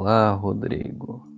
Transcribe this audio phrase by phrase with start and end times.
[0.00, 1.28] Olá, Rodrigo.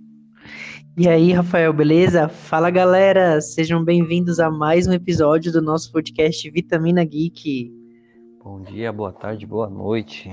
[0.95, 2.29] E aí, Rafael, beleza?
[2.29, 7.69] Fala galera, sejam bem-vindos a mais um episódio do nosso podcast Vitamina Geek.
[8.41, 10.31] Bom dia, boa tarde, boa noite.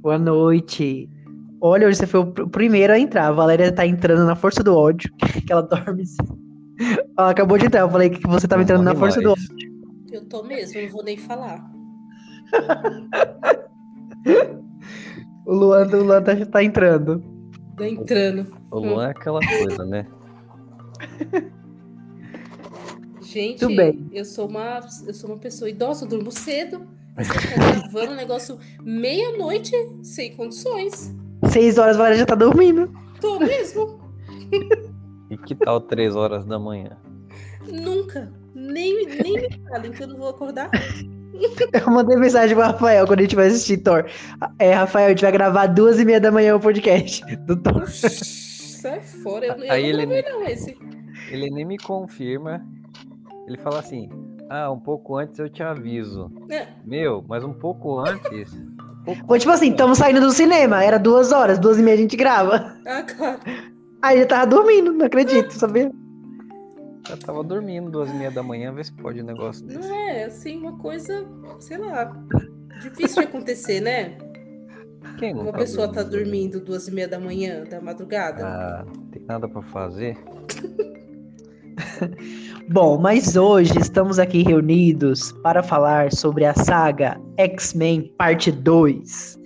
[0.00, 1.10] Boa noite.
[1.60, 3.26] Olha, hoje você foi o primeiro a entrar.
[3.26, 5.12] A Valéria tá entrando na força do ódio,
[5.46, 6.04] que ela dorme.
[7.18, 9.76] Ela acabou de entrar, eu falei que você tava entrando na força do ódio.
[10.10, 11.70] Eu tô mesmo, não vou nem falar.
[15.46, 17.22] o Luan, o Luan tá, tá entrando.
[17.76, 18.54] Tá entrando.
[18.70, 20.06] O Luan é aquela coisa, né?
[23.22, 24.08] Gente, Tudo bem.
[24.12, 26.86] eu sou uma eu sou uma pessoa idosa, eu durmo cedo.
[27.16, 29.72] Você tá gravando um negócio meia-noite
[30.02, 31.14] sem condições.
[31.50, 32.90] Seis horas a Valéria já tá dormindo.
[33.20, 34.00] Tô mesmo.
[35.30, 36.96] E que tal três horas da manhã?
[37.66, 38.32] Nunca.
[38.54, 40.70] Nem, nem me falem que eu não vou acordar.
[41.72, 44.04] Eu mandei mensagem pro Rafael quando a gente vai assistir Thor.
[44.58, 47.86] É, Rafael, a gente vai gravar duas e meia da manhã o podcast do Thor.
[47.88, 50.78] Sai fora, eu, eu Aí não ele- gravei não esse.
[51.30, 52.64] Ele nem me confirma.
[53.48, 54.08] Ele fala assim:
[54.48, 56.30] Ah, um pouco antes eu te aviso.
[56.50, 58.52] É, Meu, mas um pouco antes.
[58.52, 61.94] um pouco Foi tipo assim, estamos saindo do cinema, era duas horas, duas e meia
[61.96, 62.76] a gente grava.
[62.86, 63.40] Ah, claro.
[64.02, 65.90] Aí ele tava dormindo, não acredito, sabia?
[67.08, 69.78] Eu tava dormindo duas e meia da manhã, vê se pode um negócio desse.
[69.78, 71.24] Não é assim uma coisa,
[71.60, 72.12] sei lá,
[72.82, 74.18] difícil de acontecer, né?
[75.18, 78.44] Quem não Uma tá pessoa tá dormindo duas e meia da manhã, da madrugada.
[78.44, 80.18] Ah, tem nada pra fazer?
[82.68, 89.38] Bom, mas hoje estamos aqui reunidos para falar sobre a saga X-Men Parte 2.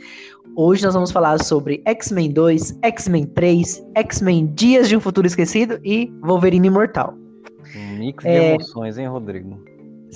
[0.56, 5.78] Hoje nós vamos falar sobre X-Men 2, X-Men 3, X-Men Dias de um Futuro Esquecido
[5.84, 7.19] e Wolverine Imortal.
[7.76, 8.54] Um mix de É.
[8.54, 9.62] emoções, hein, Rodrigo?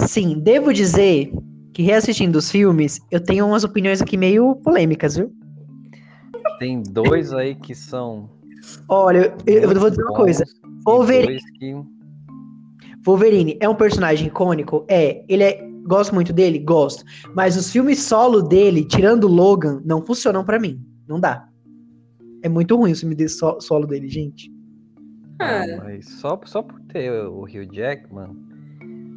[0.07, 1.33] Sim, devo dizer
[1.73, 5.33] que reassistindo os filmes, eu tenho umas opiniões aqui meio polêmicas, viu?
[6.59, 8.29] Tem dois aí que são.
[8.89, 10.45] Olha, eu, eu vou dizer uma coisa.
[10.87, 11.41] Wolverine.
[11.59, 11.75] que
[13.05, 14.85] Wolverine é um personagem icônico?
[14.89, 15.25] É.
[15.29, 15.69] Ele é.
[15.87, 16.59] Gosto muito dele?
[16.61, 17.05] Gosto.
[17.35, 20.81] Mas os filmes solo dele, tirando o Logan, não funcionam pra mim.
[21.07, 21.47] Não dá.
[22.43, 24.51] É muito ruim o filme de so- solo dele, gente.
[25.41, 28.31] Ah, Mas só, só por ter o Hugh Jackman,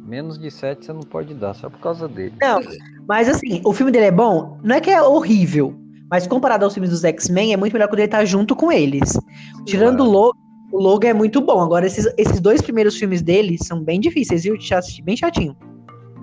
[0.04, 2.34] menos de 7 você não pode dar, só por causa dele.
[2.40, 2.58] Não,
[3.06, 4.58] mas assim, o filme dele é bom?
[4.64, 5.74] Não é que é horrível.
[6.10, 9.16] Mas comparado aos filmes dos X-Men, é muito melhor quando ele tá junto com eles.
[9.64, 10.10] Tirando o.
[10.10, 10.38] Logan,
[10.72, 11.60] o Logan é muito bom.
[11.60, 14.56] Agora, esses, esses dois primeiros filmes dele são bem difíceis, viu?
[14.56, 15.56] De assistir, bem chatinho.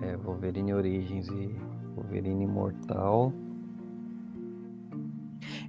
[0.02, 1.56] É, Wolverine Origins e
[1.96, 3.32] Wolverine Imortal.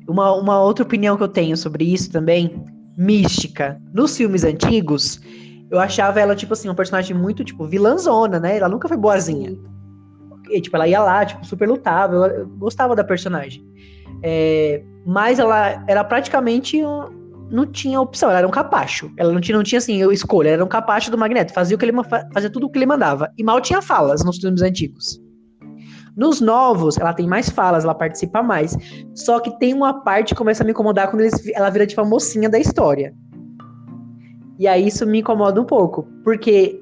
[0.09, 2.65] Uma, uma outra opinião que eu tenho sobre isso também,
[2.97, 3.81] mística.
[3.93, 5.21] Nos filmes antigos,
[5.71, 8.57] eu achava ela, tipo assim, um personagem muito, tipo, vilãzona, né?
[8.59, 9.57] Ela nunca foi boazinha.
[10.51, 12.25] E, tipo, ela ia lá, tipo, super lutável.
[12.25, 13.65] Eu, eu gostava da personagem.
[14.23, 16.83] É, mas ela era praticamente.
[16.85, 19.09] um- não tinha opção, ela era um capacho.
[19.17, 21.53] Ela não tinha, não tinha assim, eu escolha, ela era um capacho do Magneto.
[21.53, 21.93] Fazia, o que ele,
[22.35, 23.31] fazia tudo o que ele mandava.
[23.39, 25.21] E mal tinha falas nos filmes antigos.
[26.17, 28.77] Nos novos, ela tem mais falas, ela participa mais.
[29.15, 32.01] Só que tem uma parte que começa a me incomodar quando eles- ela vira tipo
[32.01, 33.15] a mocinha da história.
[34.59, 36.07] E aí isso me incomoda um pouco.
[36.25, 36.81] Porque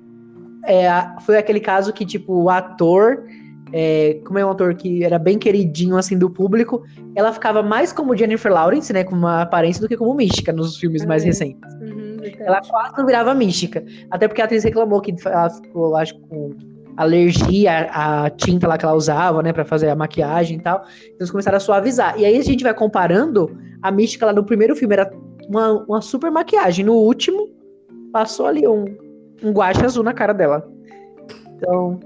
[0.66, 0.88] é,
[1.22, 3.24] foi aquele caso que, tipo, o ator
[3.76, 6.84] é, como é um ator que era bem queridinho assim do público,
[7.16, 10.78] ela ficava mais como Jennifer Lawrence, né, com uma aparência do que como mística nos
[10.78, 11.28] filmes mais Ah, é.
[11.28, 11.74] recentes.
[11.80, 12.16] Uhum.
[12.38, 16.50] Ela quase não virava mística, até porque a atriz reclamou que ela ficou, acho, com
[16.96, 20.84] alergia à tinta lá que ela usava, né, Pra fazer a maquiagem e tal.
[21.02, 22.16] Então eles começaram a suavizar.
[22.16, 25.10] E aí a gente vai comparando a mística lá no primeiro filme era
[25.48, 27.48] uma, uma super maquiagem, no último
[28.14, 28.84] passou ali um
[29.42, 30.66] um guache azul na cara dela.
[31.56, 31.98] Então,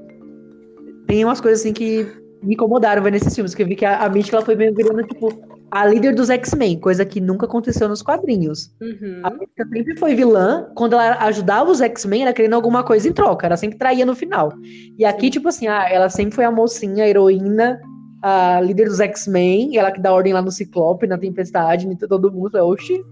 [1.07, 2.07] tem umas coisas assim que
[2.43, 4.75] me incomodaram vendo esses filmes, que eu vi que a, a Mística ela foi meio
[4.75, 5.33] virando, tipo,
[5.71, 8.75] a líder dos X-Men, coisa que nunca aconteceu nos quadrinhos.
[8.81, 9.21] Uhum.
[9.23, 13.13] A Mística sempre foi vilã, quando ela ajudava os X-Men, ela querendo alguma coisa em
[13.13, 14.53] troca, ela sempre traía no final.
[14.97, 15.31] E aqui, Sim.
[15.31, 17.81] tipo assim, ah, ela sempre foi a mocinha, a heroína,
[18.23, 22.33] a líder dos X-Men, ela que dá ordem lá no Ciclope, na Tempestade, em todo
[22.33, 22.51] mundo.
[22.51, 23.05] Falei, Oxi,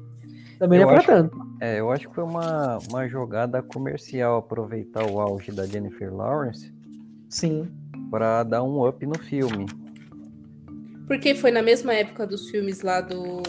[0.58, 1.36] também não Eu é pra tanto.
[1.60, 6.72] É, eu acho que foi uma, uma jogada comercial aproveitar o auge da Jennifer Lawrence
[7.28, 7.68] Sim.
[8.10, 9.66] pra dar um up no filme.
[11.06, 13.40] Porque foi na mesma época dos filmes lá do.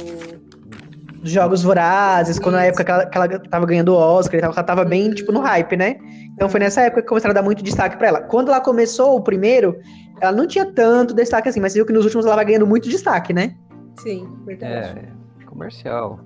[1.21, 4.41] dos Jogos Vorazes, quando na época que ela, que ela tava ganhando o Oscar e
[4.41, 5.15] tal, ela tava bem, Uhum.
[5.15, 5.97] tipo, no hype, né?
[6.33, 8.21] Então foi nessa época que começaram a dar muito destaque pra ela.
[8.21, 9.75] Quando ela começou o primeiro,
[10.21, 12.67] ela não tinha tanto destaque assim, mas você viu que nos últimos ela vai ganhando
[12.67, 13.55] muito destaque, né?
[13.99, 14.99] Sim, verdade.
[15.41, 16.19] É, comercial.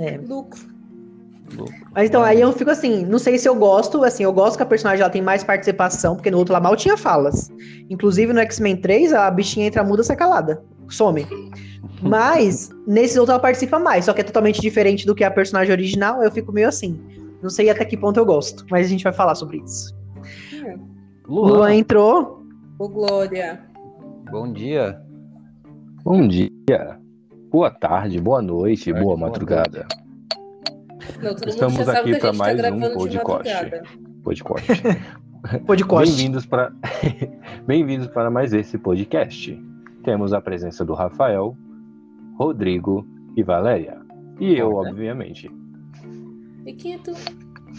[0.00, 0.16] É.
[0.16, 0.60] Lucro.
[1.54, 1.74] Lucro.
[1.94, 4.62] Mas então, aí eu fico assim, não sei se eu gosto, assim, eu gosto que
[4.62, 7.52] a personagem ela tem mais participação, porque no outro lá mal tinha falas.
[7.90, 10.62] Inclusive no X-Men 3, a bichinha entra muda sai calada.
[10.88, 11.26] some.
[12.02, 15.70] Mas, nesses outros ela participa mais, só que é totalmente diferente do que a personagem
[15.70, 16.98] original, eu fico meio assim.
[17.42, 19.94] Não sei até que ponto eu gosto, mas a gente vai falar sobre isso.
[21.26, 22.42] Luan, Luan entrou.
[22.78, 23.60] Ô, Glória.
[24.30, 25.00] bom dia.
[26.02, 26.50] Bom dia,
[27.50, 29.86] boa tarde, boa noite, boa boa madrugada.
[31.22, 33.08] Não, todo Estamos mundo já sabe aqui que a pra gente tá mais um gravando
[33.08, 33.82] de podcast.
[34.22, 34.82] Podcast.
[35.66, 36.16] Podcast.
[36.16, 36.70] Bem-vindos para
[37.66, 39.58] Bem-vindos para mais esse podcast.
[40.04, 41.56] Temos a presença do Rafael,
[42.38, 43.06] Rodrigo
[43.36, 43.98] e Valéria.
[44.38, 44.90] E eu, né?
[44.90, 45.50] obviamente,
[46.66, 46.98] E é?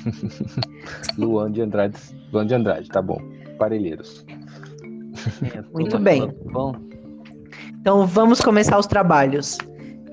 [1.18, 1.98] Luan de Andrade.
[2.34, 3.22] Luan de Andrade, tá bom.
[3.58, 4.26] Parelheiros.
[5.74, 6.32] Muito bem.
[6.52, 6.74] Bom,
[7.82, 9.58] Então vamos começar os trabalhos.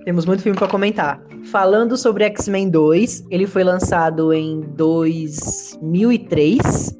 [0.06, 1.22] Temos muito filme para comentar.
[1.52, 6.96] Falando sobre X-Men 2, ele foi lançado em 2003.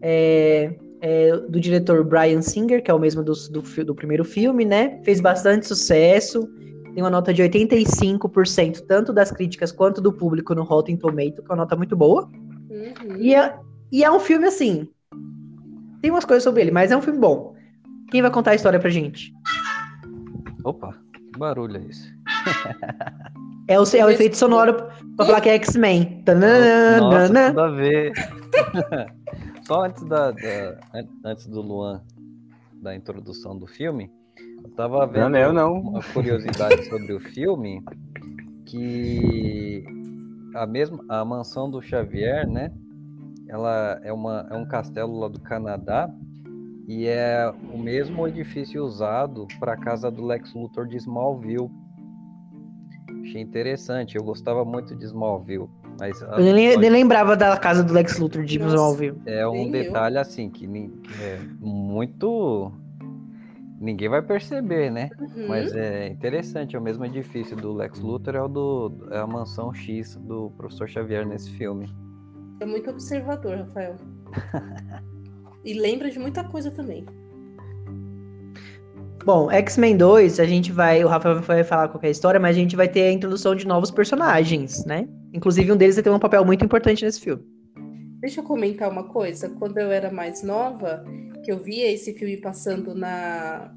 [0.00, 4.64] É, é do diretor Brian Singer, que é o mesmo do, do, do primeiro filme,
[4.64, 4.98] né?
[5.04, 6.48] Fez bastante sucesso.
[6.94, 11.42] Tem uma nota de 85%, tanto das críticas quanto do público no Rotten Tomato, que
[11.42, 12.26] é uma nota muito boa.
[12.70, 13.16] Uhum.
[13.18, 13.54] E é,
[13.92, 14.88] e é um filme assim.
[16.00, 17.54] Tem umas coisas sobre ele, mas é um filme bom.
[18.10, 19.30] Quem vai contar a história pra gente?
[20.64, 20.94] Opa,
[21.32, 22.12] que barulho é esse?
[23.68, 24.74] É o, é o efeito sonoro
[25.16, 26.24] pra falar que é X-Men.
[27.00, 28.12] Nossa, tudo a ver.
[29.66, 32.02] Só antes, da, da- an- antes do Luan,
[32.82, 34.10] da introdução do filme,
[34.64, 35.74] eu tava vendo Não, eu não.
[35.74, 37.80] uma curiosidade sobre o filme,
[38.66, 39.84] que
[40.56, 42.72] a mesma a mansão do Xavier, né?
[43.48, 46.10] Ela é, uma, é um castelo lá do Canadá
[46.90, 51.70] e é o mesmo edifício usado para a casa do Lex Luthor de Smallville.
[53.22, 55.70] Achei interessante, eu gostava muito de Smallville,
[56.00, 58.74] mas Eu nem, nem lembrava da casa do Lex Luthor de Nossa.
[58.74, 59.22] Smallville.
[59.24, 59.70] é um Nem eu.
[59.70, 62.72] detalhe assim que, que é muito
[63.80, 65.10] ninguém vai perceber, né?
[65.20, 65.46] Uhum.
[65.46, 69.26] Mas é interessante, é o mesmo edifício do Lex Luthor, é o do é a
[69.28, 71.88] mansão X do professor Xavier nesse filme.
[72.58, 73.94] É muito observador, Rafael.
[75.64, 77.04] e lembra de muita coisa também.
[79.24, 81.04] Bom, X-Men 2, a gente vai.
[81.04, 83.12] O Rafael vai falar qual que é a história, mas a gente vai ter a
[83.12, 85.06] introdução de novos personagens, né?
[85.32, 87.42] Inclusive, um deles vai ter um papel muito importante nesse filme.
[88.20, 89.50] Deixa eu comentar uma coisa.
[89.50, 91.04] Quando eu era mais nova,
[91.44, 93.72] que eu via esse filme passando na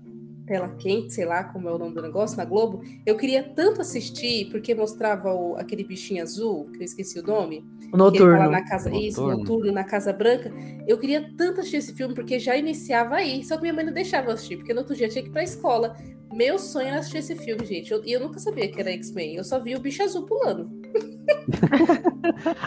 [0.45, 3.81] tela quente, sei lá como é o nome do negócio, na Globo, eu queria tanto
[3.81, 8.49] assistir, porque mostrava o- aquele bichinho azul, que eu esqueci o nome, O Noturno.
[8.49, 9.37] na casa, isso, Noturno.
[9.43, 10.51] noturno, na Casa Branca.
[10.87, 13.93] Eu queria tanto assistir esse filme, porque já iniciava aí, só que minha mãe não
[13.93, 15.95] deixava eu assistir, porque no outro dia tinha que ir pra escola.
[16.33, 17.91] Meu sonho era assistir esse filme, gente.
[17.91, 20.71] Eu- E eu, nunca sabia que era X-Men, eu só vi o bicho azul pulando.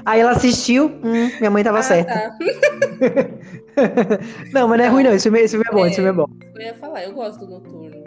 [0.05, 2.15] Aí ela assistiu, hum, minha mãe tava Ah, certa.
[2.15, 2.39] tá.
[4.55, 5.13] Não, mas não é ruim, não.
[5.13, 6.27] Esse filme, esse filme é bom, esse filme é bom.
[6.55, 8.05] Eu ia falar, eu gosto do Noturno.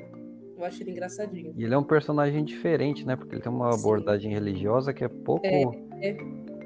[0.57, 1.53] Eu acho ele engraçadinho.
[1.55, 3.15] E ele é um personagem diferente, né?
[3.15, 3.79] Porque ele tem uma Sim.
[3.79, 5.63] abordagem religiosa que é pouco é.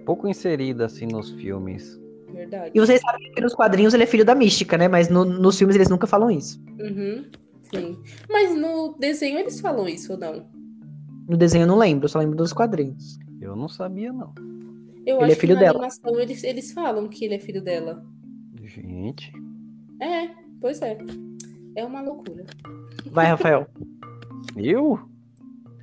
[0.05, 1.99] Pouco inserida assim nos filmes.
[2.31, 2.71] Verdade.
[2.73, 4.87] E vocês sabem que nos quadrinhos ele é filho da mística, né?
[4.87, 6.59] Mas no- nos filmes eles nunca falam isso.
[6.79, 7.25] Uhum,
[7.63, 7.97] sim.
[8.29, 10.45] Mas no desenho eles falam isso ou não?
[11.29, 13.17] No desenho eu não lembro, eu só lembro dos quadrinhos.
[13.39, 14.33] Eu não sabia não.
[15.05, 15.77] Eu Ele é acho filho que na dela.
[15.79, 18.03] animação eles, eles falam que ele é filho dela.
[18.63, 19.31] Gente,
[20.01, 20.29] É,
[20.59, 20.97] pois é.
[21.75, 22.45] É uma loucura.
[23.11, 23.67] Vai, Rafael.
[24.57, 24.99] eu?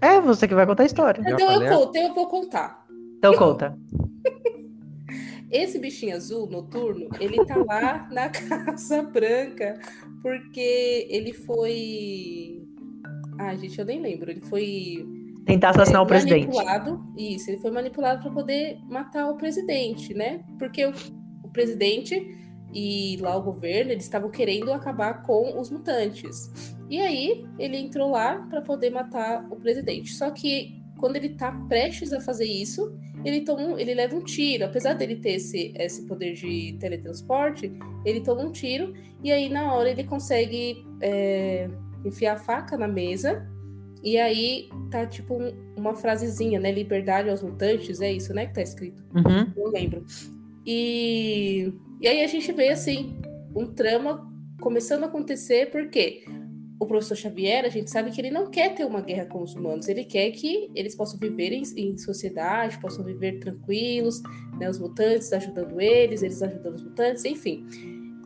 [0.01, 1.21] É, você que vai contar a história.
[1.21, 1.77] Então eu ah.
[1.77, 2.80] conto, eu vou contar.
[3.21, 3.79] Então conta.
[5.53, 9.79] Esse bichinho azul noturno, ele tá lá na Casa Branca
[10.23, 12.67] porque ele foi.
[13.39, 14.31] Ah, gente, eu nem lembro.
[14.31, 15.07] Ele foi
[15.45, 16.47] Tentar assassinar é, o presidente.
[16.47, 17.05] manipulado.
[17.19, 20.43] Isso, ele foi manipulado para poder matar o presidente, né?
[20.59, 20.95] Porque o,
[21.45, 22.35] o presidente
[22.73, 26.75] e lá o governo eles estavam querendo acabar com os mutantes.
[26.89, 30.13] E aí ele entrou lá para poder matar o presidente.
[30.15, 34.23] Só que quando ele tá prestes a fazer isso, ele toma, um- ele leva um
[34.23, 34.65] tiro.
[34.65, 37.73] Apesar dele ter esse, esse poder de teletransporte,
[38.05, 41.69] ele toma um tiro e aí na hora ele consegue é,
[42.05, 43.47] enfiar a faca na mesa.
[44.03, 46.73] E aí tá tipo um- uma frasezinha, né?
[46.73, 48.47] Liberdade aos mutantes, é isso, né?
[48.47, 49.05] Que tá escrito.
[49.15, 49.53] Uhum.
[49.57, 50.05] Não lembro.
[50.67, 53.17] E, e aí a gente vê assim
[53.55, 56.25] um trama começando a acontecer porque
[56.81, 59.55] o professor Xavier, a gente sabe que ele não quer ter uma guerra com os
[59.55, 64.23] humanos, ele quer que eles possam viver em, em sociedade, possam viver tranquilos,
[64.59, 67.67] né, os mutantes ajudando eles, eles ajudando os mutantes, enfim.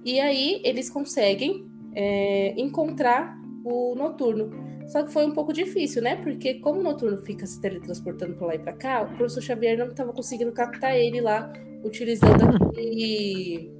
[0.04, 4.52] E aí eles conseguem é, encontrar o Noturno.
[4.86, 6.16] Só que foi um pouco difícil, né?
[6.16, 9.78] Porque como o Noturno fica se teletransportando para lá e para cá, o professor Xavier
[9.78, 11.50] não estava conseguindo captar ele lá,
[11.82, 13.72] utilizando aquele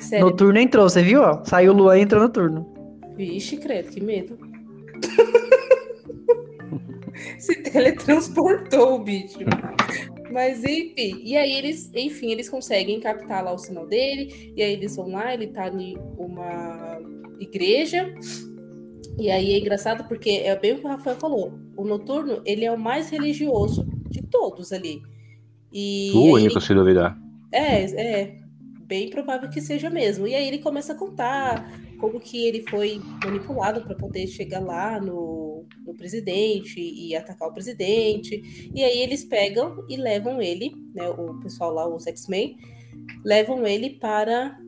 [0.00, 0.30] cérebro.
[0.30, 1.20] Noturno entrou, você viu?
[1.44, 2.79] Saiu o Luan e entrou noturno.
[3.20, 4.38] Vixe, credo, que medo.
[7.38, 9.40] Se teletransportou o bicho.
[10.32, 14.72] Mas enfim, e aí eles, enfim, eles conseguem captar lá o sinal dele, e aí
[14.72, 16.98] eles vão lá, ele tá em uma
[17.38, 18.10] igreja.
[19.18, 21.52] E aí é engraçado porque é bem o que o Rafael falou.
[21.76, 25.02] O noturno, ele é o mais religioso de todos ali.
[25.70, 27.18] E O único, se duvidar.
[27.52, 28.38] é, é
[28.86, 30.26] bem provável que seja mesmo.
[30.26, 31.70] E aí ele começa a contar
[32.00, 37.52] como que ele foi manipulado para poder chegar lá no, no presidente e atacar o
[37.52, 38.70] presidente.
[38.74, 42.56] E aí eles pegam e levam ele, né, o pessoal lá, os X-Men,
[43.24, 44.58] levam ele para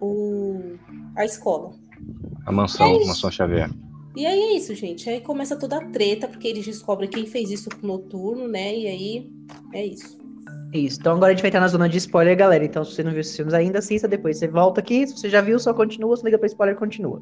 [0.00, 0.76] o,
[1.16, 1.74] a escola.
[2.46, 3.06] A mansão, É isso.
[3.08, 3.70] mansão Xavier.
[4.14, 5.08] E aí é isso, gente.
[5.08, 8.76] Aí começa toda a treta, porque eles descobrem quem fez isso com o Noturno, né?
[8.76, 9.30] E aí
[9.72, 10.21] é isso.
[10.72, 10.98] Isso.
[11.00, 12.64] Então agora a gente vai estar na zona de spoiler, galera.
[12.64, 14.38] Então, se você não viu esses filmes ainda, assista depois.
[14.38, 16.16] Você volta aqui, se você já viu, só continua.
[16.16, 17.20] Se liga pra spoiler, continua.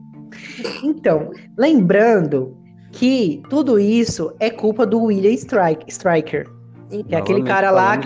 [0.83, 2.57] Então, lembrando
[2.93, 6.49] que tudo isso é culpa do William Strike, Striker.
[6.89, 7.97] Que é aquele cara lá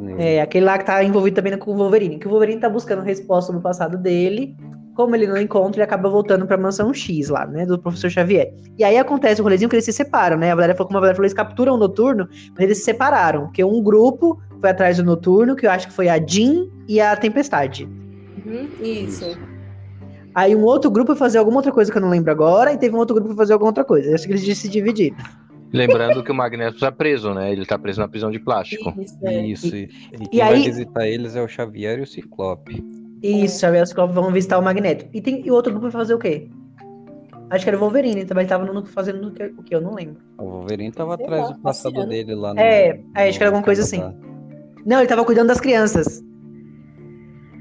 [0.00, 0.36] né?
[0.36, 2.18] É, aquele lá que tá envolvido também com o Wolverine.
[2.18, 4.56] Que o Wolverine tá buscando resposta no passado dele.
[4.94, 7.66] Como ele não encontra, ele acaba voltando pra mansão X lá, né?
[7.66, 8.54] Do professor Xavier.
[8.78, 10.52] E aí acontece o rolezinho que eles se separam, né?
[10.52, 13.46] A Valéria falou, como a Valéria falou, eles capturam o noturno, mas eles se separaram.
[13.46, 16.98] Porque um grupo foi atrás do noturno, que eu acho que foi a Jean e
[16.98, 17.86] a Tempestade.
[18.46, 19.36] Uhum, isso.
[20.34, 22.78] Aí um outro grupo foi fazer alguma outra coisa que eu não lembro agora, e
[22.78, 24.08] teve um outro grupo foi fazer alguma outra coisa.
[24.08, 25.16] Eu acho que eles se dividiram.
[25.70, 27.52] Lembrando que o Magneto tá preso, né?
[27.52, 28.94] Ele tá preso na prisão de plástico.
[28.98, 29.46] Isso, é.
[29.46, 29.76] Isso.
[29.76, 32.82] E, e e quem vai aí- visitar eles é o Xavier e o Ciclope.
[33.22, 35.04] Isso, Xavier e os Ciclopes vão visitar o Magneto.
[35.12, 36.48] E, tem, e o outro grupo foi fazer o quê?
[37.50, 40.16] Acho que era o Wolverine, também tava no, fazendo o que, o eu não lembro.
[40.38, 42.08] O Wolverine tava Sei atrás lá, do passado passeando.
[42.10, 42.60] dele lá no.
[42.60, 44.02] É, é, acho que era alguma coisa assim.
[44.84, 46.22] Não, ele tava cuidando das crianças.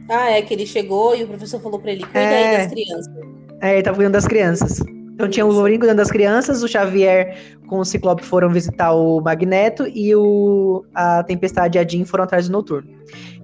[0.10, 2.52] Ah, é que ele chegou e o professor falou pra ele: cuida É.
[2.52, 3.14] aí das crianças.
[3.62, 4.80] É, ele tava cuidando das crianças.
[5.14, 7.38] Então tinha o Wolverine cuidando das crianças, o Xavier
[7.68, 12.24] com o Ciclope foram visitar o Magneto e o, a Tempestade e a Jean foram
[12.24, 12.90] atrás do Noturno.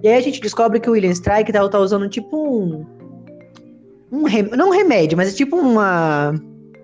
[0.02, 2.84] E aí a gente descobre que o William Strike tá, tá usando tipo um.
[4.10, 6.34] Um rem, não um remédio, mas é tipo uma.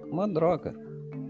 [0.08, 0.85] Uma droga.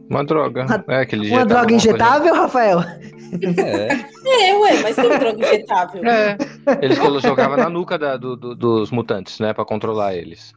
[0.08, 0.64] Uma droga.
[0.66, 2.80] Uma- é, que ele Uma droga alguma coisa- injetável, Rafael?
[2.80, 6.04] É, É, ué, mas tem droga injetável.
[6.04, 6.36] É.
[6.80, 9.52] Eles colo- jogavam na nuca da- do- do- dos mutantes, né?
[9.52, 10.52] Pra controlar eles.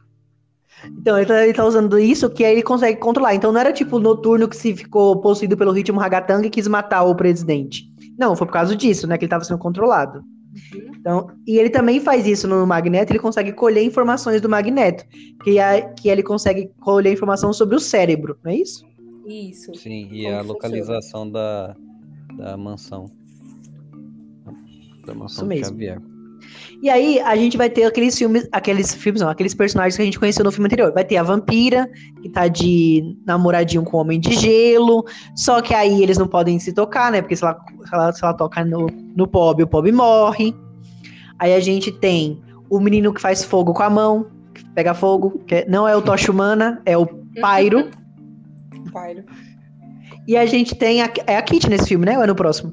[0.86, 3.34] Então, ele tá, ele tá usando isso que aí ele consegue controlar.
[3.34, 6.66] Então não era tipo o Noturno que se ficou possuído pelo ritmo Ragatanga e quis
[6.68, 7.84] matar o presidente.
[8.18, 9.18] Não, foi por causa disso, né?
[9.18, 10.22] Que ele tava sendo controlado.
[10.98, 15.04] Então, e ele também faz isso no Magneto, ele consegue colher informações do Magneto.
[15.44, 18.84] Que, é, que ele consegue colher informação sobre o cérebro, não é isso?
[19.30, 19.74] Isso.
[19.74, 20.42] sim, e Como a funciona.
[20.42, 21.76] localização da,
[22.36, 23.10] da mansão.
[25.06, 25.64] Da mansão Isso mesmo.
[25.66, 26.00] Xavier.
[26.82, 30.04] E aí a gente vai ter aqueles filmes, aqueles filmes, não, aqueles personagens que a
[30.04, 30.92] gente conheceu no filme anterior.
[30.92, 31.88] Vai ter a vampira,
[32.22, 35.04] que tá de namoradinho com o homem de gelo.
[35.36, 37.20] Só que aí eles não podem se tocar, né?
[37.20, 40.54] Porque se ela, se ela, se ela toca no, no Pob, o Pob morre.
[41.38, 45.38] Aí a gente tem o menino que faz fogo com a mão, que pega fogo,
[45.46, 47.06] que é- não é o Tocha Humana, é o
[47.40, 47.90] Pyro.
[48.84, 49.24] Pyro.
[50.26, 52.16] E a gente tem a, é a Kitty nesse filme, né?
[52.18, 52.72] Ou é no próximo?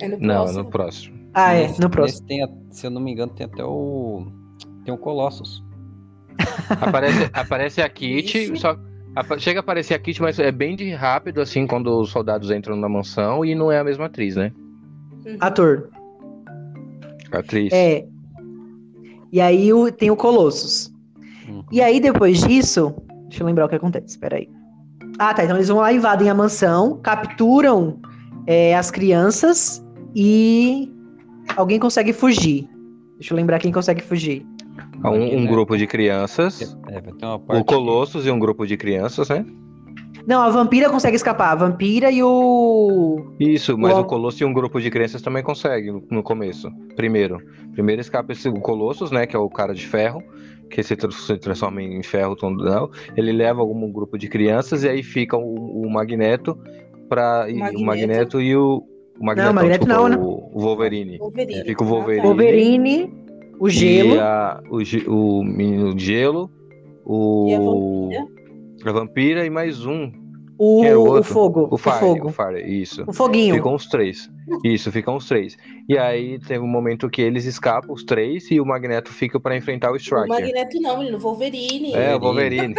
[0.00, 0.62] É no Não, é próximo.
[0.64, 1.18] no próximo.
[1.34, 2.26] Ah, é, Nesse- no próximo.
[2.26, 4.26] tem, a- se eu não me engano, tem até o.
[4.84, 5.62] Tem o Colossus.
[6.80, 8.76] Aparece, aparece a Kit, só.
[9.38, 12.76] Chega a aparecer a Kit, mas é bem de rápido, assim, quando os soldados entram
[12.76, 14.52] na mansão e não é a mesma atriz, né?
[15.26, 15.36] Uhum.
[15.40, 15.90] Ator.
[17.32, 17.72] Atriz.
[17.72, 18.06] É.
[19.32, 20.92] E aí o- tem o Colossus.
[21.48, 21.64] Uhum.
[21.72, 22.94] E aí, depois disso,
[23.28, 24.48] deixa eu lembrar o que acontece, espera aí.
[25.18, 25.44] Ah, tá.
[25.44, 27.98] Então eles vão lá, invadem a mansão, capturam
[28.46, 29.84] é, as crianças
[30.14, 30.90] e
[31.56, 32.68] alguém consegue fugir.
[33.18, 34.46] Deixa eu lembrar quem consegue fugir.
[35.04, 35.46] Um, um Aqui, né?
[35.46, 36.76] grupo de crianças.
[36.88, 37.60] É, parte.
[37.60, 39.44] O Colossus e um grupo de crianças, né?
[40.26, 41.52] Não, a vampira consegue escapar.
[41.52, 43.32] A vampira e o.
[43.40, 46.70] Isso, mas o Colossus e um grupo de crianças também consegue no- no começo.
[46.96, 47.38] Primeiro.
[47.72, 49.26] Primeiro escapa esse, o Colossus, né?
[49.26, 50.22] Que é o cara de ferro.
[50.70, 52.90] Que se, tra- se transforma em ferro tondão.
[53.16, 56.58] Ele leva algum grupo de crianças e aí fica o, o Magneto
[57.08, 57.84] para o Magneto.
[57.84, 58.84] Magneto e o.
[59.20, 60.16] O Magneto, Magneto desculpa, não, né?
[60.24, 61.18] o, o Wolverine.
[61.18, 61.64] Wolverine.
[61.64, 61.94] Fica o Ah, tá.
[61.96, 62.22] Wolverine.
[62.22, 63.14] Wolverine,
[63.58, 64.14] o gelo.
[64.14, 64.78] E a- o,
[65.40, 66.48] o menino gelo.
[67.04, 68.26] O, E a vampira.
[68.84, 70.12] a vampira e mais um.
[70.58, 71.32] O, era o o outro?
[71.32, 71.68] fogo.
[71.70, 71.98] O O, Fire.
[72.00, 72.28] fogo.
[72.28, 73.04] O Fire, isso.
[73.06, 73.54] O foguinho.
[73.54, 74.28] Ficam os três.
[74.64, 75.56] Isso, ficam os três.
[75.88, 79.56] E aí teve um momento que eles escapam, os três, e o Magneto fica pra
[79.56, 80.26] enfrentar o O Striker.
[80.28, 81.18] Magneto não, menino.
[81.18, 81.94] Wolverine.
[81.94, 82.74] É, o Wolverine.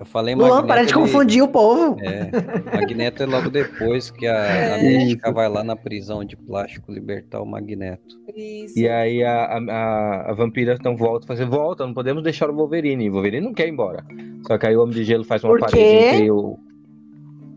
[0.00, 1.96] Eu falei Luan, Magneto, para de ele- confundir o povo.
[2.00, 4.82] É, Magneto é logo depois que a, a É.
[4.82, 8.18] médica vai lá na prisão de plástico libertar o Magneto.
[8.34, 8.78] Isso.
[8.78, 12.54] E aí a, a, a, a vampira então volta, fazer volta, não podemos deixar o
[12.54, 13.08] Wolverine.
[13.08, 14.04] O Wolverine não quer ir embora.
[14.46, 16.58] Só que aí o Homem de Gelo faz uma Por parede entre o.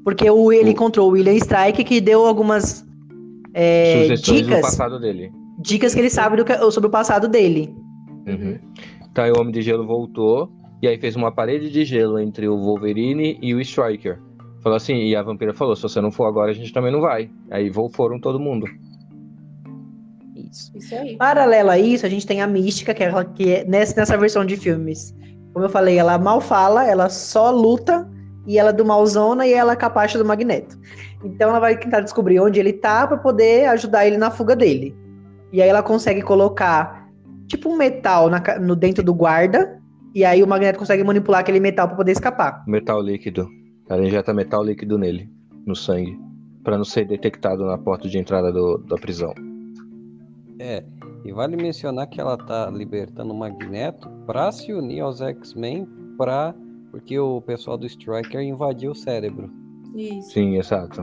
[0.03, 2.85] Porque o, ele encontrou o William Strike que deu algumas
[3.53, 5.31] é, Sugestões do dicas, passado dele.
[5.59, 7.73] dicas que ele sabe que- sobre o passado dele.
[8.27, 8.57] Uhum.
[9.11, 12.57] Então o Homem de Gelo voltou e aí fez uma parede de gelo entre o
[12.57, 14.19] Wolverine e o Striker.
[14.61, 16.99] Falou assim, e a vampira falou, se você não for agora, a gente também não
[17.01, 17.29] vai.
[17.51, 18.65] Aí foram todo mundo.
[20.35, 20.71] Isso.
[20.75, 21.15] Isso aí.
[21.17, 24.17] Paralelo a isso, a gente tem a Mística, que é, ela que é nessa, nessa
[24.17, 25.13] versão de filmes.
[25.53, 28.09] Como eu falei, ela mal fala, ela só luta,
[28.45, 30.77] e ela é do Malzona e ela é capacha do Magneto.
[31.23, 34.95] Então ela vai tentar descobrir onde ele tá pra poder ajudar ele na fuga dele.
[35.51, 37.07] E aí ela consegue colocar
[37.47, 39.79] tipo um metal na no dentro do guarda,
[40.15, 42.63] e aí o Magneto consegue manipular aquele metal pra poder escapar.
[42.67, 43.47] Metal líquido.
[43.89, 45.29] Ela injeta metal líquido nele,
[45.65, 46.17] no sangue.
[46.63, 49.33] Pra não ser detectado na porta de entrada do- da prisão.
[50.59, 50.83] É,
[51.25, 56.53] e vale mencionar que ela tá libertando o Magneto pra se unir aos X-Men pra...
[56.93, 59.49] porque o pessoal do Striker invadiu o cérebro.
[59.95, 60.29] Isso.
[60.29, 61.01] Sim, exato.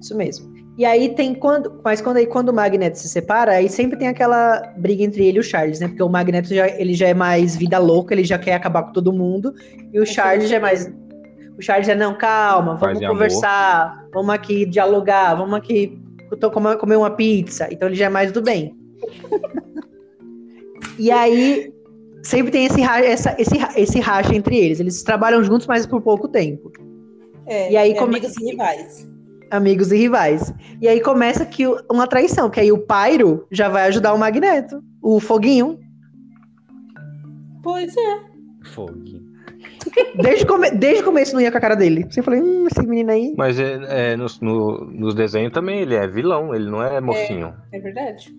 [0.00, 0.52] Isso mesmo.
[0.76, 1.80] E aí tem quando.
[1.84, 5.36] Mas quando, aí, quando o Magneto se separa, aí sempre tem aquela briga entre ele
[5.36, 5.86] e o Charles, né?
[5.86, 8.92] Porque o Magneto já, ele já é mais vida louca, ele já quer acabar com
[8.92, 9.54] todo mundo.
[9.92, 10.92] E o É Charles já é mais.
[11.56, 16.02] O Charles é, não, calma, vamos e conversar, vamos aqui dialogar, vamos aqui
[16.40, 17.68] tô comer uma pizza.
[17.70, 18.74] Então ele já é mais do bem.
[20.98, 21.72] e aí
[22.22, 24.80] sempre tem esse, essa, esse, esse racha entre eles.
[24.80, 26.70] Eles trabalham juntos, mas por pouco tempo.
[27.46, 29.08] É, E aí é come- amigos e rivais.
[29.50, 30.54] amigos e rivais.
[30.80, 34.82] E aí começa que uma traição, que aí o Pyro já vai ajudar o Magneto,
[35.02, 35.78] o Foguinho.
[37.62, 38.20] Pois é.
[38.72, 39.22] Foguinho.
[40.16, 42.06] Desde, o come- desde o começo não ia com a cara dele.
[42.08, 43.34] Você falei, hum, esse menino aí.
[43.36, 47.52] Mas é, é, nos, no- nos desenhos também ele é vilão, ele não é mocinho.
[47.72, 48.32] É verdade.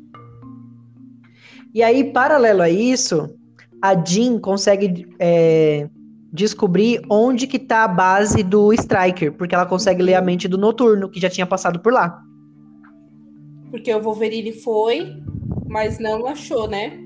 [1.73, 3.35] E aí, paralelo a isso,
[3.83, 5.89] a Jean consegue é,
[6.31, 10.57] descobrir onde que tá a base do Striker, porque ela consegue ler a mente do
[10.57, 12.17] Noturno, que já tinha passado por lá.
[13.69, 15.13] Porque o Wolverine foi,
[15.67, 16.97] mas não achou, né?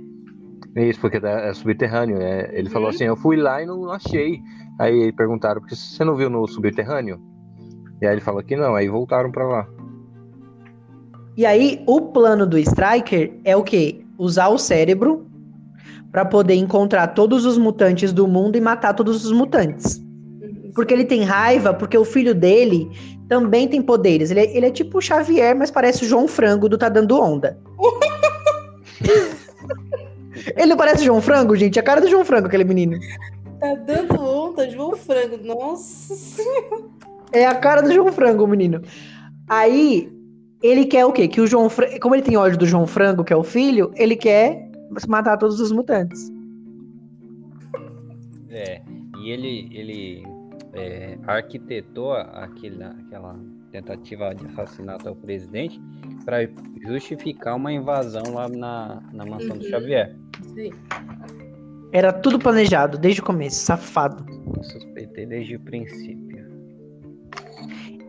[0.75, 2.21] É Isso, porque é subterrâneo.
[2.21, 2.51] é.
[2.53, 2.93] Ele falou Uhum.
[2.93, 4.39] assim, eu fui lá e não achei.
[4.79, 7.19] Aí perguntaram, porque você não viu no subterrâneo?
[7.99, 9.67] E aí ele falou que não, aí voltaram pra lá.
[11.35, 14.03] E aí, o plano do Striker é o quê?
[14.17, 15.26] Usar o cérebro
[16.17, 20.01] pra poder encontrar todos os mutantes do mundo e matar todos os mutantes.
[20.41, 20.71] Uhum.
[20.73, 22.89] Porque ele tem raiva, porque o filho dele
[23.29, 24.31] também tem poderes.
[24.31, 27.21] Ele é, ele é tipo o Xavier, mas parece o João Frango do Tá Dando
[27.21, 27.59] Onda.
[30.57, 31.77] ele não parece o João Frango, gente?
[31.77, 32.97] É a cara do João Frango, aquele menino.
[33.59, 35.37] Tá dando onda, João Frango.
[35.43, 36.83] Nossa Senhora.
[37.31, 38.81] É a cara do João Frango, o menino.
[39.47, 40.11] Aí,
[40.63, 41.27] ele quer o quê?
[41.27, 41.99] Que o João Frango.
[41.99, 44.66] Como ele tem ódio do João Frango, que é o filho, ele quer
[45.07, 46.31] matar todos os mutantes.
[48.49, 48.81] É,
[49.19, 50.23] e ele, ele
[50.73, 53.35] é, arquitetou aquele, aquela
[53.71, 55.79] tentativa de assassinato ao presidente
[56.25, 56.47] para
[56.85, 59.69] justificar uma invasão lá na, na mansão do Uhum.
[59.69, 60.15] Xavier.
[60.43, 60.73] Isso aí.
[61.91, 64.25] Era tudo planejado, desde o começo, safado.
[64.55, 66.27] Eu suspeitei desde o princípio.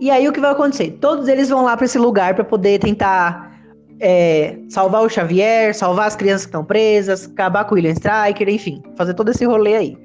[0.01, 0.93] E aí o que vai acontecer?
[1.01, 3.48] Todos eles vão lá pra esse lugar pra poder tentar
[4.01, 8.49] é, salvar o Xavier, salvar as crianças que estão presas, acabar com o William Striker,
[8.49, 9.97] enfim, fazer todo esse rolê aí.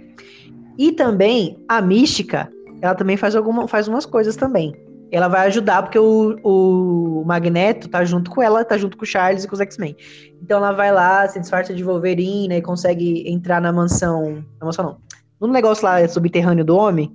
[0.77, 2.49] E também a Mística,
[2.81, 4.73] ela também faz, alguma, faz umas coisas também.
[5.11, 9.07] Ela vai ajudar porque o, o Magneto tá junto com ela, tá junto com o
[9.07, 9.95] Charles e com os X-Men.
[10.41, 14.43] Então ela vai lá, se disfarça de Wolverine e consegue entrar na mansão.
[14.59, 14.97] Na mansão não.
[15.39, 17.11] No negócio lá subterrâneo do homem,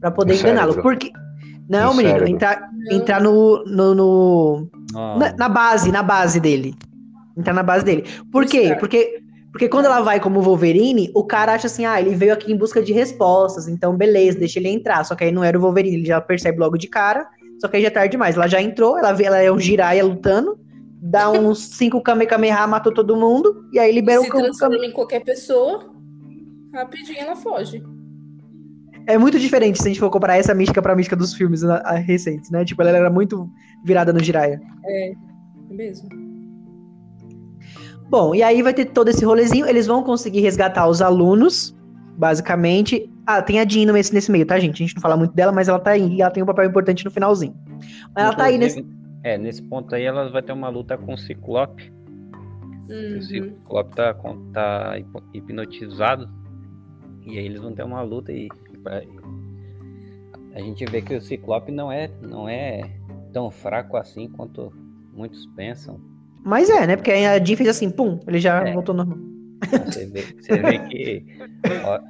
[0.00, 0.82] pra poder No enganá-lo.
[0.82, 1.10] Porque.
[1.70, 3.64] Não, No menino, entrar, entrar no.
[3.64, 6.74] no, no- Ah, na, na base, na base dele.
[7.36, 8.04] Entrar na base dele.
[8.32, 8.66] Por quê?
[8.66, 8.80] Certo.
[8.80, 12.52] Porque, porque quando ela vai como Wolverine, o cara acha assim, ah, ele veio aqui
[12.52, 15.04] em busca de respostas, então beleza, deixa ele entrar.
[15.04, 17.24] Só que aí não era o Wolverine, ele já percebe logo de cara.
[17.60, 18.34] Só que aí já é tarde demais.
[18.36, 20.58] Ela já entrou, ela, vê, ela é um Jiraiya lutando,
[21.00, 25.22] dá uns cinco Kamehameha, matou todo mundo, e aí libera o Se transforma em qualquer
[25.22, 25.88] pessoa,
[26.74, 27.80] rapidinho ela foge.
[29.12, 31.80] É muito diferente se a gente for comparar essa mística pra mística dos filmes né,
[31.84, 32.64] a- recentes, né?
[32.64, 33.48] Tipo, ela era muito
[33.84, 34.60] virada no Jiraiya.
[34.84, 35.12] É
[35.70, 36.08] mesmo.
[38.08, 39.66] Bom, e aí vai ter todo esse rolezinho.
[39.66, 41.76] Eles vão conseguir resgatar os alunos,
[42.18, 43.08] basicamente.
[43.24, 44.82] Ah, tem a Jean nesse, nesse meio, tá, gente?
[44.82, 46.64] A gente não fala muito dela, mas ela tá aí e ela tem um papel
[46.64, 47.54] importante no finalzinho.
[48.14, 48.84] Mas ela tá aí nesse.
[49.22, 51.92] É, nesse ponto aí ela vai ter uma luta com o Ciclope.
[52.88, 53.22] O Uhum.
[53.22, 54.14] Ciclope tá,
[54.52, 54.94] tá
[55.32, 56.28] hipnotizado.
[57.24, 58.48] E aí eles vão ter uma luta e.
[58.82, 59.02] pra-
[60.54, 62.82] A gente vê que o Ciclope não é, não é
[63.32, 64.72] tão fraco assim quanto
[65.14, 66.00] muitos pensam.
[66.44, 66.96] Mas é, né?
[66.96, 68.72] Porque aí a Jean fez assim, pum, ele já É.
[68.72, 69.18] voltou normal.
[69.86, 71.24] Você vê, você vê que.
[71.84, 72.00] ó,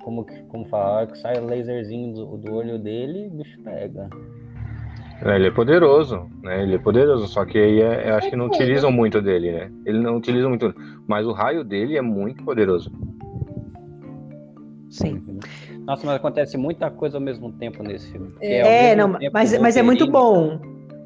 [0.00, 3.60] como, como fala, a hora que sai o laserzinho do, do olho dele, o bicho
[3.62, 4.08] pega.
[5.24, 6.62] É, Ele é poderoso, né?
[6.62, 9.70] Ele é poderoso, só que aí é- eu acho que não utilizam muito dele, né?
[9.86, 10.74] Ele não utiliza muito,
[11.06, 12.90] mas o raio dele é muito poderoso.
[14.92, 15.14] Sim.
[15.26, 15.40] Uhum.
[15.86, 18.30] Nossa, mas acontece muita coisa ao mesmo tempo nesse filme.
[18.40, 20.60] É, não, mas, o mas é muito bom.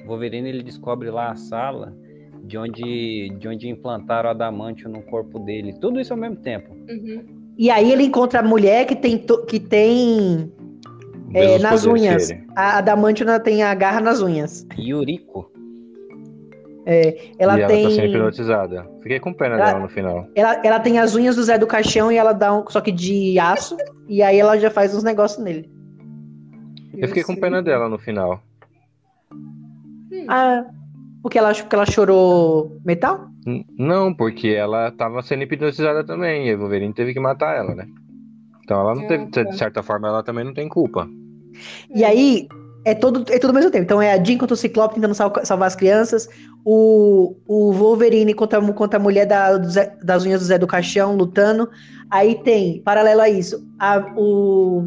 [0.05, 1.97] O Wolverine ele descobre lá a sala
[2.43, 5.73] de onde, de onde implantaram adamantio no corpo dele.
[5.81, 6.73] Tudo isso ao mesmo tempo.
[6.89, 7.25] Uhum.
[7.57, 10.53] E aí ele encontra a mulher que tem, que tem
[11.33, 12.31] é, nas unhas.
[12.57, 14.67] A Adamantium tem a garra nas unhas.
[14.77, 15.51] Yuriko.
[16.87, 17.83] Ela e ela tem.
[17.85, 18.87] tá sendo hipnotizada.
[19.03, 20.29] Fiquei com pena Ela- dela no final.
[20.37, 22.65] Ela, ela tem as unhas do Zé do Caixão e ela dá um.
[22.69, 23.77] Só que de aço.
[24.09, 25.69] e aí ela já faz uns negócios nele.
[26.97, 28.41] Eu fiquei com pena dela no final.
[30.29, 30.65] Ah,
[31.23, 33.27] porque ela, porque ela chorou metal?
[33.79, 36.49] Não, porque ela tava sendo hipnotizada também.
[36.49, 37.87] E o Wolverine teve que matar ela, né?
[38.65, 39.43] Então ela não Ah, teve, tá.
[39.43, 41.09] de certa forma, ela também não tem culpa.
[41.95, 42.49] E aí,
[42.87, 43.83] é, todo, é tudo ao mesmo tempo.
[43.85, 46.29] Então é a Jean contra o Ciclope tentando sal- salvar as crianças,
[46.65, 51.17] o, o Wolverine contra, contra a mulher da- Zé- das unhas do Zé do Caixão
[51.17, 51.69] lutando.
[52.09, 54.87] Aí tem, paralelo a isso, a- o,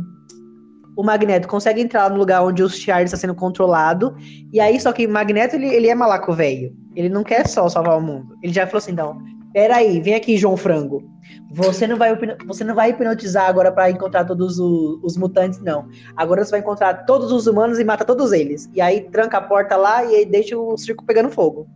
[0.95, 4.15] o Magneto consegue entrar no lugar onde o Charles está sendo controlado.
[4.53, 6.73] E aí, só que o Magneto, ele, ele é malaco velho.
[6.95, 8.35] Ele não quer só salvar o mundo.
[8.41, 9.17] Ele já falou assim: não,
[9.53, 11.03] peraí, vem aqui, João Frango.
[11.51, 15.87] Você não vai, você não vai hipnotizar agora para encontrar todos os, os mutantes, não.
[16.15, 18.69] Agora você vai encontrar todos os humanos e mata todos eles.
[18.73, 21.67] E aí tranca a porta lá e aí deixa o circo pegando fogo.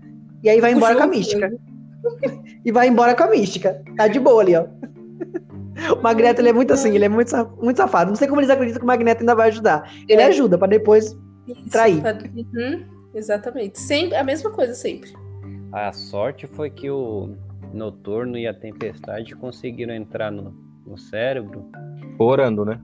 [0.44, 1.52] E aí vai embora com a mística.
[2.66, 3.82] E vai embora com a mística.
[3.96, 4.66] Tá de boa ali, ó.
[5.98, 8.10] O Magneto, ele é muito assim, ele é muito, muito safado.
[8.12, 9.89] Não sei como eles acreditam que o Magneto ainda vai ajudar.
[10.08, 10.26] Ele É.
[10.26, 11.18] ajuda pra depois.
[11.48, 12.00] Isso, Trair.
[12.02, 12.84] pra- Uhum,
[13.16, 13.80] exatamente.
[13.80, 15.12] Sempre, a mesma coisa sempre.
[15.72, 17.30] A sorte foi que o
[17.73, 20.51] Noturno e a Tempestade conseguiram entrar no,
[20.86, 21.69] no cérebro.
[22.17, 22.79] Orando, né?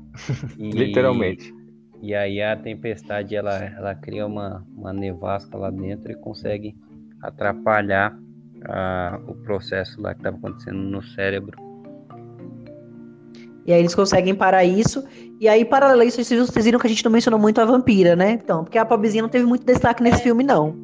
[0.58, 1.54] E, Literalmente.
[2.02, 6.76] E aí a Tempestade ela, ela cria uma, uma nevasca lá dentro e consegue
[7.22, 8.18] atrapalhar
[8.66, 11.69] ah, o processo lá que estava acontecendo no cérebro.
[13.66, 15.04] E aí eles conseguem parar isso.
[15.40, 18.16] E aí, paralelo a isso, vocês viram que a gente não mencionou muito a vampira,
[18.16, 18.32] né?
[18.32, 20.76] Então, porque a pobrezinha não teve muito destaque nesse filme, não.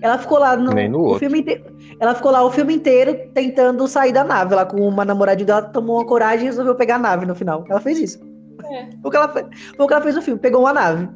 [0.00, 1.20] Ela ficou lá no, Nem no o outro.
[1.20, 1.64] filme inteiro.
[1.98, 4.54] Ela ficou lá o filme inteiro tentando sair da nave.
[4.54, 7.64] Lá com uma namoradinha dela, tomou uma coragem e resolveu pegar a nave no final.
[7.68, 8.20] Ela fez isso.
[8.66, 8.90] É.
[9.00, 9.44] Foi o que ela, foi
[9.78, 11.08] o que ela fez no filme, pegou uma nave.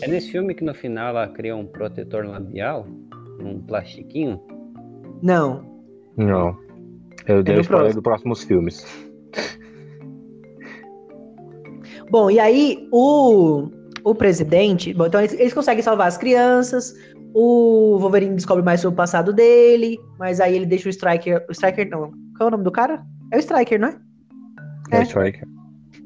[0.00, 2.86] É nesse filme que no final ela cria um protetor labial,
[3.40, 4.40] um plastiquinho.
[5.22, 5.64] Não.
[6.16, 6.56] Não.
[7.26, 7.94] Eu dei no spoiler próximo.
[7.94, 8.84] dos próximos filmes.
[12.12, 13.70] Bom, e aí o,
[14.04, 14.92] o presidente.
[14.92, 16.94] Bom, então eles, eles conseguem salvar as crianças.
[17.32, 19.98] O Wolverine descobre mais sobre o passado dele.
[20.18, 21.42] Mas aí ele deixa o Striker.
[21.48, 22.10] O Striker não.
[22.36, 23.02] Qual é o nome do cara?
[23.32, 23.96] É o Striker, não é?
[24.90, 24.98] É.
[24.98, 25.02] É.
[25.04, 25.48] Striker.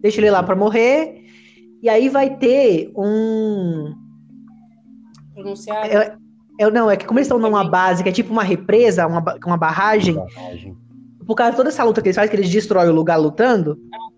[0.01, 1.25] Deixa ele lá pra morrer.
[1.83, 3.93] E aí vai ter um.
[5.35, 5.89] Pronunciado.
[5.89, 6.17] É,
[6.61, 9.25] é- não, é que como eles estão numa base que é tipo uma represa, uma,
[9.45, 10.77] uma barragem, barragem.
[11.27, 13.77] por causa de toda essa luta que eles fazem, que eles destroem o lugar lutando,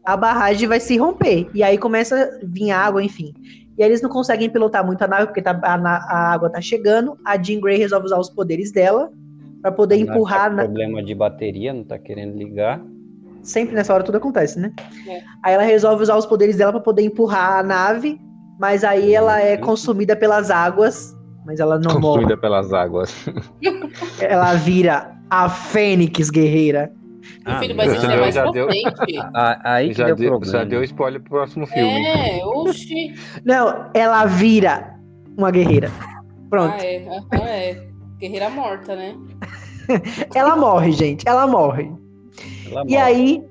[0.08, 1.48] a barragem vai se romper.
[1.52, 3.34] E aí começa a vir água, enfim.
[3.76, 6.60] E aí eles não conseguem pilotar muito a nave, porque tá- a, a água tá
[6.62, 7.16] chegando.
[7.24, 9.10] A Jean Grey resolve usar os poderes dela
[9.60, 10.50] pra poder A nave empurrar.
[10.56, 12.80] tá problema de bateria, não tá querendo ligar.
[13.42, 14.72] Sempre nessa hora tudo acontece, né?
[15.06, 15.20] É.
[15.42, 18.18] Aí ela resolve usar os poderes dela pra poder empurrar a nave,
[18.58, 19.60] mas aí ela é Uhum.
[19.60, 22.14] consumida pelas águas, mas ela não morre.
[22.22, 23.14] Consumida pelas águas.
[24.20, 26.90] Ela vira a Fênix guerreira.
[27.44, 28.68] Meu Ah, filho, mas isso não, é mais já deu.
[29.34, 30.52] Ah, aí que Já deu, deu, problema.
[30.58, 32.06] já deu spoiler pro próximo filme.
[32.06, 33.14] É, oxi.
[33.44, 34.94] Não, ela vira
[35.36, 35.90] uma guerreira.
[36.50, 36.74] Pronto.
[36.78, 37.06] Ah, é.
[37.08, 37.88] Aham, é.
[38.18, 39.14] Guerreira morta, né?
[40.34, 41.26] Ela morre, gente.
[41.28, 41.90] Ela morre.
[42.70, 42.96] Ela E morre.
[42.96, 43.42] aí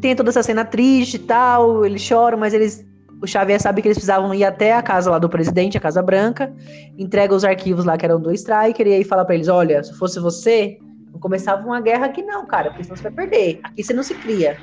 [0.00, 1.84] tem toda essa cena triste e tal.
[1.84, 2.86] Eles choram, mas eles.
[3.22, 6.00] O Xavier sabe que eles precisavam ir até a casa lá do presidente, a Casa
[6.00, 6.50] Branca,
[6.96, 9.92] entrega os arquivos lá que eram do Striker, e aí fala pra eles: olha, se
[9.98, 10.78] fosse você,
[11.12, 13.60] não começava uma guerra aqui, não, cara, porque senão você vai perder.
[13.62, 14.56] Aqui você não se cria.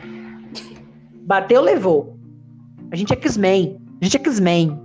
[1.22, 2.18] Bateu, levou.
[2.92, 3.78] A gente é X-Men.
[4.02, 4.80] A gente é X-Men.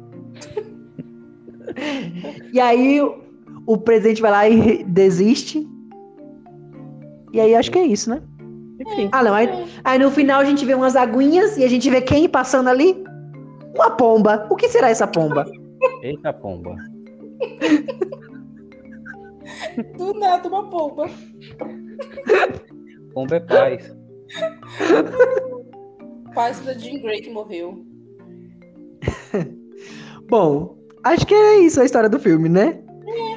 [2.53, 3.01] e aí
[3.67, 5.67] o, presidente vai lá e desiste.
[7.33, 8.21] E aí acho que é isso, né?
[8.81, 9.09] Enfim.
[9.13, 9.35] Ah, não.
[9.35, 9.49] Aí,
[9.85, 13.05] aí no final a gente vê umas aguinhas e a gente vê quem passando ali?
[13.75, 14.47] Uma pomba.
[14.51, 15.47] O que será essa pomba?
[16.03, 16.77] Eita pomba.
[19.97, 21.07] Do nada, uma pomba.
[23.13, 23.97] Pomba é paz.
[26.35, 27.85] Pai da Jean Grey que morreu.
[30.29, 32.83] Bom, acho que é isso a história do filme, né?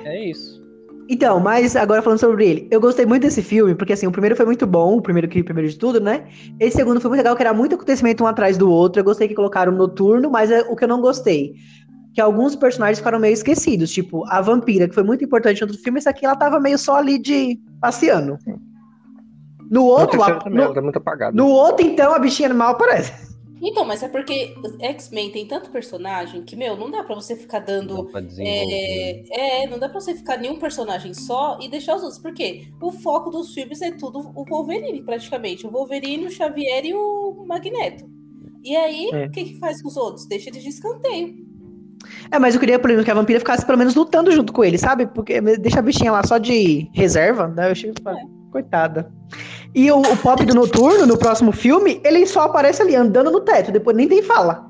[0.06, 0.64] É isso.
[1.08, 4.36] Então, mas agora falando sobre ele, eu gostei muito desse filme, porque assim, o primeiro
[4.36, 6.28] foi muito bom, o primeiro que primeiro de tudo, né?
[6.60, 9.00] Esse segundo foi muito legal, que era muito acontecimento um atrás do outro.
[9.00, 11.54] Eu gostei que colocaram noturno, mas é o que eu não gostei.
[12.16, 15.84] Que alguns personagens ficaram meio esquecidos, tipo, a vampira, que foi muito importante no outro
[15.84, 18.38] filme, esse aqui ela tava meio só ali de passeando.
[19.70, 21.36] No outro, a- também, no, ela tá muito apagada.
[21.36, 23.12] no outro, então, a bichinha mal aparece.
[23.62, 27.60] Então, mas é porque X-Men tem tanto personagem que, meu, não dá pra você ficar
[27.60, 28.10] dando.
[28.38, 32.22] É, é, não dá pra você ficar nenhum personagem só e deixar os outros.
[32.22, 32.68] Por quê?
[32.82, 35.66] O foco dos filmes é tudo o Wolverine, praticamente.
[35.66, 38.06] O Wolverine, o Xavier e o Magneto.
[38.64, 39.30] E aí, o É.
[39.30, 40.28] que, que faz com os outros?
[40.28, 41.34] Deixa eles de escanteio.
[42.32, 44.64] É, mas eu queria pelo menos que a vampira ficasse pelo menos lutando junto com
[44.64, 45.06] ele, sabe?
[45.08, 47.68] Porque deixa a bichinha lá só de reserva, né?
[47.68, 47.94] Eu achei,
[48.52, 49.12] coitada.
[49.74, 53.42] E o, o pop do noturno, no próximo filme, ele só aparece ali andando no
[53.42, 54.66] teto, depois nem tem fala.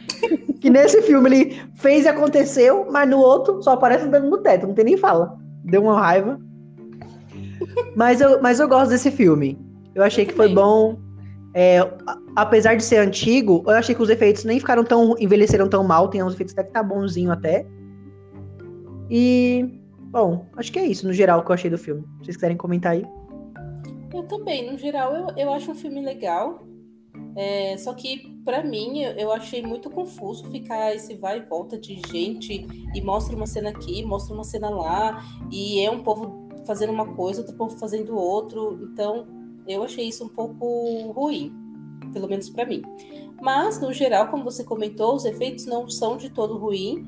[0.60, 4.66] que nesse filme ele fez e aconteceu, mas no outro só aparece andando no teto,
[4.66, 5.36] não tem nem fala.
[5.64, 6.38] Deu uma raiva.
[7.96, 9.58] Mas eu, mas eu gosto desse filme.
[9.94, 10.98] Eu achei Eu que foi bom.
[11.54, 11.78] É,
[12.34, 15.14] apesar de ser antigo, eu achei que os efeitos nem ficaram tão.
[15.18, 16.08] envelheceram tão mal.
[16.08, 17.64] Tem uns efeitos até que tá bonzinho até.
[19.08, 19.80] E.
[20.10, 22.02] Bom, acho que é isso, no geral, que eu achei do filme.
[22.02, 23.04] Se vocês quiserem comentar aí.
[24.12, 26.64] Eu também, no geral, eu, eu acho um filme legal.
[27.36, 31.78] É, só que, pra mim, eu, eu achei muito confuso ficar esse vai e volta
[31.78, 36.48] de gente e mostra uma cena aqui, mostra uma cena lá, e é um povo
[36.64, 38.88] fazendo uma coisa, outro povo fazendo outro.
[38.92, 39.26] Então,
[39.66, 41.52] eu achei isso um pouco ruim,
[42.12, 42.82] pelo menos pra mim.
[43.40, 47.04] Mas, no geral, como você comentou, os efeitos não são de todo ruim.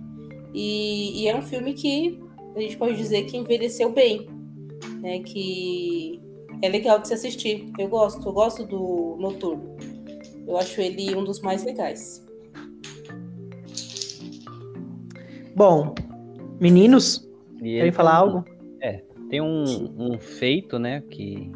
[0.52, 2.18] E, e é um filme que
[2.54, 4.28] a gente pode dizer que envelheceu bem.
[5.00, 6.20] Né, que
[6.62, 7.70] é legal de se assistir.
[7.78, 9.76] Eu gosto, eu gosto do Noturno.
[10.46, 12.24] Eu acho ele um dos mais legais.
[15.54, 15.94] Bom,
[16.60, 17.26] meninos,
[17.62, 18.44] E querem falar tem- algo?
[19.28, 19.64] Tem um,
[19.98, 21.50] um feito, né, que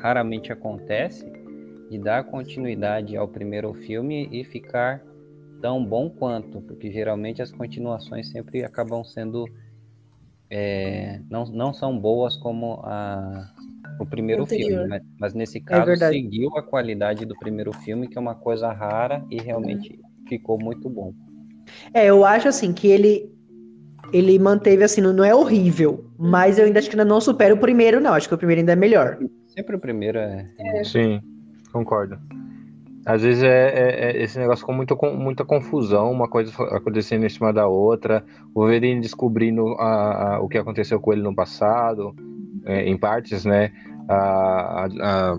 [0.00, 1.30] raramente acontece,
[1.90, 5.02] de dar continuidade ao primeiro filme e ficar
[5.60, 9.46] tão bom quanto, porque geralmente as continuações sempre acabam sendo
[10.50, 13.50] é, não, não são boas como a,
[14.00, 14.68] o primeiro Anterior.
[14.68, 16.14] filme, mas, mas nesse caso verdade.
[16.14, 20.88] seguiu a qualidade do primeiro filme, que é uma coisa rara e realmente ficou muito
[20.88, 21.12] bom.
[21.92, 23.37] É, eu acho assim que ele
[24.12, 27.54] ele manteve assim, não não é horrível, mas eu ainda acho que ainda não supera
[27.54, 28.14] o primeiro, não.
[28.14, 29.18] Acho que o primeiro ainda é melhor.
[29.46, 30.46] Sempre o primeiro é,
[30.84, 31.20] Sim,
[31.72, 32.18] concordo.
[33.06, 37.24] Às vezes é, é- é esse negócio com muita, com muita confusão, uma coisa acontecendo
[37.24, 38.22] em cima da outra,
[38.54, 42.14] o Wolverine descobrindo a- a- o que aconteceu com ele no passado,
[42.66, 43.72] é, em partes, né?
[44.08, 45.38] A, a,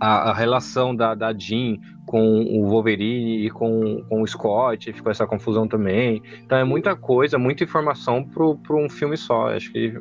[0.00, 1.76] a, a relação da, da Jean
[2.14, 6.22] com o Wolverine e com, com o Scott, ficou essa confusão também.
[6.44, 9.48] Então é muita coisa, muita informação para um filme só.
[9.48, 10.00] Acho que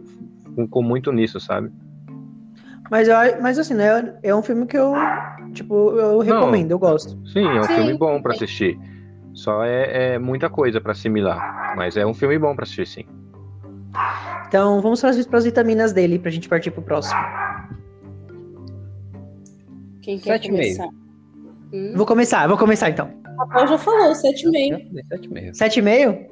[0.56, 1.71] ficou muito nisso, sabe?
[2.91, 4.93] Mas, eu, mas assim, né, é um filme que eu,
[5.54, 7.17] tipo, eu recomendo, eu gosto.
[7.28, 8.36] Sim, é um Sim, filme bom pra também.
[8.36, 8.80] assistir.
[9.34, 11.73] Só é, é muita coisa pra assimilar.
[11.76, 13.06] Mas é um filme bom pra assistir, sim.
[14.47, 17.19] Então, vamos para as vitaminas dele pra gente partir pro próximo.
[20.04, 21.03] Quem quer Sete e meio.
[21.73, 23.09] Hum, Vou começar, vou começar então.
[23.25, 24.21] o Rafael já falou, 7,5.
[24.21, 25.51] Sete e meio.
[25.53, 26.27] 7,5?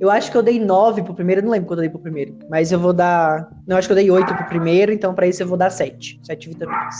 [0.00, 2.00] Eu acho que eu dei 9 pro primeiro, eu não lembro quando eu dei pro
[2.00, 2.36] primeiro.
[2.50, 3.48] Mas eu vou dar.
[3.66, 5.70] Não, eu acho que eu dei 8 pro primeiro, então pra isso eu vou dar
[5.70, 6.20] 7.
[6.24, 6.94] 7 vitaminas.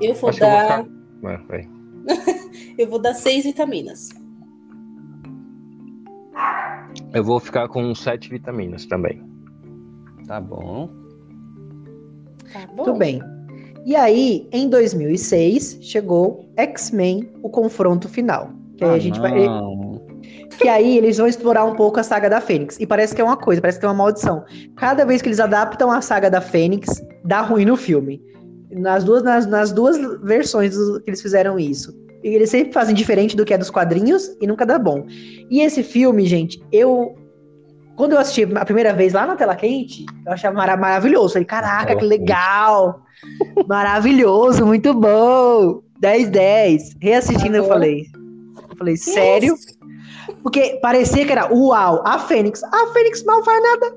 [0.00, 0.84] Eu vou Acho que eu vou dar.
[0.84, 1.76] ficar-.
[2.78, 4.10] Eu vou dar 6 vitaminas.
[7.14, 9.22] Eu vou ficar com sete vitaminas também.
[10.26, 10.90] Tá bom.
[12.52, 12.84] Tá bom.
[12.84, 13.22] Tudo bem.
[13.86, 18.50] E aí, em 2006, chegou X-Men, o confronto final.
[18.76, 19.46] Que aí a Ah, gente vai.
[19.46, 20.02] não.
[20.58, 22.78] Que aí eles vão explorar um pouco a saga da Fênix.
[22.80, 24.44] E parece que é uma coisa, parece que tem uma maldição.
[24.76, 28.20] Cada vez que eles adaptam a saga da Fênix, dá ruim no filme.
[28.72, 31.94] Nas duas, nas, nas duas versões do- que eles fizeram isso.
[32.24, 35.04] E eles sempre fazem diferente do que é dos quadrinhos e nunca dá bom.
[35.48, 37.14] E esse filme, gente, eu.
[37.96, 41.32] Quando eu assisti a primeira vez lá na tela quente, eu achava mara- maravilhoso.
[41.34, 43.02] Falei, caraca, que legal!
[43.66, 45.80] Maravilhoso, muito bom!
[45.98, 46.96] 10, 10.
[47.00, 48.06] Reassistindo, eu Agora- falei.
[48.70, 49.54] Eu falei, sério?
[50.42, 52.62] Porque parecia que era, uau, a Fênix.
[52.64, 53.96] A Fênix mal faz nada.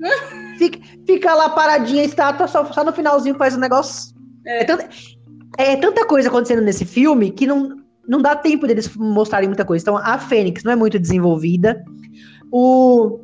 [0.56, 4.14] Fica, fica lá paradinha, a estátua, só, só no finalzinho faz o negócio.
[4.46, 4.64] É.
[4.64, 4.88] tanta,
[5.58, 9.82] é tanta coisa acontecendo nesse filme que não, não dá tempo deles mostrarem muita coisa.
[9.82, 11.82] Então, a Fênix não é muito desenvolvida.
[12.52, 13.20] O.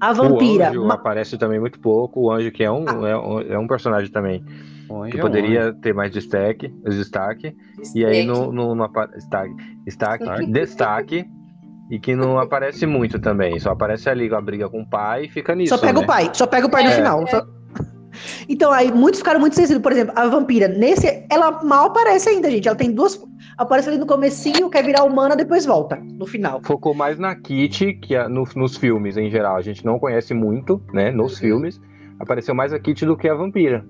[0.00, 0.66] A vampira.
[0.66, 2.20] O anjo ma- aparece também muito pouco.
[2.22, 4.42] O anjo que é um, é um, é um personagem também
[4.88, 7.54] O anjo que é um poderia ter mais destaque, destaque.
[7.94, 11.24] E aí no, no, no apa- destaque, destaque, Destaque.
[11.90, 13.58] E que não aparece muito também.
[13.58, 15.74] Só aparece ali com a briga com o pai e fica nisso.
[15.76, 16.04] Só pega né?
[16.04, 17.26] o pai, só pega o pai no É, final.
[17.26, 17.44] só-
[18.48, 19.82] Então, aí muitos ficaram muito sensíveis.
[19.82, 22.66] Por exemplo, a vampira, nesse, ela mal aparece ainda, gente.
[22.68, 23.20] Ela tem duas.
[23.56, 26.60] Aparece ali no comecinho, quer virar humana, depois volta, no final.
[26.64, 30.32] Focou mais na Kitty, que a- no- nos filmes em geral a gente não conhece
[30.32, 31.10] muito, né?
[31.10, 31.38] Nos Uhum.
[31.40, 31.80] filmes.
[32.18, 33.84] Apareceu mais a Kitty do que a vampira.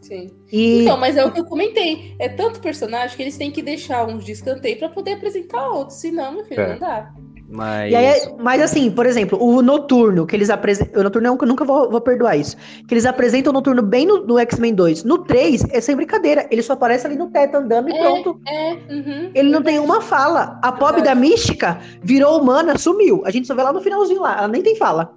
[0.00, 0.28] Sim.
[0.50, 2.14] E Então, mas é o que eu comentei.
[2.18, 5.98] É tanto personagem que eles têm que deixar uns de escanteio pra poder apresentar outros.
[5.98, 6.72] Senão, meu filho, É.
[6.72, 7.12] não dá.
[7.52, 11.00] Mas E aí, mas assim, por exemplo, o Noturno, que eles apresentam.
[11.00, 12.56] O Noturno é um que eu nunca vou, vou perdoar isso.
[12.86, 15.02] Que eles apresentam o Noturno bem no, no X-Men 2.
[15.04, 16.46] No 3, é sem brincadeira.
[16.50, 18.40] Ele só aparece ali no teto andando e É, pronto.
[18.46, 20.60] É, uhum, Ele não tem uma fala.
[20.62, 23.22] A pobre da mística virou humana, sumiu.
[23.26, 24.38] A gente só vê lá no finalzinho lá.
[24.38, 25.12] Ela nem tem fala.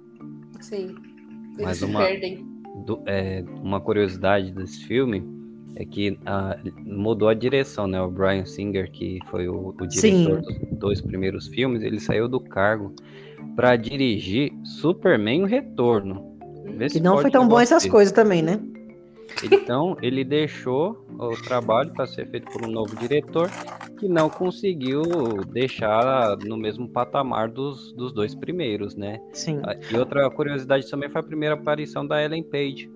[0.60, 0.94] Sim.
[1.56, 2.44] Eles Mas se uma- perdem.
[2.84, 5.22] do- é, uma curiosidade desse filme
[5.76, 8.00] é que ah, mudou a direção, né?
[8.00, 12.40] O Brian Singer, que foi o, o diretor dos dois primeiros filmes, ele saiu do
[12.40, 12.94] cargo
[13.56, 16.34] para dirigir Superman o Retorno.
[16.76, 17.90] Vê se não foi tão bom essas desse.
[17.90, 18.60] coisas também, né?
[19.42, 23.50] Então, ele deixou o trabalho para ser feito por um novo diretor
[23.98, 25.02] que não conseguiu
[25.52, 29.20] deixar no mesmo patamar dos, dos dois primeiros, né?
[29.32, 29.60] Sim.
[29.64, 32.90] Ah, E outra curiosidade também foi a primeira aparição da Ellen Page,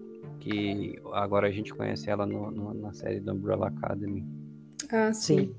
[0.48, 4.24] que agora a gente conhece ela no- no- na série do Umbrella Academy.
[4.90, 5.38] Ah, sim.
[5.38, 5.54] Sim.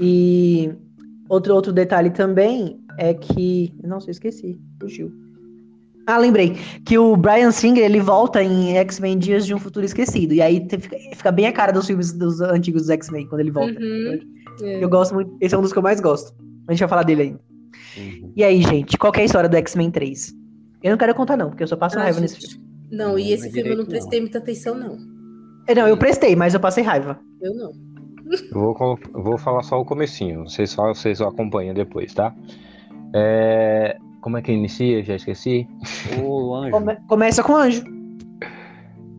[0.00, 0.72] E
[1.28, 3.74] outro, outro detalhe também é que.
[3.84, 4.58] Nossa, eu esqueci.
[4.80, 5.12] Fugiu.
[6.06, 6.56] Ah, lembrei.
[6.84, 10.34] Que o Brian Singer ele volta em X-Men Dias de um Futuro Esquecido.
[10.34, 13.52] E aí fica, fica bem a cara dos filmes dos antigos dos X-Men quando ele
[13.52, 13.78] volta.
[13.80, 14.18] Uhum.
[14.62, 14.82] É.
[14.82, 15.36] Eu gosto muito.
[15.40, 16.34] Esse é um dos que eu mais gosto.
[16.66, 17.40] A gente vai falar dele ainda.
[17.96, 18.32] Uhum.
[18.34, 20.34] E aí, gente, qual que é a história do X-Men 3?
[20.82, 22.71] Eu não quero contar, não, porque eu só passo Ah, raiva nesse gente, filme.
[22.92, 24.98] Não, e Não, esse não é filme eu não prestei muita atenção, não.
[25.66, 27.18] É, Não, eu prestei, mas eu passei raiva.
[27.40, 27.72] Eu não.
[28.54, 32.34] Eu vou, vou falar só o comecinho, vocês só vocês acompanham depois, tá?
[33.14, 35.02] É, Como é que inicia?
[35.02, 35.66] Já esqueci.
[36.22, 36.70] O Anjo.
[36.70, 37.84] Come- começa com o anjo.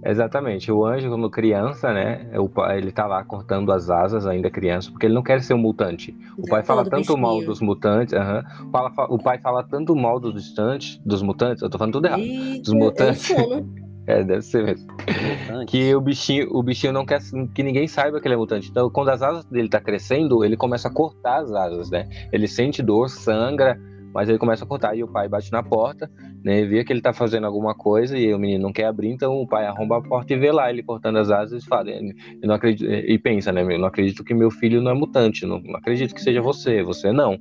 [0.05, 2.29] Exatamente, o anjo quando criança, né?
[2.37, 5.53] O pai, ele tá lá cortando as asas ainda criança, porque ele não quer ser
[5.53, 6.15] um mutante.
[6.37, 8.43] O pai fala tanto mal dos mutantes, aham.
[8.71, 12.05] Fala- fa- o pai fala tanto mal dos distantes, dos mutantes, eu tô falando tudo
[12.07, 12.21] errado.
[12.21, 13.29] Eita, Dos mutantes.
[13.29, 13.83] É um sono.
[14.05, 14.91] É, deve ser mesmo.
[14.91, 15.71] Mutante.
[15.71, 17.21] Que o bichinho, o bichinho não quer
[17.55, 18.69] que ninguém saiba que ele é mutante.
[18.69, 22.09] Então, quando as asas dele tá crescendo, ele começa a cortar as asas, né?
[22.33, 23.79] Ele sente dor, sangra,
[24.13, 24.93] mas ele começa a cortar.
[24.97, 26.11] E o pai bate na porta,
[26.43, 26.63] né?
[26.65, 29.47] Vê que ele tá fazendo alguma coisa e o menino não quer abrir, então o
[29.47, 32.01] pai arromba a porta e vê lá ele cortando as asas e fala, eu
[32.43, 33.61] não acredito, e pensa, né?
[33.61, 36.83] Eu não acredito que meu filho não é mutante, não, não acredito que seja você,
[36.83, 37.37] você não.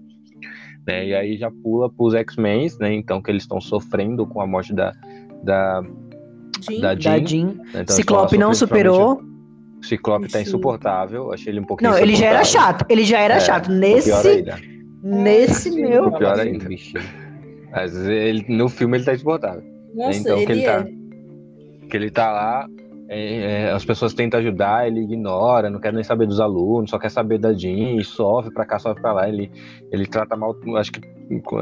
[0.86, 1.06] Né?
[1.08, 2.92] E aí já pula pros X-Men, né?
[2.94, 4.92] Então que eles estão sofrendo com a morte da,
[5.42, 5.82] da,
[6.60, 7.26] Jean, da Da Jean.
[7.26, 7.46] Jean.
[7.46, 7.54] né?
[7.82, 9.20] Então, Ciclope não superou.
[9.82, 10.44] Ciclope tá Sim.
[10.44, 12.84] insuportável, achei ele um pouquinho Não, ele já era chato.
[12.88, 13.68] Ele já era É, chato.
[13.70, 14.58] Nesse, Pior ainda.
[15.02, 16.12] nesse meu.
[16.12, 16.68] Pior Esse ainda.
[18.08, 19.62] Ele, no filme ele tá insuportável.
[19.94, 21.88] Nossa, então que ele, ele tá- é.
[21.88, 22.66] Que ele tá lá,
[23.08, 26.98] é, é, as pessoas tentam ajudar, ele ignora, não quer nem saber dos alunos, só
[26.98, 29.28] quer saber da Jean, e sofre pra cá, sofre pra lá.
[29.28, 29.50] Ele,
[29.90, 31.00] ele trata mal, acho que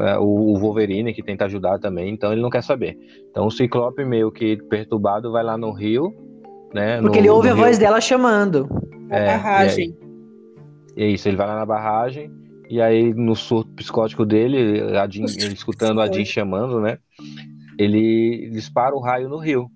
[0.05, 2.97] é, o o Wolverine que tenta ajudar também, então ele não quer saber.
[3.29, 6.13] Então o Ciclope, meio que perturbado, vai lá no Rio,
[6.73, 7.01] né?
[7.01, 7.63] Porque no- ele ouve a Rio.
[7.63, 8.67] voz dela chamando.
[9.09, 9.97] A É, barragem.
[10.95, 12.31] E é isso, ele vai lá na barragem,
[12.71, 16.97] e aí no surto psicótico dele, a Jean, ele escutando a Jean chamando, né?
[17.77, 19.69] Ele dispara o raio no rio.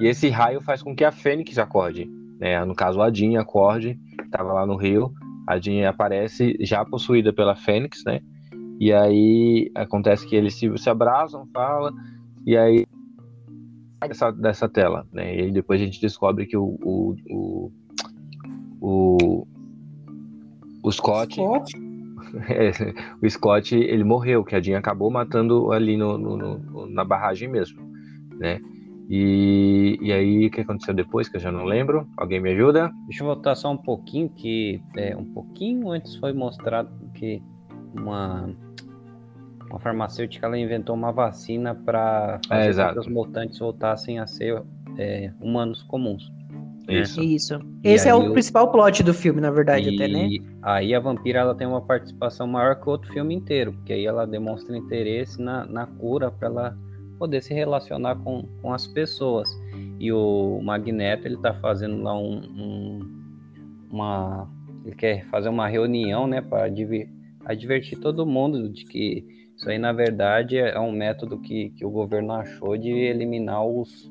[0.00, 2.10] E esse raio faz com que a Fênix acorde.
[2.40, 2.64] Né?
[2.64, 5.12] No caso, a Jean acorde, estava lá no rio.
[5.46, 8.20] A Jean aparece já possuída pela Fênix, né?
[8.80, 11.94] E aí acontece que eles se, se abraçam, falam,
[12.44, 12.84] e aí
[14.00, 15.36] dessa, dessa tela, né?
[15.36, 17.72] E aí depois a gente descobre que o, o, o,
[18.80, 19.46] o,
[20.82, 21.89] o Scott, Scott?
[22.48, 22.70] é,
[23.22, 27.48] o Scott, ele morreu, que a Jean acabou matando ali no, no- no- na barragem
[27.48, 27.80] mesmo,
[28.38, 28.58] né?
[29.12, 32.06] E, e aí, o que aconteceu depois, que eu já não lembro?
[32.16, 32.90] Alguém me ajuda?
[33.06, 37.42] Deixa eu voltar só um pouquinho, que é, um pouquinho antes foi mostrado que
[37.92, 38.48] uma,
[39.68, 42.94] uma farmacêutica ela inventou uma vacina para É, fazer exato.
[42.94, 44.62] que os mutantes voltassem a ser
[44.96, 46.30] é, humanos comuns.
[46.90, 47.00] Né?
[47.02, 47.20] Isso.
[47.22, 47.54] Isso.
[47.84, 50.26] E Esse é o eu- principal plot do filme, na verdade, até, né?
[50.28, 53.92] E aí a vampira ela tem uma participação maior que o outro filme inteiro, porque
[53.92, 56.78] aí ela demonstra interesse na, na cura para ela
[57.18, 59.48] poder se relacionar com, com as pessoas.
[59.98, 63.20] E o Magneto ele tá fazendo lá um, um-
[63.90, 64.48] uma
[64.84, 66.64] ele quer fazer uma reunião, né, para
[67.44, 69.24] advertir todo mundo de que
[69.54, 74.10] isso aí na verdade é um método que, que o governo achou de eliminar os,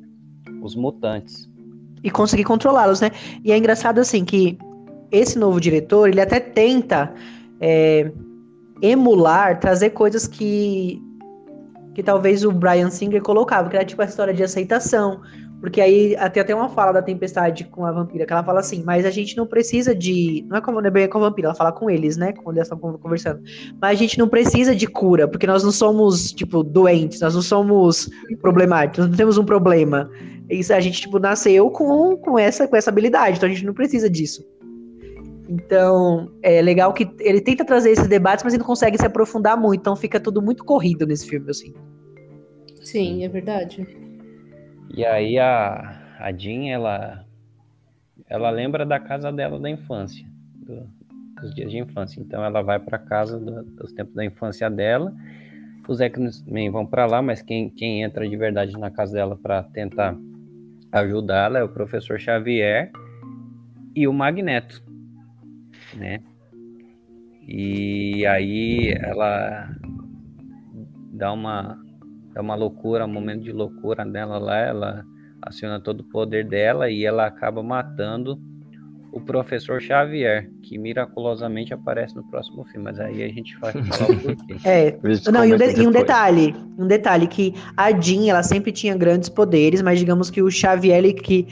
[0.62, 1.50] os mutantes.
[2.04, 3.12] E conseguir controlá-los, né?
[3.44, 4.58] E é engraçado, assim, que
[5.12, 7.14] esse novo diretor, ele até tenta
[7.60, 8.12] é,
[8.82, 11.02] emular, trazer coisas que
[11.94, 15.20] que talvez o Brian Singer colocava, que era tipo a história de aceitação,
[15.60, 18.82] porque aí até até uma fala da Tempestade com a vampira, que ela fala assim,
[18.86, 20.46] mas a gente não precisa de.
[20.48, 22.32] Não é com, não é com a vampira, ela fala com eles, né?
[22.32, 23.42] Quando eles estão conversando.
[23.82, 27.42] Mas a gente não precisa de cura, porque nós não somos, tipo, doentes, nós não
[27.42, 28.10] somos
[28.42, 30.10] problemáticos, nós não temos um problema.
[30.50, 33.74] Isso a gente, tipo, nasceu com, com, essa, com essa habilidade, então a gente não
[33.74, 34.44] precisa disso.
[35.48, 39.58] Então, é legal que ele tenta trazer esses debates, mas ele não consegue se aprofundar
[39.58, 41.74] muito, então fica tudo muito corrido nesse filme, assim.
[42.82, 44.09] Sim, é verdade.
[44.96, 47.26] E aí a, a Jean, ela,
[48.28, 50.26] ela lembra da casa dela da infância,
[50.56, 50.88] do,
[51.42, 52.20] dos dias de infância.
[52.20, 55.14] Então ela vai para casa do, dos tempos da infância dela.
[55.88, 59.64] Os X-Men vão para lá, mas quem, quem entra de verdade na casa dela para
[59.64, 60.16] tentar
[60.92, 62.92] ajudá-la é o professor Xavier
[63.96, 64.84] e o Magneto,
[65.96, 66.20] né?
[67.48, 69.76] E aí ela
[71.12, 71.80] dá uma
[72.36, 75.06] é uma loucura, um momento de loucura dela lá, ela
[75.42, 78.40] aciona todo o poder dela e ela acaba matando
[79.12, 84.12] o professor Xavier, que miraculosamente aparece no próximo filme, mas aí a gente vai falar
[84.12, 84.56] o porquê.
[84.64, 84.98] É,
[85.32, 88.96] não, e um, de, e um, detalhe, um detalhe que a Jean, ela sempre tinha
[88.96, 91.48] grandes poderes, mas digamos que o Xavier, ele, que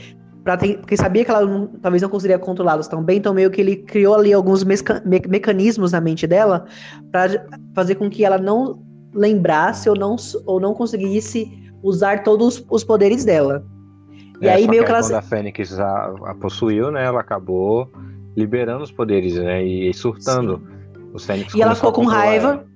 [0.56, 3.60] ter, porque sabia que ela não, talvez não conseguiria controlá-los tão bem, então meio que
[3.60, 6.66] ele criou ali alguns meca, me, mecanismos na mente dela
[7.12, 8.87] para fazer com que ela não
[9.18, 10.16] lembrasse ou não,
[10.46, 11.52] ou não conseguisse
[11.82, 13.66] usar todos os poderes dela.
[14.40, 15.02] E é, aí meio que, ela.
[15.02, 17.04] Quando a Fênix a, a, possuiu, né?
[17.04, 17.92] Ela acabou
[18.36, 19.64] liberando os poderes, né?
[19.64, 20.58] E, surtando.
[20.58, 21.10] Sim.
[21.14, 22.48] Os Fênix e ela ficou com raiva.
[22.50, 22.68] Ela.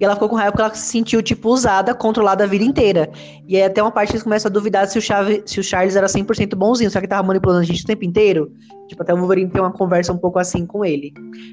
[0.00, 3.10] E ela ficou com raiva porque ela se sentiu, tipo, usada, controlada a vida inteira.
[3.46, 5.96] E aí até uma parte eles começam a duvidar se o, Chave, se o Charles
[5.96, 8.52] era 100% bonzinho, só que tava manipulando a gente o tempo inteiro.
[8.88, 11.12] Tipo, até o Wolverine tem uma conversa um pouco assim com ele.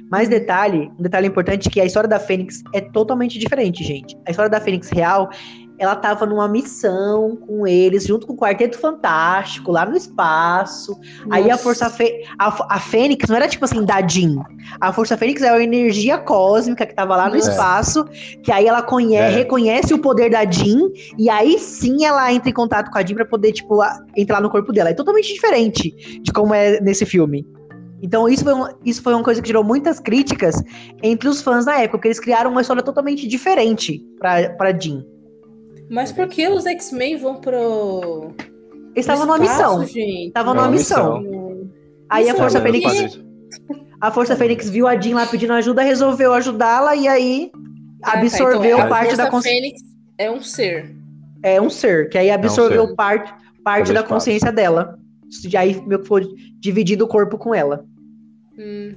[0.10, 4.18] Mas detalhe, um detalhe importante é que a história da Fênix é totalmente diferente, gente.
[4.26, 5.30] A história da Fênix real
[5.78, 10.92] ela tava numa missão com eles, junto com o Quarteto Fantástico, lá no espaço.
[10.92, 11.26] Nossa.
[11.32, 14.44] Aí a Força Fê a, a Fênix não era tipo assim, da Jean.
[14.80, 18.06] A Força Fênix é a energia cósmica que tava lá no espaço,
[18.44, 19.38] que aí ela conhece, é.
[19.38, 23.16] reconhece o poder da Jean, e aí sim ela entra em contato com a Jean
[23.16, 23.80] pra poder, tipo,
[24.16, 24.90] entrar no corpo dela.
[24.90, 27.46] É totalmente diferente de como é nesse filme.
[28.02, 30.62] Então, isso foi, uma, isso foi uma coisa que gerou muitas críticas
[31.02, 35.04] entre os fãs na época, porque eles criaram uma história totalmente diferente pra, pra Jean.
[35.90, 38.34] Mas por que os X-Men vão pro.
[38.96, 39.84] Eles estavam numa missão.
[39.84, 41.22] Estavam numa missão.
[41.22, 41.70] missão.
[42.10, 43.20] Aí a Força Fênix.
[44.02, 47.52] A Força Fênix viu a Jean lá pedindo ajuda, resolveu ajudá-la e aí
[48.04, 49.62] absorveu ah, tá, então, parte da consciência.
[49.62, 49.82] Fênix
[50.18, 50.96] é um ser.
[51.44, 53.34] É um ser, que aí absorveu é um parte,
[53.64, 54.98] parte da consciência dela.
[55.50, 56.28] E aí meio que foi
[56.60, 57.86] dividido o corpo com ela.
[58.58, 58.96] Hum,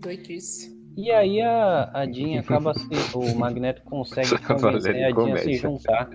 [0.00, 0.71] doidice.
[0.96, 2.86] E aí a, a Jean acaba se.
[3.14, 6.08] O Magneto consegue convencer a Jean a se juntar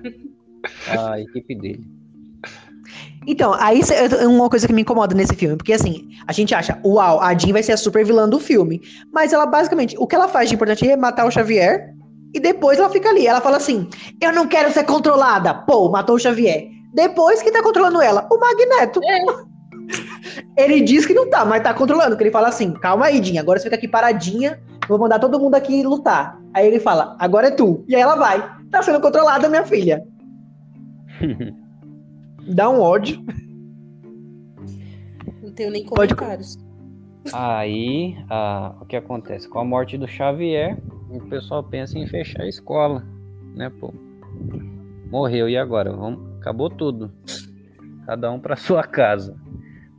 [0.90, 1.86] à equipe dele.
[3.26, 3.82] Então, aí
[4.20, 7.38] é uma coisa que me incomoda nesse filme, porque assim, a gente acha, uau, a
[7.38, 8.82] Jean vai ser a super vilã do filme.
[9.12, 11.94] Mas ela basicamente, o que ela faz de importante é matar o Xavier,
[12.34, 13.28] e depois ela fica ali.
[13.28, 13.90] Ela fala assim:
[14.22, 15.54] Eu não quero ser controlada.
[15.54, 16.68] Pô, matou o Xavier.
[16.94, 18.28] Depois quem tá controlando ela?
[18.32, 19.02] O Magneto.
[19.04, 19.48] É.
[20.58, 22.16] Ele diz que não tá, mas tá controlando.
[22.18, 25.40] Que ele fala assim: calma aí, Dinha, agora você fica aqui paradinha, vou mandar todo
[25.40, 26.40] mundo aqui lutar.
[26.54, 27.84] Aí ele fala: agora é tu.
[27.88, 28.58] E aí ela vai.
[28.72, 30.04] Tá sendo controlada, minha filha.
[32.48, 33.24] Dá um ódio.
[35.42, 36.58] Não tenho nem comentários.
[37.34, 39.50] Aí, a, o que acontece?
[39.50, 40.78] Com a morte do Xavier,
[41.10, 43.06] o pessoal pensa em fechar a escola,
[43.54, 43.94] né, pô?
[45.12, 45.92] Morreu, e agora?
[45.92, 47.12] Vamos, acabou tudo.
[48.06, 49.36] Cada um para sua casa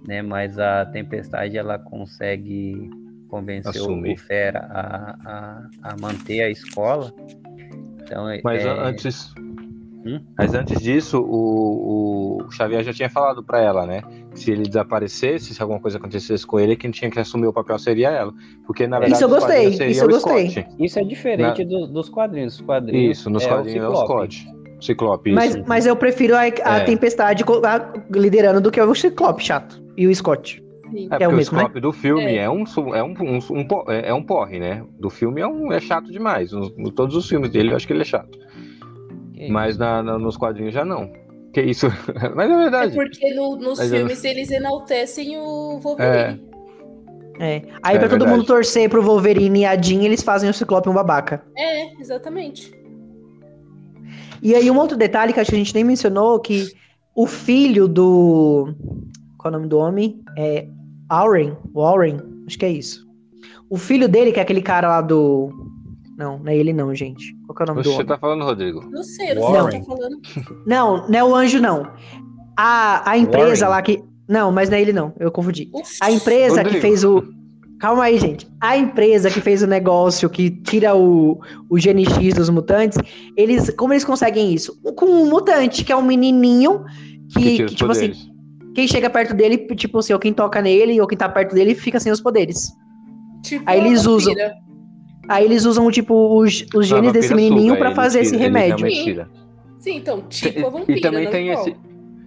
[0.09, 0.23] né?
[0.23, 2.91] Mas a tempestade ela consegue
[3.29, 4.15] convencer Assumir.
[4.15, 7.13] o Fera a, a, a, manter a escola.
[8.03, 8.71] Então, mas é...
[8.71, 9.35] antes,
[10.07, 10.19] hum?
[10.37, 14.03] mas antes disso, o, o Xavier já tinha falado para ela, né?
[14.33, 17.79] Se ele desaparecesse, se alguma coisa acontecesse com ele, quem tinha que assumir o papel
[17.79, 18.33] seria ela,
[18.67, 20.51] porque na verdade isso eu gostei, isso eu gostei.
[20.51, 20.69] Scott.
[20.79, 21.71] Isso é diferente na...
[21.71, 22.55] do, dos quadrinhos.
[22.59, 23.19] Os quadrinhos.
[23.19, 24.49] Isso, nos é quadrinhos é o Scott.
[24.81, 25.33] Ciclope.
[25.33, 26.85] Mas, mas eu prefiro a, a é.
[26.85, 27.45] Tempestade
[28.11, 29.88] liderando do que o Ciclope chato.
[29.99, 30.63] E o Scott.
[30.93, 31.09] Sim.
[31.11, 31.81] É, é o, mesmo, o Ciclope né?
[31.81, 32.45] do filme é.
[32.45, 34.85] é, um, é, um, um, um, é um porre, né?
[34.99, 36.53] Do filme é, um, é chato demais.
[36.95, 38.39] Todos os filmes dele eu acho que ele é chato.
[39.35, 41.11] Que mas na, na, nos quadrinhos já não.
[41.53, 41.89] Que isso?
[42.37, 42.93] mas é verdade.
[42.93, 44.31] É porque no, nos mas filmes eu...
[44.31, 46.41] eles enaltecem o Wolverine.
[47.41, 47.57] É.
[47.57, 47.63] é.
[47.83, 48.31] Aí é, pra todo verdade.
[48.31, 51.45] mundo torcer pro Wolverine e a Jean, eles fazem o Ciclope um babaca.
[51.57, 52.73] É, exatamente.
[54.41, 56.69] E aí, um outro detalhe que acho que a gente nem mencionou, que
[57.15, 58.73] o filho do.
[59.49, 60.21] Qual é o nome do homem?
[60.37, 60.69] É
[61.11, 61.57] Warren.
[61.75, 63.07] Warren, acho que é isso.
[63.71, 65.51] O filho dele, que é aquele cara lá do.
[66.19, 67.35] Não, não é ele não, gente.
[67.47, 68.07] Qual que é o nome do Você homem?
[68.07, 68.85] tá falando, Rodrigo?
[68.91, 69.71] Não sei, não Warren.
[69.71, 70.67] sei o que tá falando.
[70.67, 71.91] Não, não é o anjo, não.
[72.59, 73.77] A, a empresa Warren.
[73.77, 74.03] lá que.
[74.29, 75.15] Não, mas não é ele, não.
[75.19, 75.71] Eu confundi.
[76.03, 76.81] A empresa que Rodrigo.
[76.83, 77.25] fez o.
[77.81, 78.47] Calma aí, gente.
[78.61, 81.41] A empresa que fez o negócio que tira o,
[81.71, 82.99] o GNX dos mutantes,
[83.37, 83.71] eles.
[83.71, 84.79] Como eles conseguem isso?
[84.97, 86.85] Com um mutante, que é um menininho
[87.33, 88.28] que, Que que, tipo assim, poderes.
[88.79, 91.75] Quem chega perto dele, tipo assim, ou quem toca nele, ou quem tá perto dele,
[91.75, 92.71] fica sem os poderes.
[93.43, 94.55] Tipo Aí eles usam- vampira.
[95.29, 98.57] Aí eles usam, tipo, os, os A genes desse menininho ele fazer esse tira- ele
[98.59, 98.89] remédio.
[98.89, 99.29] tira.
[99.81, 100.97] Sim, então, tipo a vampira.
[100.97, 101.77] E também tem esse,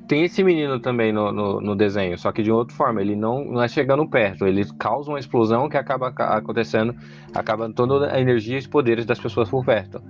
[0.09, 2.99] tem esse menino também no, no, no desenho, só que de outra forma.
[3.01, 6.93] Ele não, não é chegando perto, ele causa uma explosão que acaba ca- acontecendo,
[7.33, 10.01] acaba toda a energia e os poderes das pessoas por perto.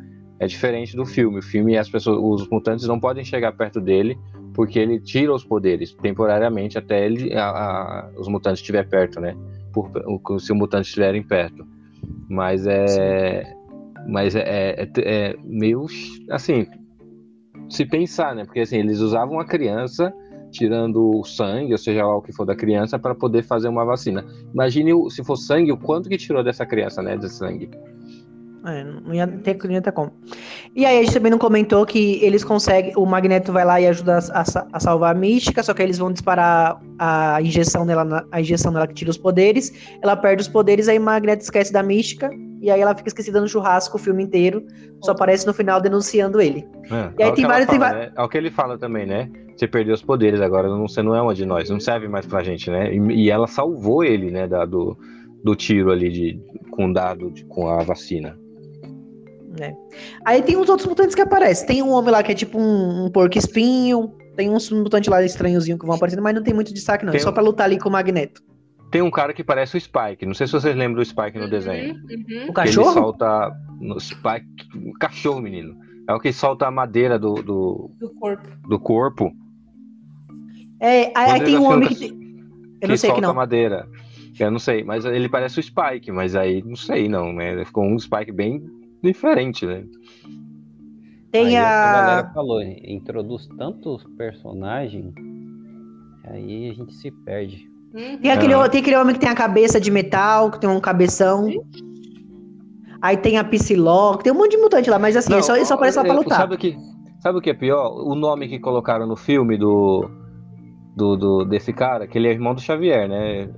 [0.41, 1.37] É diferente do filme.
[1.37, 4.17] O filme, as pessoas, os mutantes não podem chegar perto dele
[4.55, 9.35] porque ele tira os poderes temporariamente até ele, a- a- os mutantes estiver perto, né?
[9.71, 9.91] Por,
[10.39, 11.63] se os mutantes estiverem perto.
[12.27, 13.53] Mas é,
[14.07, 14.41] mas é,
[14.81, 15.85] é, é meio
[16.31, 16.65] assim
[17.69, 18.43] se pensar, né?
[18.43, 20.11] Porque assim, eles usavam a criança
[20.49, 23.85] tirando o sangue, ou seja lá o que for da criança, para poder fazer uma
[23.85, 24.25] vacina.
[24.53, 27.15] Imagine se for sangue, o quanto que tirou dessa criança, né?
[27.15, 27.69] De sangue.
[28.63, 30.11] É, não ia ter, não ia ter como.
[30.75, 32.93] E aí a gente também não comentou que eles conseguem.
[32.95, 35.87] O Magneto vai lá e ajuda a, a- a salvar a Mística, só que aí
[35.87, 39.71] eles vão disparar a injeção nela, na- a injeção nela que tira os poderes.
[40.01, 42.29] Ela perde os poderes, aí o Magneto esquece da Mística.
[42.61, 44.63] E aí ela fica esquecida no churrasco o filme inteiro.
[45.03, 46.63] Só aparece no final denunciando ele.
[46.91, 48.11] É, E aí é o tem vários- tem fala, né?
[48.15, 49.27] É o que ele fala também, né?
[49.57, 52.27] Você perdeu os poderes, agora não, você não é uma de nós, não serve mais
[52.27, 52.93] pra gente, né?
[52.93, 54.47] E, e ela salvou ele, né?
[54.47, 54.95] Da, do,
[55.43, 56.39] do tiro ali de,
[56.69, 58.37] com dado de- com a vacina.
[59.59, 59.73] Né?
[60.25, 61.67] Aí tem uns outros mutantes que aparecem.
[61.67, 64.13] Tem um homem lá que é tipo um, um porco espinho.
[64.35, 67.09] Tem uns mutantes lá estranhozinho que vão aparecendo, mas não tem muito destaque, não.
[67.11, 68.41] É Tem só um- pra lutar ali com o Magneto.
[68.91, 71.49] Tem um cara que parece o Spike, não sei se vocês lembram do Spike no
[71.49, 71.93] desenho.
[71.93, 72.37] Uhum, uhum.
[72.39, 72.91] O Ele cachorro?
[72.93, 73.51] solta.
[73.79, 74.67] No Spike.
[74.89, 75.75] O cachorro, menino.
[76.09, 78.47] É o que solta a madeira do, do, Do corpo.
[78.67, 79.31] do corpo.
[80.79, 82.09] É, aí, aí tem ele um homem que tem.
[82.81, 83.33] Eu não sei que solta não.
[83.33, 83.87] madeira.
[84.39, 87.63] Eu não sei, mas ele parece o Spike, mas aí não sei não, né?
[87.63, 88.61] Ficou um Spike bem
[89.03, 89.83] diferente, né?
[91.31, 91.93] Tem Aí é a a.
[92.01, 95.13] galera falou, introduz tantos personagens,
[96.25, 97.69] aí a gente se perde.
[98.21, 98.69] Tem aquele, Ah.
[98.69, 101.47] tem aquele homem que tem a cabeça de metal, que tem um cabeção.
[103.01, 105.65] Aí tem a Psylocke, tem um monte de mutante lá, mas assim, ele só, ele
[105.65, 106.37] só aparece lá pra eu- lutar.
[106.39, 106.77] Sabe o que,
[107.19, 107.91] sabe o que é pior?
[108.05, 110.09] O nome que colocaram no filme do,
[110.95, 113.49] do, do- desse cara, que ele é irmão do Xavier, né?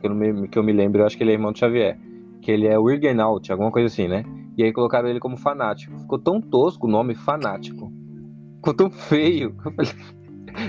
[0.00, 1.58] Que eu, não me, que eu me lembro, eu acho que ele é irmão do
[1.58, 1.98] Xavier.
[2.40, 4.24] Que ele é o Irgenaut, alguma coisa assim, né?
[4.56, 5.98] E aí colocaram ele como fanático.
[5.98, 7.92] Ficou tão tosco o nome fanático.
[8.56, 9.54] Ficou tão feio.
[9.64, 10.16] Eu, falei-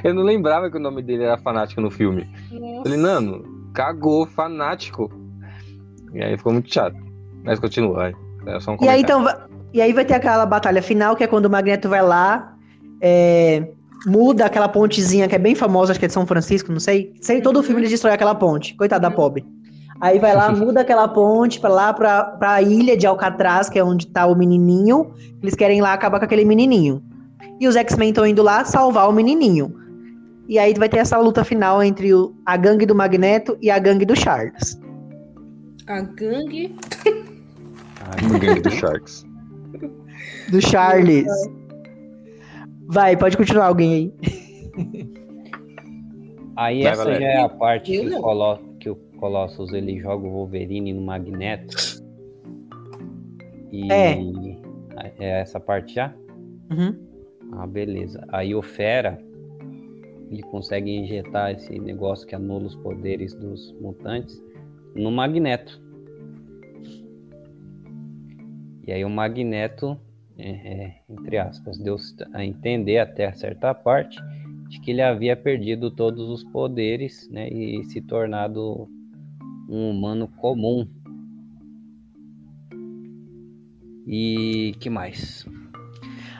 [0.03, 2.27] eu não lembrava que o nome dele era fanático no filme.
[2.51, 2.83] Nossa.
[2.83, 5.09] Falei, Nano, cagou, fanático.
[6.13, 6.97] E aí ficou muito chato.
[7.45, 8.13] Mas continua, vai.
[8.47, 9.25] É só um E aí, então,
[9.73, 12.53] e aí vai ter aquela batalha final, que é quando o Magneto vai lá,
[13.01, 13.65] é,
[14.05, 17.13] muda aquela pontezinha que é bem famosa, acho que é de São Francisco, não sei.
[17.21, 18.75] sei todo filme ele destrói aquela ponte.
[18.75, 19.45] Coitado da pobre.
[19.99, 23.83] Aí vai lá, muda aquela ponte pra lá, pra, pra ilha de Alcatraz, que é
[23.83, 25.11] onde tá o menininho.
[25.41, 27.01] Eles querem ir lá acabar com aquele menininho.
[27.59, 29.73] E os X-Men estão indo lá salvar o menininho.
[30.47, 33.79] E aí vai ter essa luta final entre o- a gangue do Magneto e a
[33.79, 34.79] gangue do Charles.
[35.87, 36.75] A gangue.
[38.01, 39.25] Ah, Gangue do Sharks.
[40.51, 41.27] Do Charles.
[42.87, 44.13] Vai, pode continuar alguém aí.
[46.55, 47.27] Aí Vai, essa Valéria.
[47.27, 48.21] já é a parte Eu que, não.
[49.17, 51.75] Colossus ele joga o Wolverine no Magneto.
[53.71, 54.19] E É.
[55.19, 56.13] é essa parte já?
[56.71, 56.95] Uhum.
[57.53, 58.23] Ah, beleza.
[58.29, 59.19] Aí o Fera
[60.29, 64.41] ele consegue injetar esse negócio que anula os poderes dos mutantes
[64.95, 65.81] no Magneto.
[68.85, 69.97] E aí o Magneto,
[70.37, 71.97] é, é, entre aspas, deu
[72.33, 74.17] a entender até certa parte
[74.69, 78.87] de que ele havia perdido todos os poderes, né, e se tornado
[79.69, 80.87] um humano comum.
[84.05, 85.45] E que mais?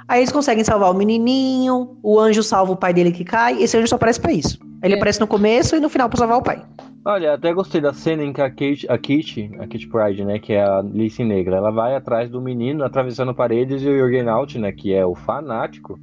[0.08, 3.76] Aí eles conseguem salvar o menininho, o anjo salva o pai dele que cai, esse
[3.78, 4.58] anjo só aparece pra isso.
[4.82, 4.98] Ele É.
[4.98, 6.64] aparece no começo e no final pra salvar o pai.
[7.04, 10.40] Olha, até gostei da cena em que a Kate, a Kitty, a Kitty Pride, né,
[10.40, 14.56] que é a Alice Negra, ela vai atrás do menino atravessando paredes e o Jurgenalt,
[14.56, 15.98] né, que é o fanático,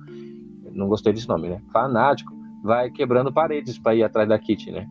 [0.73, 4.87] não gostei desse nome, né, fanático, vai quebrando paredes pra ir atrás da Kitty, né.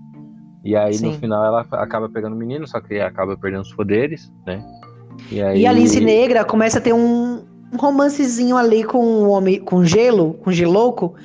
[0.64, 1.20] E aí no Sim.
[1.20, 4.64] final ela acaba pegando o menino, só que acaba perdendo os poderes, né.
[5.32, 5.62] E, aí...
[5.62, 9.84] E a Lince Negra começa a ter um, um romancezinho ali com o homem, com
[9.84, 11.16] gelo, com gelouco.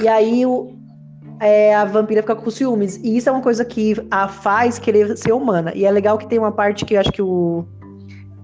[0.00, 0.72] E aí o,
[1.40, 2.96] é, a vampira fica com ciúmes.
[2.96, 5.72] E isso é uma coisa que a faz querer ser humana.
[5.74, 7.64] E é legal que tem uma parte que eu acho que o,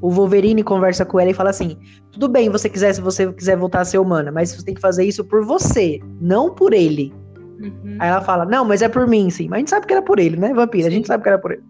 [0.00, 1.76] o Wolverine conversa com ela e fala assim:
[2.10, 4.80] tudo bem, você quiser, se você quiser voltar a ser humana, mas você tem que
[4.80, 7.12] fazer isso por você, não por ele.
[7.58, 7.96] Uhum.
[7.98, 9.48] Aí ela fala, não, mas é por mim, sim.
[9.48, 10.88] Mas a gente sabe que era por ele, né, vampira?
[10.88, 11.08] A gente Sim.
[11.08, 11.62] sabe que era por ele.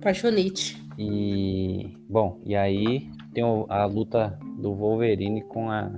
[0.00, 0.80] Paixonite.
[0.98, 5.90] E bom, e aí tem a luta do Wolverine com a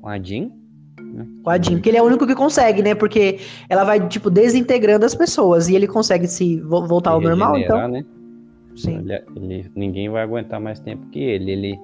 [0.00, 0.50] com a Jean.
[1.00, 1.26] né?
[1.42, 2.94] Com a Jean, porque ele é o único que consegue, né?
[2.94, 3.38] Porque
[3.68, 7.86] ela vai, tipo, desintegrando as pessoas e ele consegue se vo- voltar ao normal, então.
[7.88, 8.04] né?
[8.76, 8.98] Sim.
[8.98, 11.50] Ele, ele- ninguém vai aguentar mais tempo que ele.
[11.52, 11.80] Ele,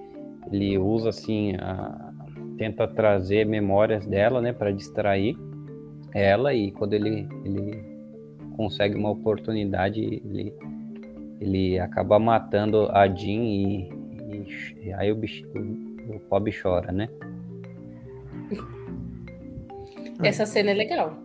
[0.50, 2.10] ele usa assim, a-
[2.56, 5.36] tenta trazer memórias dela, né, para distrair
[6.14, 7.84] ela e quando ele, ele
[8.56, 10.54] consegue uma oportunidade, ele,
[11.40, 13.88] ele acaba matando a Jean e,
[14.30, 17.08] e- e aí o, bicho, o, o pobre chora, né?
[20.22, 21.18] Essa cena é legal.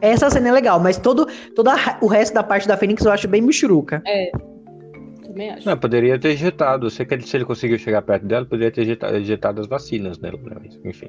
[0.00, 3.10] Essa cena é legal, mas todo, todo a- o resto da parte da Fênix eu
[3.10, 4.02] acho bem michuruca.
[5.24, 5.66] Também acho.
[5.66, 6.88] Não, poderia ter injetado.
[6.90, 10.38] Que ele- se ele conseguiu chegar perto dela, poderia ter injetado, injetado as vacinas nela.
[10.42, 10.56] né?
[10.62, 11.08] Mas, Enfim.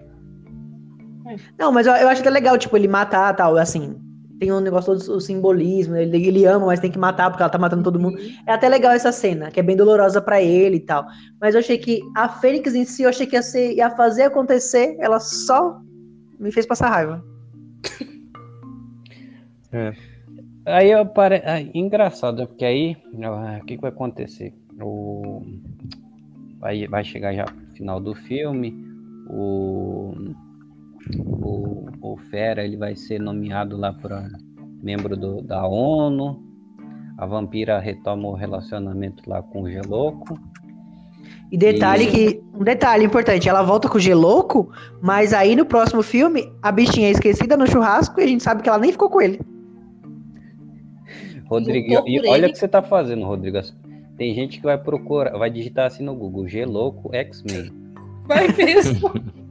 [1.57, 3.95] Não, mas eu, eu acho até legal, tipo, ele matar tal, assim.
[4.39, 7.49] Tem um negócio todo o simbolismo, ele, ele ama, mas tem que matar porque ela
[7.49, 8.19] tá matando todo mundo.
[8.45, 11.07] É até legal essa cena, que é bem dolorosa pra ele e tal.
[11.41, 14.23] Mas eu achei que a Fênix em si, eu achei que ia, ser, ia fazer
[14.23, 15.82] acontecer, ela só
[16.39, 17.23] me fez passar raiva.
[20.65, 21.41] Aí apare...
[21.45, 22.45] ah, engraçado?
[22.45, 24.53] Porque aí o que, que vai acontecer?
[24.82, 25.41] O...
[26.59, 28.75] Vai, vai chegar já no final do filme.
[29.30, 30.13] O...
[31.20, 34.28] o, o Fera ele vai ser nomeado lá para
[34.82, 36.43] membro do, da ONU.
[37.18, 40.39] A vampira retoma o relacionamento lá com o Geloco.
[41.51, 42.14] E detalhe Isso.
[42.14, 42.43] que.
[42.53, 47.08] Um detalhe importante, ela volta com o Geloco, mas aí no próximo filme, a bichinha
[47.08, 49.39] é esquecida no churrasco e a gente sabe que ela nem ficou com ele.
[51.45, 52.47] Rodrigo, e olha ele.
[52.47, 53.60] o que você tá fazendo, Rodrigo.
[54.18, 57.72] Tem gente que vai procurar, vai digitar assim no Google, Geloco X-Men.
[58.26, 59.12] Vai mesmo.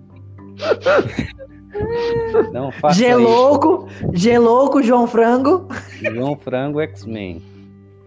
[2.53, 3.05] Não faça isso.
[3.09, 5.69] Geloco, Geloco, João Frango.
[6.01, 7.43] João Frango X-Men.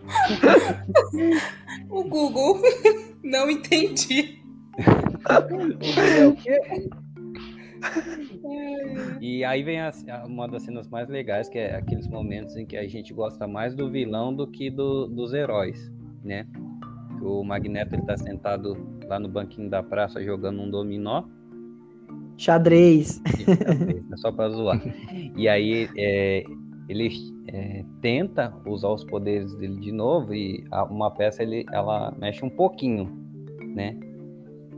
[1.89, 2.60] o Google.
[3.24, 4.39] Não entendi.
[9.22, 12.66] E aí vem a- a- uma das cenas mais legais, que é aqueles momentos em
[12.66, 15.91] que a gente gosta mais do vilão do que do- dos heróis,
[16.24, 16.45] né?
[17.22, 18.76] O Magneto ele tá sentado
[19.06, 21.24] lá no banquinho da praça jogando um dominó,
[22.40, 23.22] Xadrez.
[24.12, 24.82] é só pra zoar.
[25.36, 26.44] E aí é,
[26.88, 27.10] ele
[27.48, 32.44] é, tenta usar os poderes dele de novo e a- uma peça ele, ela mexe
[32.46, 33.12] um pouquinho,
[33.76, 33.94] né?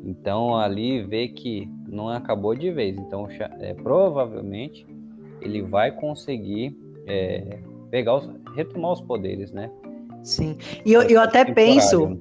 [0.04, 2.98] Então ali vê que não acabou de vez.
[2.98, 3.28] Então
[3.60, 4.84] é, provavelmente
[5.40, 7.60] ele vai conseguir é,
[7.92, 9.70] pegar os, retomar os poderes, né?
[10.24, 10.58] Sim.
[10.84, 12.18] E eu, eu até penso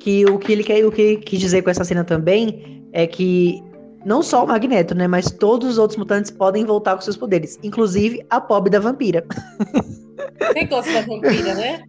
[0.00, 3.06] que o que ele quer, o que ele quis dizer com essa cena também é
[3.06, 3.62] que
[4.04, 7.58] não só o Magneto, né, mas todos os outros mutantes podem voltar com seus poderes,
[7.62, 9.24] inclusive a pobre da vampira.
[10.40, 11.82] Você gosta da vampira, né?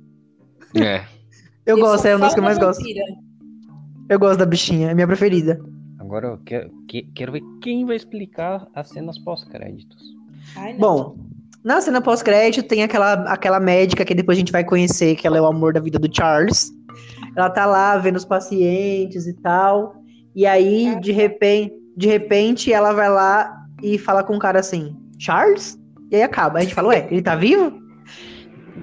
[0.76, 1.04] É.
[1.66, 2.84] Eu gosto, só é uma das que eu mais gosto.
[4.10, 5.60] Eu gosto da bichinha, é minha preferida.
[6.00, 10.02] Agora eu quero, que- quero ver quem vai explicar as cenas pós-créditos.
[10.78, 11.16] Bom,
[11.64, 15.38] na cena pós-crédito tem aquela, aquela médica que depois a gente vai conhecer, que ela
[15.38, 16.72] é o amor da vida do Charles.
[17.36, 19.96] Ela tá lá vendo os pacientes e tal.
[20.36, 21.18] E aí, de tá.
[21.18, 25.78] repente, de repente, ela vai lá e fala com o cara assim, Charles?
[26.10, 26.60] E aí acaba.
[26.60, 27.72] A gente fala, ué, ele tá vivo?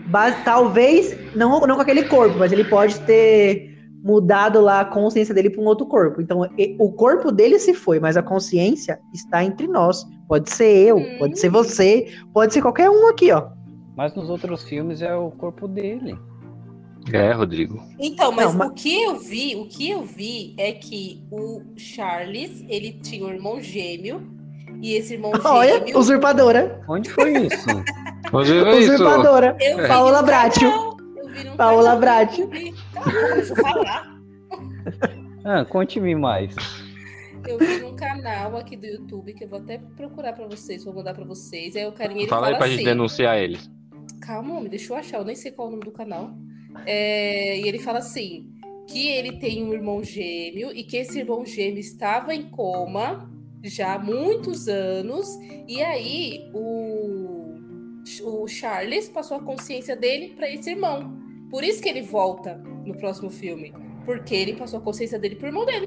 [0.06, 5.34] Ba- Talvez, não, não com aquele corpo, mas ele pode ter mudado lá a consciência
[5.34, 6.20] dele para um outro corpo.
[6.20, 10.06] Então, e- o corpo dele se foi, mas a consciência está entre nós.
[10.26, 13.48] Pode ser eu, pode ser você, pode ser qualquer um aqui, ó.
[13.96, 16.16] Mas nos outros filmes é o corpo dele.
[17.12, 17.82] É, Rodrigo.
[17.98, 21.62] Então, mas Não, mas- o que eu vi, o que eu vi é que o
[21.76, 24.22] Charles, ele tinha um irmão gêmeo,
[24.80, 25.98] e esse irmão Olha, gêmeo...
[25.98, 26.82] usurpadora.
[26.88, 27.66] Onde foi isso?
[28.32, 28.94] Onde é isso?
[28.94, 29.56] Usurpadora.
[29.60, 30.22] Eu vi Paola
[31.28, 34.18] vi num Paola a boca, deixa eu falar.
[35.44, 36.54] ah, conte-me mais.
[37.46, 40.94] Eu vi num canal aqui do YouTube, que eu vou até procurar pra vocês, vou
[40.94, 41.76] mandar pra vocês.
[41.76, 42.76] Aí o carinha, ele Fala fala aí pra assim...
[42.76, 43.70] gente denunciar eles.
[44.20, 46.34] Calma, homem, deixa eu achar, eu nem sei qual é o nome do canal.
[46.86, 48.46] É, e ele fala assim:
[48.86, 53.30] que ele tem um irmão gêmeo e que esse irmão gêmeo estava em coma
[53.62, 55.28] já há muitos anos,
[55.66, 57.54] e aí o,
[58.22, 61.16] o Charles passou a consciência dele para esse irmão.
[61.50, 62.54] Por isso que ele volta
[62.84, 63.72] no próximo filme.
[64.04, 65.86] Porque ele passou a consciência dele pro irmão dele.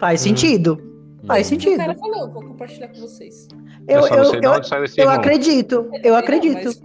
[0.00, 0.24] Faz Hum.
[0.24, 0.92] sentido.
[1.26, 1.74] Faz Isso que sentido.
[1.80, 3.48] O cara falou, vou compartilhar com vocês.
[3.88, 5.90] Eu, eu não eu, eu, saiu esse eu acredito.
[6.02, 6.54] Eu Não, acredito.
[6.64, 6.80] mas-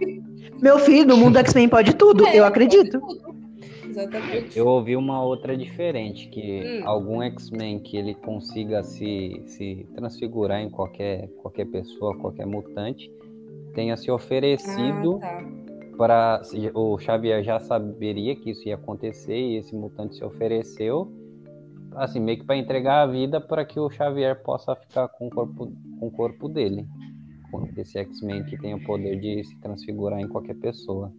[0.62, 2.26] Meu filho, no mundo X-Men pode tudo.
[2.26, 3.00] É, eu acredito.
[3.00, 3.40] tudo.
[3.88, 4.56] Exatamente.
[4.56, 6.88] Eu ouvi uma outra diferente, que Hum.
[6.88, 13.10] algum X-Men que ele consiga se, se transfigurar em qualquer, qualquer pessoa, qualquer mutante,
[13.74, 15.44] tenha se oferecido Ah, tá.
[15.96, 16.42] para.
[16.74, 21.10] O Xavier já saberia que isso ia acontecer e esse mutante se ofereceu,
[21.96, 25.30] assim, meio que para entregar a vida para que o Xavier possa ficar com o
[25.30, 26.86] corpo, com o corpo dele.
[27.76, 31.12] Esse X-Men que tem o poder de se transfigurar em qualquer pessoa.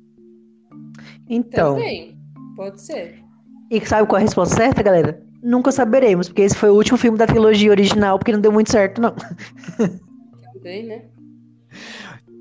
[1.29, 2.17] Então, Também.
[2.55, 3.15] Pode ser.
[3.69, 5.21] e sabe qual é a resposta certa, galera?
[5.41, 8.69] Nunca saberemos, porque esse foi o último filme da trilogia original, porque não deu muito
[8.71, 9.13] certo, não.
[10.53, 11.05] Também, né?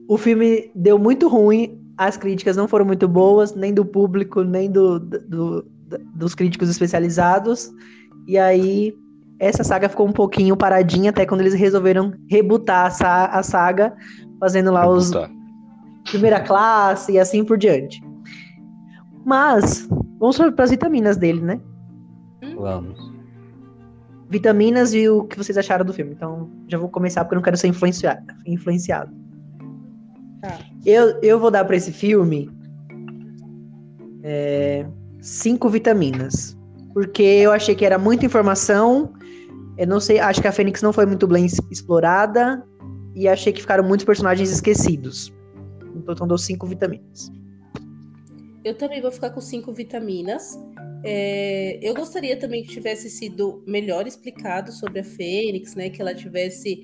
[0.08, 4.70] O filme deu muito ruim, as críticas não foram muito boas, nem do público, nem
[4.70, 5.66] do, do- do-
[6.14, 7.70] dos críticos especializados.
[8.26, 8.94] E aí,
[9.40, 13.92] essa saga ficou um pouquinho paradinha até quando eles resolveram rebutar a, sa- a saga,
[14.38, 15.28] fazendo lá os Tá.
[16.10, 18.00] primeira classe e assim por diante.
[19.24, 19.88] Mas,
[20.18, 21.60] vamos para as vitaminas dele, né?
[22.56, 23.10] Vamos.
[24.28, 26.12] Vitaminas e o que vocês acharam do filme.
[26.12, 28.22] Então, já vou começar porque eu não quero ser influenciado.
[28.46, 29.10] influenciado.
[30.40, 30.58] Tá.
[30.86, 32.50] Eu, eu vou dar para esse filme
[34.22, 34.86] é,
[35.20, 36.56] cinco vitaminas.
[36.92, 39.12] Porque eu achei que era muita informação.
[39.80, 42.62] Eu não sei, acho que a Fênix não foi muito bem explorada.
[43.14, 45.32] E achei que ficaram muitos personagens esquecidos.
[45.96, 47.32] Então, eu dou cinco vitaminas.
[48.62, 50.60] Eu também vou ficar com cinco vitaminas.
[51.02, 55.88] É, eu gostaria também que tivesse sido melhor explicado sobre a Fênix, né?
[55.88, 56.82] Que ela tivesse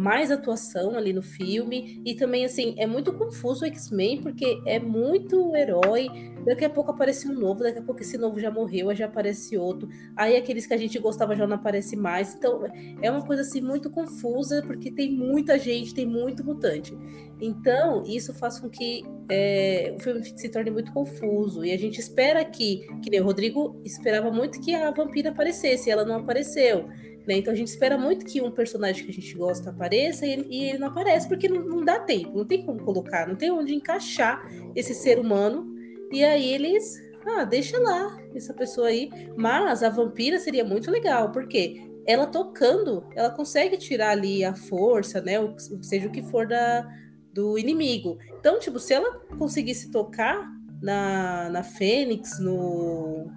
[0.00, 2.00] mais atuação ali no filme.
[2.06, 6.08] E também, assim, é muito confuso o X-Men, porque é muito herói.
[6.46, 9.04] Daqui a pouco aparece um novo, daqui a pouco esse novo já morreu, aí já
[9.04, 9.88] aparece outro.
[10.16, 12.34] Aí aqueles que a gente gostava já não aparece mais.
[12.34, 12.62] Então,
[13.02, 16.96] é uma coisa assim muito confusa, porque tem muita gente, tem muito mutante.
[17.38, 21.62] Então, isso faz com que é, o filme se torne muito confuso.
[21.62, 25.90] E a gente espera que, que nem o Rodrigo esperava muito que a vampira aparecesse,
[25.90, 26.88] e ela não apareceu.
[27.30, 27.36] Né?
[27.36, 30.46] Então a gente espera muito que um personagem que a gente gosta apareça e ele,
[30.50, 33.52] e ele não aparece, porque não, não dá tempo, não tem como colocar, não tem
[33.52, 35.72] onde encaixar esse ser humano.
[36.10, 37.00] E aí eles.
[37.24, 39.10] Ah, deixa lá essa pessoa aí.
[39.36, 45.20] Mas a vampira seria muito legal, porque ela tocando, ela consegue tirar ali a força,
[45.20, 45.38] né?
[45.38, 46.90] O, seja o que for da,
[47.32, 48.18] do inimigo.
[48.40, 50.50] Então, tipo, se ela conseguisse tocar
[50.82, 53.30] na, na Fênix, no.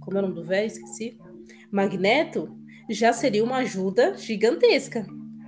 [0.00, 0.68] Como é o nome do velho?
[0.68, 1.18] Esqueci.
[1.70, 2.57] Magneto,
[2.88, 5.06] já seria uma ajuda gigantesca.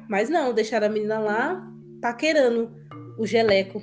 [0.09, 1.67] Mas não, deixaram a menina lá
[2.03, 2.71] paquerando
[3.19, 3.81] o geleco.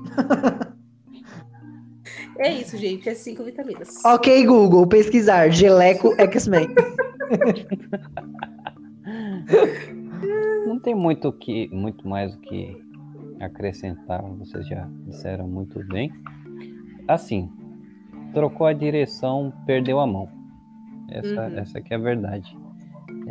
[2.38, 3.08] é isso, gente.
[3.08, 4.04] É cinco vitaminas.
[4.04, 5.48] Ok, Google, pesquisar.
[5.50, 6.68] Geleco X-Men.
[10.66, 12.76] Não tem muito o que, muito mais o que
[13.40, 16.12] acrescentar, vocês já disseram muito bem.
[17.08, 17.50] Assim,
[18.34, 20.28] trocou a direção, perdeu a mão.
[21.08, 21.58] Essa, Uhum.
[21.58, 22.56] essa que é a verdade.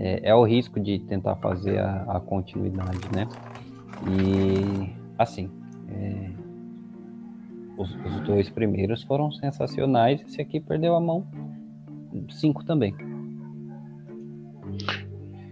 [0.02, 3.28] É, é o risco de tentar fazer a, a continuidade, né?
[4.08, 5.50] E assim,
[5.90, 6.30] é,
[7.78, 10.22] os, os dois primeiros foram sensacionais.
[10.22, 11.28] Esse aqui perdeu a mão.
[12.30, 12.96] Cinco também.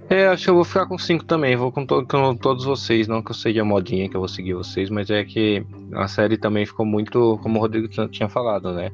[0.10, 3.10] É, acho que eu vou ficar com 5 também, vou com, to- com todos vocês,
[3.10, 6.38] não que eu seja modinha que eu vou seguir vocês, mas é que a série
[6.38, 8.90] também ficou muito, como o Rodrigo tinha falado, né?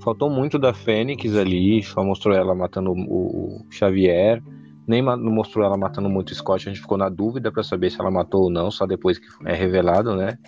[0.00, 4.40] Faltou muito da Fênix ali, só mostrou ela matando o, o Xavier,
[4.86, 8.00] nem mostrou ela matando muito o Scott, a gente ficou na dúvida pra saber se
[8.00, 10.38] ela matou ou não, só depois que é revelado, né?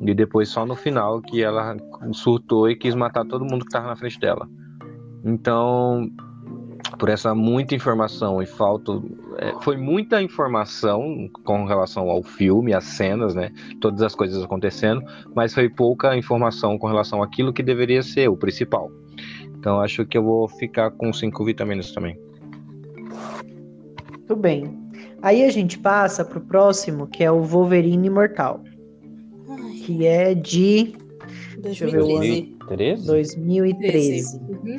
[0.00, 1.76] E depois só no final que ela
[2.12, 4.48] surtou e quis matar todo mundo que tava na frente dela.
[5.24, 6.10] Então,
[6.98, 8.92] por essa muita informação e falta.
[9.38, 13.50] é, foi muita informação com relação ao filme, às cenas, né?
[13.80, 15.02] Todas as coisas acontecendo,
[15.34, 18.90] mas foi pouca informação com relação àquilo que deveria ser o principal.
[19.58, 22.18] Então acho que eu vou ficar com cinco vitaminas também.
[24.26, 24.78] Tudo bem.
[25.22, 28.62] Aí a gente passa pro próximo, que é o Wolverine Imortal,
[29.48, 30.94] Ai, que é de
[31.58, 32.18] Deixa eu ver o ano.
[32.18, 32.54] 2013.
[32.68, 33.06] 13?
[33.06, 34.36] 2013.
[34.38, 34.78] Uhum.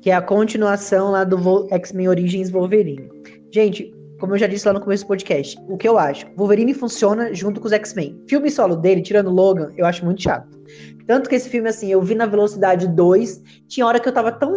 [0.00, 3.08] que é a continuação lá do X-Men Origins Wolverine.
[3.52, 6.26] Gente, como eu já disse lá no começo do podcast, o que eu acho?
[6.36, 8.20] Wolverine funciona junto com os X-Men.
[8.28, 10.48] Filme solo dele, tirando Logan, eu acho muito chato.
[11.06, 14.32] Tanto que esse filme, assim, eu vi na velocidade 2, tinha hora que eu tava
[14.32, 14.52] tão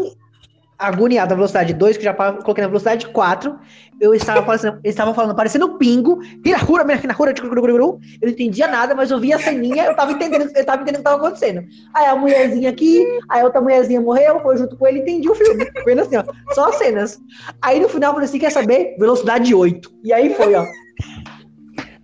[0.78, 3.58] agoniado na velocidade 2, que eu já coloquei na velocidade 4,
[4.00, 7.34] eu estava falando, eles estavam falando, parecendo um pingo, tira a cura, minha na cura,
[7.36, 10.96] eu não entendia nada, mas eu via a ceninha, eu tava entendendo, eu tava entendendo
[10.96, 11.64] o que tava acontecendo.
[11.94, 15.36] Aí a mulherzinha aqui, aí a outra mulherzinha morreu, foi junto com ele, entendi o
[15.36, 15.66] filme.
[15.84, 16.24] Vendo assim, ó,
[16.54, 17.20] só as cenas.
[17.62, 18.96] Aí no final eu falei assim, quer saber?
[19.00, 19.92] Velocidade 8.
[20.04, 20.66] E aí foi, ó.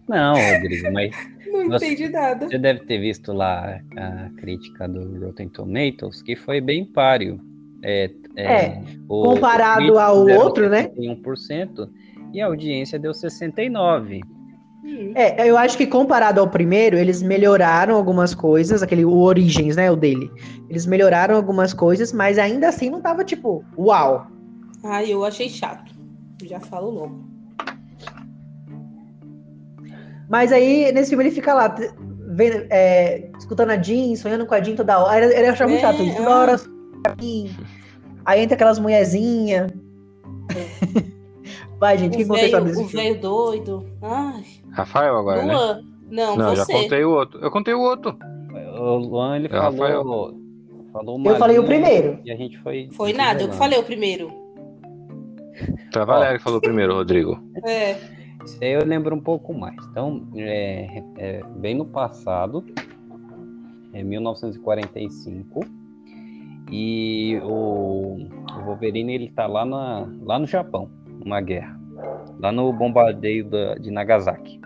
[0.08, 1.16] Não, Rodrigo, mas
[1.54, 2.48] Não Você- entendi nada.
[2.48, 7.40] Você deve ter visto lá a crítica do Rotten Tomatoes, que foi bem páreo.
[7.84, 10.84] É, É, o- comparado o ao outro, né?
[10.96, 11.90] 71%
[12.34, 14.22] e a audiência deu 69%.
[14.86, 15.12] Hum.
[15.16, 19.90] É, eu acho que comparado ao primeiro, eles melhoraram algumas coisas, aquele o Origins, né,
[19.92, 20.30] o dele.
[20.70, 24.28] Eles melhoraram algumas coisas, mas ainda assim não tava tipo, uau.
[24.84, 25.92] Ai, eu achei chato.
[26.44, 27.24] Já falo logo.
[30.30, 31.74] Mas aí nesse filme ele fica lá
[32.36, 35.26] vendo, é, escutando a Jean, sonhando com a Jean toda hora.
[35.26, 36.40] Ele achava muito É, chato, isso, toda ah.
[36.40, 36.56] hora.
[38.26, 39.72] Aí entra aquelas mulherzinhas.
[41.80, 43.86] Vai, gente, o que aconteceu desse o velho doido.
[44.02, 45.54] Ai, Rafael agora, né?
[45.54, 45.84] Luan.
[46.10, 46.72] Não, Não, já você.
[46.74, 47.40] contei o outro.
[47.42, 48.16] Eu contei o outro.
[48.78, 50.04] O Luan, ele É, falou, Rafael.
[50.94, 52.20] falou uma Eu falei o primeiro.
[52.24, 52.88] E a gente foi...
[52.92, 54.32] Foi nada, eu que falei o primeiro.
[55.92, 57.40] Foi a Valéria que falou primeiro, Rodrigo.
[57.66, 57.98] É.
[58.46, 59.76] Isso aí eu lembro um pouco mais.
[59.92, 62.64] Então, é, é bem no passado,
[63.94, 65.62] é 1945,
[66.76, 68.18] e o,
[68.58, 70.90] o Wolverine ele tá lá, na, lá no Japão,
[71.24, 71.80] numa guerra,
[72.40, 74.60] lá no bombardeio da- de Nagasaki.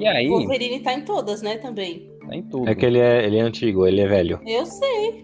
[0.00, 2.08] E aí, O Wolverine tá em todas, né, também.
[2.26, 2.68] tá em tudo.
[2.68, 4.40] É que ele é, ele é antigo, ele é velho.
[4.46, 5.22] Eu sei.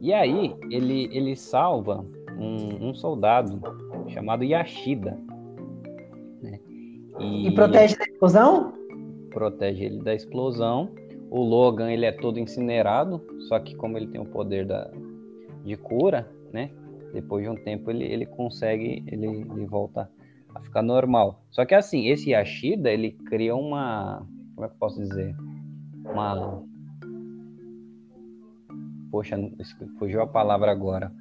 [0.00, 2.04] E aí, ele, ele salva
[2.36, 3.60] um, um soldado
[4.08, 5.16] chamado Yashida.
[6.42, 6.58] né?
[7.20, 8.72] E protege da explosão?
[9.30, 10.90] protege ele da explosão.
[11.30, 14.90] O Logan ele é todo incinerado, só que como ele tem o poder da,
[15.64, 16.70] de cura, né?
[17.12, 20.10] Depois de um tempo ele, ele consegue, ele, ele volta
[20.54, 21.42] a ficar normal.
[21.50, 25.34] Só que assim, esse Yashida ele cria uma, como é que eu posso dizer,
[26.04, 26.62] uma,
[29.10, 29.36] poxa,
[29.98, 31.12] fugiu a palavra agora.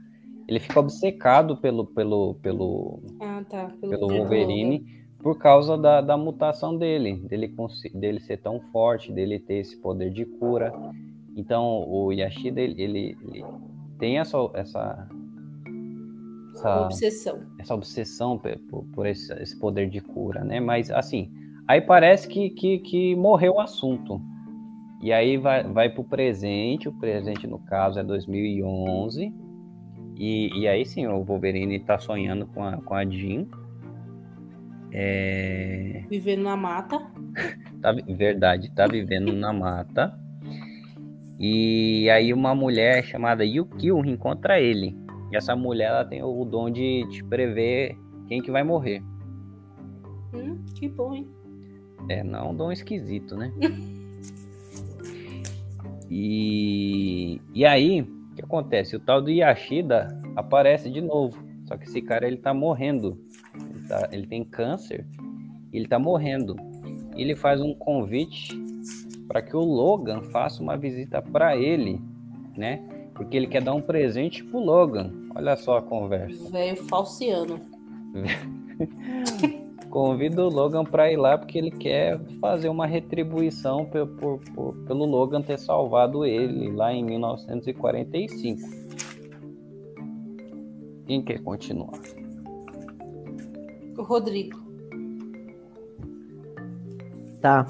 [0.48, 3.70] Ele fica obcecado pelo pelo pelo Ah, tá.
[3.82, 7.54] pelo do Wolverine por causa da, da mutação dele, dele,
[7.94, 10.72] dele ser tão forte, dele ter esse poder de cura.
[11.36, 13.46] Então, o Yashida, ele, ele, ele
[14.00, 15.08] tem essa, essa,
[16.54, 17.42] essa, Obsessão.
[17.60, 18.40] essa obsessão
[18.70, 20.60] por, por esse, esse poder de cura, né?
[20.60, 21.32] Mas, assim,
[21.68, 24.22] aí parece que, que, que morreu o assunto.
[25.02, 29.32] E aí vai, vai pro presente, o presente, no caso, é 2011.
[30.18, 33.46] E, e aí sim, o Wolverine tá sonhando com a, com a Jean.
[34.92, 37.00] É, Vivendo na mata.
[37.82, 40.18] tá, verdade, tá vivendo na mata.
[41.40, 44.98] E aí uma mulher chamada Yukio encontra ele.
[45.32, 47.96] E essa mulher ela tem o dom de, de prever
[48.28, 49.04] quem que vai morrer.
[50.34, 51.28] Hum, que bom, hein?
[52.10, 53.52] É, não é um dom esquisito, né?
[56.10, 58.96] e, e aí, o que acontece?
[58.96, 61.38] O tal do Yashida aparece de novo.
[61.66, 63.20] Só que esse cara ele tá morrendo.
[63.88, 65.06] Ele, tá- ele tem câncer.
[65.72, 66.56] E ele tá morrendo.
[67.16, 68.56] Ele faz um convite
[69.28, 72.00] para que o Logan faça uma visita para ele,
[72.56, 72.82] né?
[73.14, 75.12] Porque ele quer dar um presente pro Logan.
[75.36, 76.50] Olha só a conversa.
[76.52, 77.60] Velho falciano.
[79.90, 84.76] Convida o Logan para ir lá porque ele quer fazer uma retribuição pe- por- por-
[84.86, 88.60] pelo Logan ter salvado ele lá em 1945.
[91.08, 92.00] Quem quer continuar?
[93.98, 94.60] O Rodrigo.
[97.42, 97.66] Tá.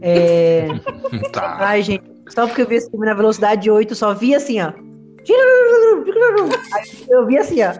[0.00, 0.66] É...
[1.32, 1.56] Tá.
[1.60, 4.72] Ai, gente, só porque eu vi esse filme na velocidade 8, só vi assim, ó.
[6.74, 7.72] Aí eu vi assim, ó.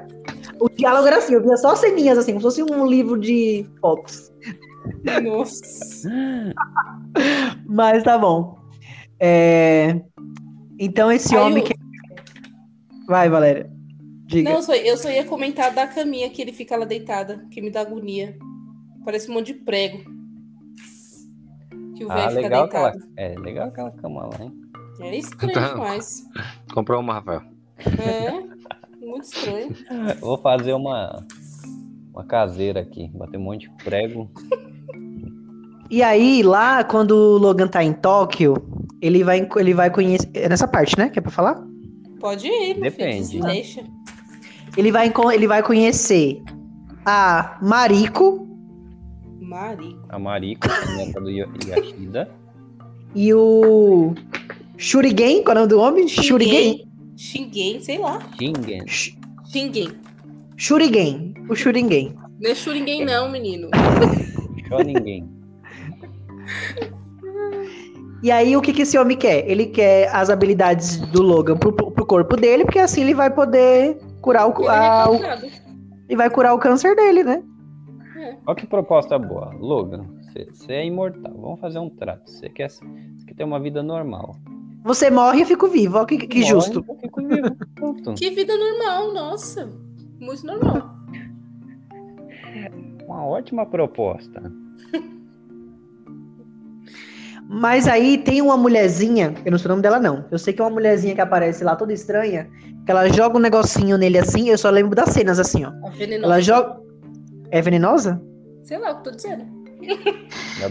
[0.61, 3.67] O diálogo era assim, eu via só ceninhas assim, como se fosse um livro de
[3.81, 4.33] Fox.
[5.23, 6.09] Nossa.
[7.67, 8.59] Mas tá bom.
[9.21, 10.01] É,
[10.79, 11.75] Então esse Aí homem o- que.
[13.07, 13.71] Vai, Valéria.
[14.27, 14.51] Diga.
[14.51, 17.61] Não, eu só, eu só ia comentar da caminha que ele fica lá deitada, que
[17.61, 18.37] me dá agonia.
[19.05, 19.99] Parece um monte de prego.
[21.97, 23.13] Que o velho Ah, fica legal aquela, deitado.
[23.17, 24.53] é legal aquela cama lá, hein?
[25.01, 25.69] É estranho Tá.
[25.73, 26.25] demais.
[26.73, 27.43] Comprou uma, Rafael.
[27.99, 28.31] É,
[29.05, 29.75] muito estranho.
[30.21, 31.25] Vou fazer uma
[32.13, 34.31] uma caseira aqui, bater um monte de prego.
[35.91, 38.55] E aí, lá, quando o Logan tá em Tóquio,
[39.03, 40.29] ele vai, ele vai conhecer.
[40.33, 41.09] É nessa parte, né?
[41.11, 41.61] Que é pra falar?
[42.21, 43.29] Pode ir, meu Depende.
[43.33, 43.85] filho, deixa.
[44.77, 46.43] Ele vai, ele vai conhecer
[47.07, 48.45] a Mariko
[49.41, 50.01] Marico.
[50.09, 52.29] A Mariko, a neta do Ya- Yashida.
[53.15, 54.15] e o
[54.77, 56.09] Shurigen, qual é o nome do homem?
[56.09, 56.89] Shurigen.
[57.17, 58.19] Xinguém, sei lá.
[58.37, 58.87] Shingen.
[58.89, 59.17] Sh-
[59.53, 59.89] Xinguém.
[60.57, 61.35] Shurigen.
[61.49, 62.17] O Shurigen.
[62.41, 63.69] Não é Xuringuém, não, menino.
[64.85, 65.29] Ninguém.
[68.23, 69.49] E aí, o que, que esse homem quer?
[69.49, 73.99] Ele quer as habilidades do Logan pro, pro corpo dele, porque assim ele vai poder
[74.25, 75.15] curar o, é a- o-
[76.09, 77.43] ele vai curar o câncer dele, né?
[78.47, 79.53] Olha que proposta boa.
[79.59, 80.07] Logan,
[80.53, 81.33] Você, é imortal.
[81.37, 82.31] Vamos fazer um trato.
[82.31, 82.69] Você quer,
[83.27, 84.35] quer ter uma vida normal.
[84.83, 85.99] Você morre e eu fico vivo.
[85.99, 86.85] Ó, que, que Morre, justo.
[86.89, 88.15] Eu fico vivo.
[88.17, 89.71] Que vida normal, nossa.
[90.21, 90.91] Muito normal.
[93.07, 94.43] Uma ótima proposta.
[97.49, 100.25] Mas aí tem uma mulherzinha, eu não sei o nome dela não.
[100.31, 102.49] Eu sei que é uma mulherzinha que aparece lá toda estranha,
[102.85, 105.69] que ela joga um negocinho nele assim, eu só lembro das cenas assim, ó.
[105.87, 106.27] A venenosa.
[106.33, 106.81] Ela joga.
[107.51, 108.23] É venenosa?
[108.63, 109.45] Sei lá o que eu tô dizendo.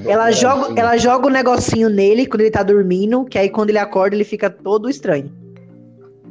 [0.08, 3.78] Ela joga, ela joga o negocinho nele quando ele tá dormindo, que aí quando ele
[3.78, 5.32] acorda ele fica todo estranho.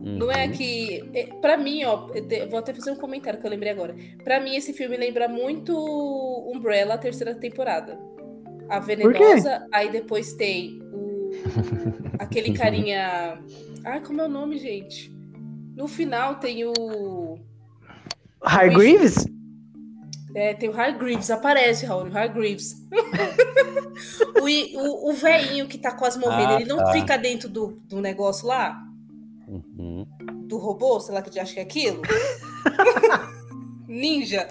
[0.02, 1.08] Não é que.
[1.14, 2.08] é, Pra mim, ó,
[2.50, 3.94] vou até fazer um comentário que eu lembrei agora.
[4.24, 5.72] Pra mim, esse filme lembra muito
[6.52, 7.96] Umbrella, a terceira temporada.
[8.76, 8.78] A?
[8.80, 11.30] Venenosa, aí depois tem o.
[12.18, 13.38] aquele carinha.
[13.84, 15.10] Ai, como é o nome, gente?
[15.76, 17.38] No final tem o.
[18.42, 19.26] Hargreaves?
[20.34, 22.74] É, tem o Hargreaves, aparece, Raul, o Hargreaves.
[24.42, 26.92] o, i- o, o velhinho que tá quase morrendo, Ah, ele não tá.
[26.92, 28.82] fica dentro do, do negócio lá?
[29.46, 30.06] Uhum.
[30.46, 32.00] do robô, sei lá que acho que é aquilo.
[33.86, 34.48] Ninja.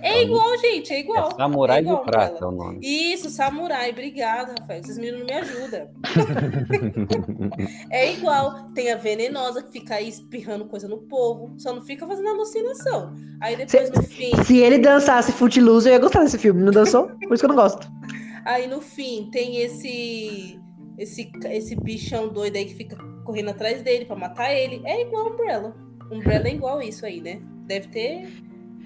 [0.00, 1.28] É igual, gente, é igual.
[1.32, 2.78] É Samurai É igual de Prata é o nome.
[2.82, 4.80] Isso, samurai, obrigada, Rafael.
[4.80, 5.88] Esses meninos não me ajudam.
[7.90, 8.66] É igual.
[8.74, 13.14] Tem a venenosa que fica aí espirrando coisa no povo, só não fica fazendo alucinação.
[13.40, 16.62] Aí depois no fim, Se ele dançasse Footloose, eu ia gostar desse filme.
[16.62, 17.08] Não dançou?
[17.08, 17.88] Por isso que eu não gosto.
[18.44, 20.58] aí no fim tem esse
[20.98, 24.80] esse esse bichão doido aí que fica correndo atrás dele pra matar ele.
[24.84, 25.74] É igual Umbrella.
[26.10, 27.40] Umbrella é igual isso aí, né?
[27.66, 28.28] Deve ter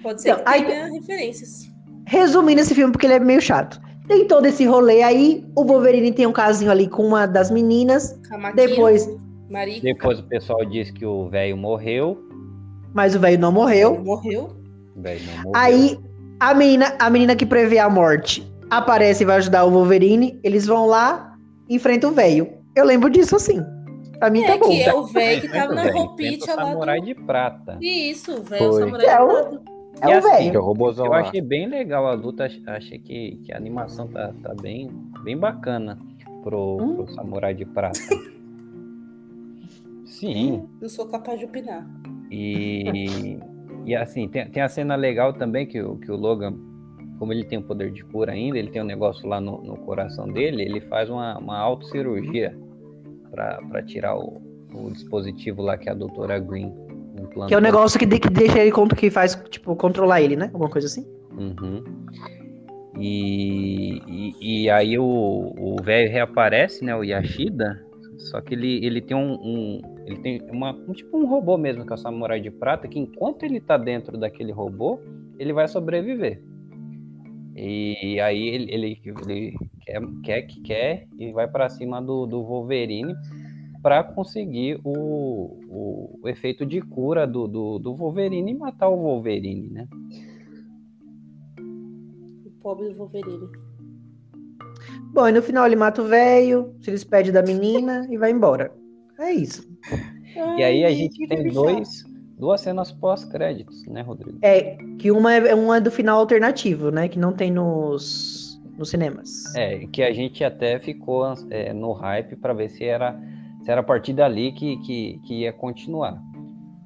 [0.01, 1.69] pode ser Então, que aí- tenha referências.
[2.05, 3.79] Resumindo esse filme, porque ele é meio chato.
[4.07, 8.19] Tem todo esse rolê aí, o Wolverine tem um casinho ali com uma das meninas,
[8.27, 9.07] Camaquinho, depois,
[9.49, 12.17] Marica, Depois o pessoal diz que o velho morreu.
[12.93, 13.99] mas o velho não morreu.
[14.03, 14.49] morreu.
[14.95, 15.51] O velho não morreu.
[15.55, 15.99] Aí
[16.39, 20.39] a menina, a menina que prevê a morte aparece e vai ajudar o Wolverine.
[20.43, 21.35] Eles vão lá,
[21.69, 22.47] enfrentam o velho.
[22.75, 23.61] Eu lembro disso assim.
[24.19, 24.69] Pra mim É tá bom.
[24.71, 27.05] que é o velho que tava na roupinha lá Samurai do...
[27.05, 27.77] de Prata.
[27.81, 29.61] Isso, o velho samurai É o- de prata.
[30.01, 30.73] É E o assim, velho.
[30.97, 31.19] Eu lá.
[31.19, 34.89] achei bem legal a luta, ach- achei que, que a animação tá, tá bem,
[35.23, 35.97] bem bacana
[36.43, 36.95] pro, Hum.
[36.95, 37.99] pro Samurai de Prata.
[40.05, 41.87] Sim, Não sou capaz de opinar.
[42.31, 43.37] e,
[43.85, 46.53] e assim, tem, tem a cena legal também que, o- que o Logan,
[47.17, 49.77] como ele tem o poder de cura ainda, ele tem um negócio lá no, no
[49.77, 52.57] coração dele, ele faz uma, uma autocirurgia
[53.31, 54.41] para tirar o,
[54.73, 56.73] o dispositivo lá que a doutora Green
[57.47, 60.35] Que é o negócio que, de- que deixa ele contra que faz, tipo, controlar ele,
[60.35, 60.45] né?
[60.53, 61.05] Alguma coisa assim.
[61.37, 61.83] Uhum.
[62.97, 66.95] E, e, e aí o velho reaparece, né?
[66.95, 67.83] O Yashida.
[68.17, 71.85] Só que ele, ele tem um, um- ele tem uma um, tipo um robô mesmo
[71.85, 74.99] que é o samurai de prata que enquanto ele tá dentro daquele robô
[75.37, 76.41] ele vai sobreviver.
[77.55, 79.53] E aí ele, ele, ele
[79.85, 83.13] quer, quer que quer e vai para cima do, do Wolverine
[83.81, 84.91] para conseguir o,
[85.67, 89.87] o, o efeito de cura do, do, do Wolverine e matar o Wolverine, né?
[92.45, 93.49] O pobre do Wolverine.
[95.11, 98.71] Bom, e no final ele mata o velho, se despede da menina e vai embora.
[99.19, 99.67] É isso.
[100.35, 102.03] E aí a gente tem dois,
[102.37, 104.37] duas cenas pós-créditos, né, Rodrigo?
[104.41, 107.07] É, que uma é, uma é do final alternativo, né?
[107.07, 109.53] Que não tem nos, nos cinemas.
[109.55, 113.19] É, que a gente até ficou é, no hype para ver se era,
[113.69, 116.19] era a partir dali que, que, que ia continuar.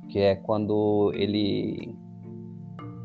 [0.09, 1.95] Que é quando ele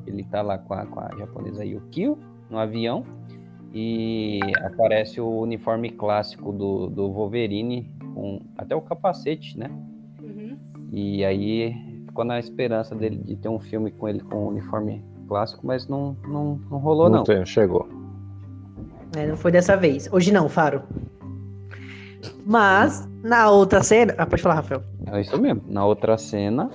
[0.06, 2.18] ele tá lá com a, com a japonesa Yukio
[2.48, 3.04] no avião
[3.74, 9.70] e aparece o uniforme clássico do, do Wolverine com até o capacete, né?
[10.22, 10.56] Uhum.
[10.90, 15.04] E aí ficou na esperança dele de ter um filme com ele com o uniforme
[15.28, 17.22] clássico, mas não, não, não rolou não.
[17.22, 17.86] tem, chegou.
[19.14, 20.10] É, não foi dessa vez.
[20.10, 20.82] Hoje não, Faro.
[22.44, 24.14] Mas, na outra cena.
[24.18, 24.82] Ah, pode falar, Rafael.
[25.06, 25.62] É isso mesmo.
[25.68, 26.68] Na outra cena,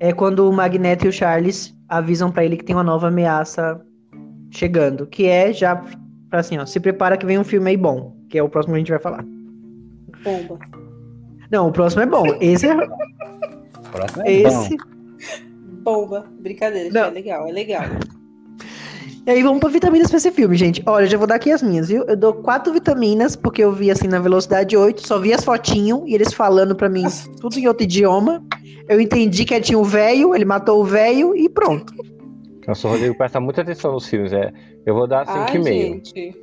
[0.00, 3.80] É quando o Magneto e o Charles avisam pra ele que tem uma nova ameaça
[4.50, 5.06] chegando.
[5.06, 5.76] Que é já.
[6.28, 8.16] pra Assim, ó, se prepara que vem um filme aí bom.
[8.28, 9.24] Que é o próximo que a gente vai falar.
[10.24, 10.58] Bomba.
[11.50, 12.24] Não, o próximo é bom.
[12.40, 12.74] Esse é.
[12.76, 14.76] o próximo é esse.
[14.76, 14.84] bom.
[15.84, 16.26] Bomba.
[16.40, 17.08] Brincadeira, Não.
[17.08, 17.82] é legal, é legal.
[19.26, 20.82] E aí vamos pra vitaminas pra esse filme, gente.
[20.84, 22.04] Olha, eu já vou dar aqui as minhas, viu?
[22.04, 26.02] Eu dou quatro vitaminas, porque eu vi assim na velocidade 8, só vi as fotinhos
[26.06, 27.04] e eles falando pra mim
[27.40, 28.44] tudo em outro idioma.
[28.86, 31.90] Eu entendi que tinha o velho, ele matou o velho e pronto.
[32.68, 34.30] Nossa, o Rodrigo presta muita atenção nos filmes.
[34.32, 34.52] É,
[34.84, 35.64] eu vou dar Ai, 5,5.
[35.64, 36.36] gente.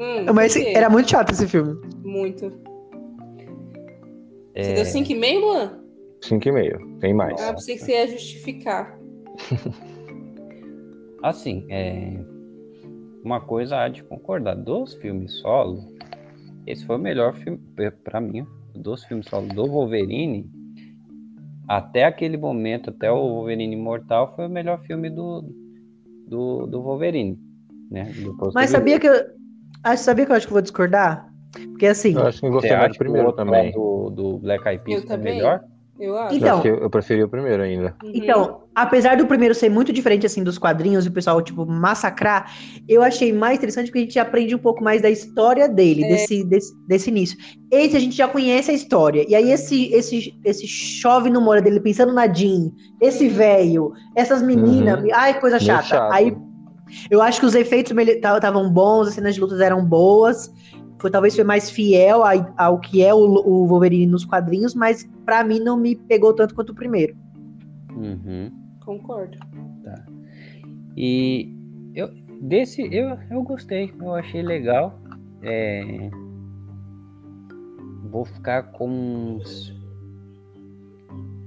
[0.00, 0.72] Hum, Mas por quê?
[0.74, 1.80] era muito chato esse filme.
[2.04, 2.52] Muito.
[4.54, 5.80] É, Você deu 5,5, Luan?
[6.22, 6.98] 5,5.
[7.00, 7.40] Tem mais.
[7.40, 8.98] Ah, pensei que você ia justificar.
[11.26, 12.20] Assim, é,
[13.24, 14.54] uma coisa há de concordar.
[14.54, 15.92] Dos filmes solo,
[16.64, 17.58] esse foi o melhor filme,
[18.04, 18.46] para mim,
[18.76, 20.48] dos filmes solo do Wolverine.
[21.68, 25.42] Até aquele momento, até o Wolverine Imortal, foi o melhor filme do,
[26.28, 27.36] do, do Wolverine.
[27.90, 28.04] Né?
[28.22, 29.14] Do Mas sabia que eu.
[29.82, 31.28] Ah, sabia que eu acho que vou discordar?
[31.70, 32.14] Porque assim.
[32.14, 33.72] Eu acho que gostei mais do primeiro também.
[33.72, 35.34] Do, do Black Eyed Peas Eu foi também.
[35.34, 35.64] melhor?
[35.98, 36.36] Eu acho.
[36.36, 37.94] Então, eu, eu preferi o primeiro ainda.
[38.02, 38.10] Uhum.
[38.14, 42.52] Então, apesar do primeiro ser muito diferente assim dos quadrinhos e o pessoal tipo massacrar,
[42.86, 46.08] eu achei mais interessante porque a gente aprende um pouco mais da história dele, É.
[46.08, 47.38] desse, desse desse início.
[47.70, 49.24] Esse a gente já conhece a história.
[49.28, 52.70] E aí esse esse esse chove no molho dele pensando na Jean,
[53.00, 56.12] esse velho, essas meninas, ai coisa chata.
[56.12, 56.36] Aí
[57.10, 60.52] eu acho que os efeitos estavam bons, as cenas de lutas eram boas.
[61.06, 65.08] Foi, talvez foi mais fiel a- ao que é o, o Wolverine nos quadrinhos, mas
[65.24, 67.16] pra mim não me pegou tanto quanto o primeiro.
[67.94, 68.50] Uhum.
[68.84, 69.38] Concordo.
[70.96, 71.54] E
[71.94, 72.08] eu
[72.40, 74.98] desse eu, eu gostei, eu achei legal.
[75.42, 76.10] É,
[78.10, 79.72] vou ficar com uns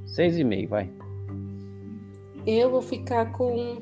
[0.06, 0.90] seis e meio, vai.
[2.48, 3.82] Eu vou ficar com.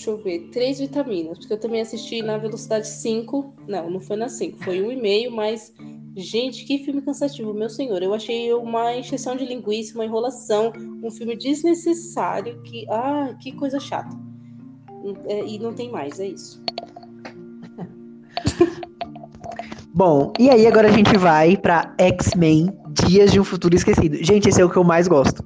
[0.00, 3.52] Deixa eu ver, três vitaminas, porque eu também assisti na velocidade 5.
[3.68, 5.74] Não, não foi na 5, foi 1,5, mas.
[6.16, 8.02] Gente, que filme cansativo, meu senhor.
[8.02, 10.72] Eu achei uma encheção de linguiça, uma enrolação,
[11.02, 12.86] um filme desnecessário, que.
[12.88, 14.16] Ah, que coisa chata.
[15.26, 16.64] É, e não tem mais, é isso.
[19.92, 24.16] Bom, e aí agora a gente vai pra X-Men Dias de um Futuro Esquecido.
[24.24, 25.44] Gente, esse é o que eu mais gosto.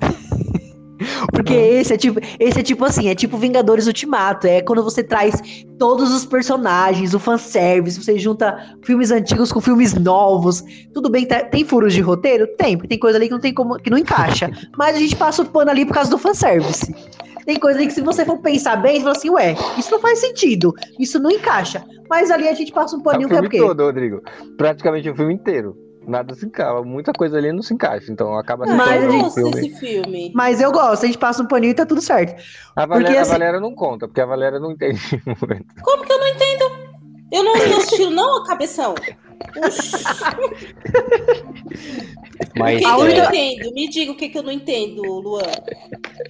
[1.32, 5.03] Porque esse é tipo, esse é tipo assim, é tipo Vingadores Ultimato, é quando você
[5.03, 10.62] traz todos os personagens, o fanservice, você junta filmes antigos com filmes novos.
[10.92, 12.47] Tudo bem, tá- tem furos de roteiro?
[12.57, 14.51] Tem, porque tem coisa ali que não tem como que não encaixa.
[14.78, 16.95] Mas a gente passa o pano ali por causa do fanservice.
[17.45, 20.01] Tem coisa ali que se você for pensar bem, você fala assim, ué, isso não
[20.01, 21.84] faz sentido, isso não encaixa.
[22.09, 23.59] Mas ali a gente passa um É paninho o que é o filme quê?
[23.59, 24.22] todo, Rodrigo.
[24.57, 25.76] Praticamente o filme inteiro.
[26.07, 26.82] Nada se encaixa.
[26.82, 28.12] Muita coisa ali não se encaixa.
[28.12, 30.32] Então acaba se Mas gosto desse filme.
[30.34, 32.40] Mas eu gosto, a gente passa um paninho e tá tudo certo.
[32.76, 35.82] A Porque, Valéria, assim- a Valéria não conta, porque a Valéria não entende muito.
[35.82, 36.94] Como que eu não entendo?
[37.32, 38.94] Eu não estou assistindo, não, cabeção.
[39.66, 40.05] Oxi.
[42.55, 43.74] O Mas que, que eu não entendo?
[43.74, 45.42] Me diga o que, que eu não entendo, Luan.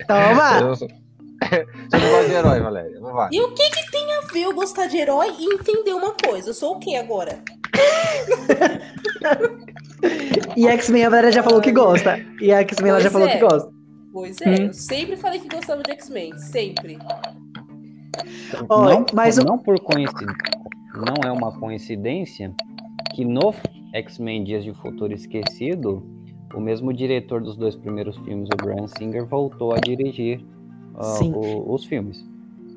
[0.06, 0.60] Toma!
[0.60, 1.03] Eu
[1.90, 3.00] Você não gosta de herói, Valéria.
[3.00, 3.28] Não vai.
[3.32, 6.50] E o que, que tem a ver eu gostar de herói e entender uma coisa?
[6.50, 7.38] Eu sou o que agora?
[10.56, 12.18] E X-Men a Valéria já falou que gosta.
[12.40, 13.32] E a X-Men ela já Pois falou é.
[13.32, 13.70] que gosta.
[14.12, 14.66] Pois é, Hum.
[14.66, 16.38] eu sempre falei que gostava de X-Men.
[16.38, 16.98] Sempre.
[18.68, 20.36] Olha, não, mas não por coincidência,
[20.94, 22.54] não é uma coincidência
[23.14, 23.52] que no
[23.92, 26.06] X-Men Dias de Futuro Esquecido,
[26.54, 30.40] o mesmo diretor dos dois primeiros filmes, o Bryan Singer, voltou a dirigir
[31.34, 32.24] o- os filmes.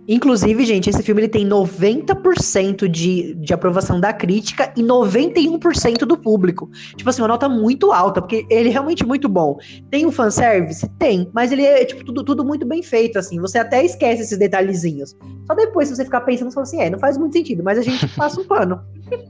[0.09, 6.17] Inclusive, gente, esse filme ele tem 90% de, de aprovação da crítica e 91% do
[6.17, 6.69] público.
[6.95, 9.57] Tipo assim, uma nota muito alta, porque ele é realmente muito bom.
[9.91, 10.87] Tem o fanservice?
[10.97, 13.37] Tem, mas ele é tipo, tudo, tudo muito bem feito, assim.
[13.41, 15.13] Você até esquece esses detalhezinhos.
[15.45, 17.77] Só depois, se você ficar pensando, você fala assim, é, não faz muito sentido, mas
[17.77, 18.79] a gente passa um pano.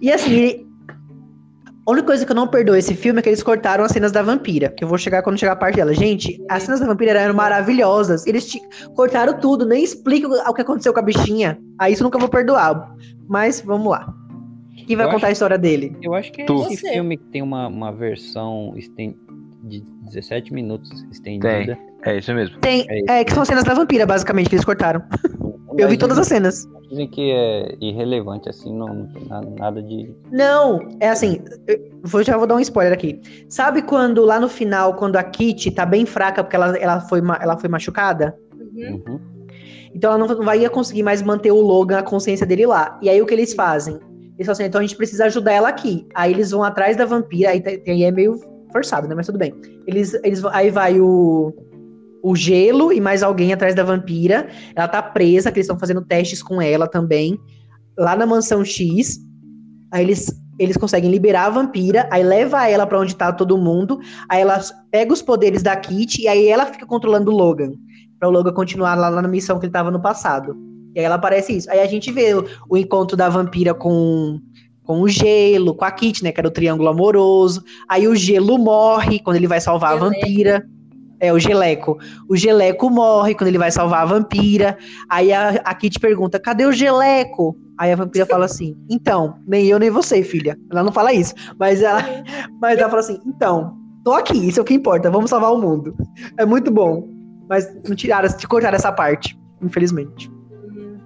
[0.00, 0.66] E assim, ele-
[1.86, 4.10] a única coisa que eu não perdoo esse filme é que eles cortaram as cenas
[4.12, 4.70] da vampira.
[4.70, 5.92] Que eu vou chegar quando chegar a parte dela.
[5.94, 8.26] Gente, as cenas da vampira eram maravilhosas.
[8.26, 8.62] Eles ti-
[8.94, 11.58] cortaram tudo, nem explicam o que aconteceu com a bichinha.
[11.78, 12.94] Aí isso eu nunca vou perdoar.
[13.28, 14.12] Mas vamos lá.
[14.86, 15.96] Quem vai Eu contar acho- a história dele?
[16.02, 16.54] Eu acho que é Tu.
[16.66, 16.92] esse Você.
[16.92, 19.16] filme que tem uma, uma versão esten-
[19.62, 21.78] de 17 minutos estendida.
[22.04, 22.58] É isso mesmo.
[22.60, 23.10] Tem, É isso.
[23.10, 25.02] é, que são as cenas da vampira, basicamente, que eles cortaram.
[25.76, 26.68] Eu vi todas as cenas.
[26.88, 30.14] Dizem que é irrelevante, assim, não, não tem na- nada de.
[30.30, 33.20] Não, é assim, eu vou, já vou dar um spoiler aqui.
[33.48, 37.20] Sabe quando lá no final, quando a Kitty tá bem fraca porque ela, ela, foi,
[37.40, 38.36] ela foi machucada?
[38.58, 39.02] Uhum.
[39.06, 39.20] Uhum.
[39.94, 42.98] Então ela não não vai conseguir mais manter o Logan, a consciência dele lá.
[43.00, 43.94] E aí o que eles fazem?
[43.94, 46.06] Eles falam assim, então a gente precisa ajudar ela aqui.
[46.14, 48.38] Aí eles vão atrás da vampira, aí, aí é meio
[48.72, 49.14] forçado, né?
[49.14, 49.54] Mas tudo bem.
[49.86, 51.54] Eles, eles, aí vai o,
[52.24, 54.48] o gelo e mais alguém atrás da vampira.
[54.74, 57.38] Ela tá presa, que eles estão fazendo testes com ela também.
[57.98, 59.18] Lá na mansão X.
[59.92, 64.00] Aí eles, eles conseguem liberar a vampira, aí leva ela pra onde tá todo mundo.
[64.26, 64.58] Aí ela
[64.90, 67.72] pega os poderes da Kitty e aí ela fica controlando o Logan.
[68.18, 70.56] Pra o Logan continuar lá na missão que ele tava no passado.
[70.94, 71.70] E aí ela aparece isso.
[71.70, 74.40] Aí a gente vê o, o encontro da vampira com,
[74.82, 76.32] com o gelo, com a Kitty, né?
[76.32, 77.62] Que era o triângulo amoroso.
[77.86, 80.66] Aí o gelo morre quando ele vai salvar a vampira.
[81.20, 81.98] É, o Geleco.
[82.28, 84.76] O Geleco morre quando ele vai salvar a vampira.
[85.08, 87.56] Aí a, a Kitty pergunta: cadê o Geleco?
[87.78, 90.58] Aí a vampira fala assim: então, nem eu nem você, filha.
[90.70, 92.02] Ela não fala isso, mas ela,
[92.60, 95.60] mas ela fala assim: então, tô aqui, isso é o que importa, vamos salvar o
[95.60, 95.96] mundo.
[96.38, 97.08] É muito bom.
[97.48, 100.30] Mas não tiraram, te cortaram essa parte, infelizmente.
[100.50, 100.98] Uhum.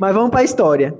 [0.00, 0.96] Mas vamos pra história.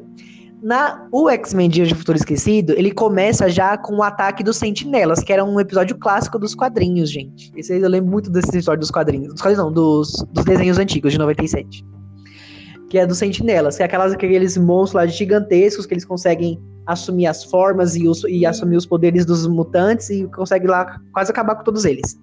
[0.62, 5.20] Na, o X-Men Dias de Futuro Esquecido, ele começa já com o ataque dos Sentinelas,
[5.20, 7.50] que era um episódio clássico dos quadrinhos, gente.
[7.56, 9.32] Esse eu lembro muito dessa história dos quadrinhos.
[9.32, 11.82] Dos quadrinhos não, dos, dos desenhos antigos, de 97.
[12.90, 17.26] Que é dos Sentinelas, que é aquelas, aqueles monstros lá gigantescos que eles conseguem assumir
[17.26, 21.54] as formas e, os- e assumir os poderes dos mutantes e consegue lá quase acabar
[21.54, 22.18] com todos eles.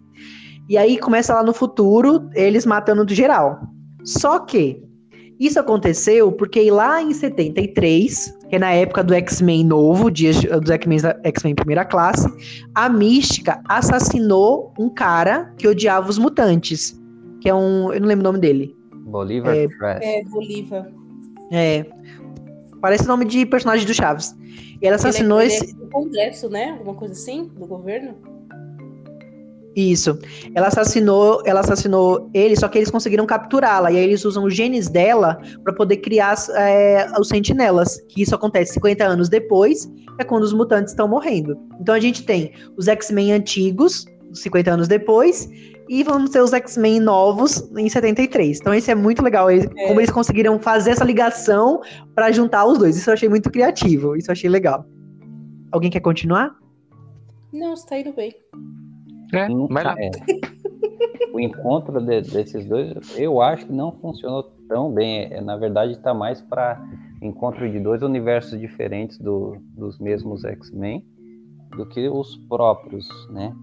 [0.70, 3.62] E aí começa lá no futuro, eles matando de geral.
[4.04, 4.84] Só que
[5.40, 10.70] isso aconteceu porque lá em 73, que é na época do X-Men novo, dias dos
[10.70, 12.28] X-Men X-Men primeira classe,
[12.74, 17.00] a Mística assassinou um cara que odiava os mutantes,
[17.42, 18.76] que é um, eu não lembro o nome dele.
[18.94, 19.68] Bolívar É.
[20.02, 20.92] É, Bolívar.
[21.52, 21.86] É,
[22.82, 24.36] parece nome de personagem do Chaves.
[24.82, 26.72] E ela assassinou ele, é- esse, ele é do Congresso, né?
[26.72, 27.46] Alguma coisa assim?
[27.46, 28.16] Do governo?
[29.78, 30.18] Isso.
[30.56, 33.92] Ela assassinou, ela assassinou ele, só que eles conseguiram capturá-la.
[33.92, 38.02] E aí eles usam os genes dela para poder criar é, os sentinelas.
[38.10, 39.88] Que isso acontece 50 anos depois,
[40.18, 41.56] é quando os mutantes estão morrendo.
[41.80, 45.48] Então a gente tem os X-Men antigos, 50 anos depois,
[45.88, 48.58] e vamos ter os X-Men novos em 73.
[48.60, 49.52] Então isso é muito legal.
[49.52, 49.88] eles- É.
[49.90, 51.82] Como eles conseguiram fazer essa ligação
[52.16, 52.98] para juntar os dois.
[52.98, 54.16] Isso eu achei muito criativo.
[54.16, 54.84] Isso eu achei legal.
[55.72, 56.50] Alguém quer continuar?
[57.54, 58.34] Não, você tá indo bem.
[59.34, 60.12] É, é.
[61.34, 65.24] O encontro de- desses dois, eu acho que não funcionou tão bem.
[65.32, 66.82] É, na verdade, está mais para
[67.22, 71.04] encontro de dois universos diferentes do- dos mesmos X-Men
[71.76, 73.54] do que os próprios, né?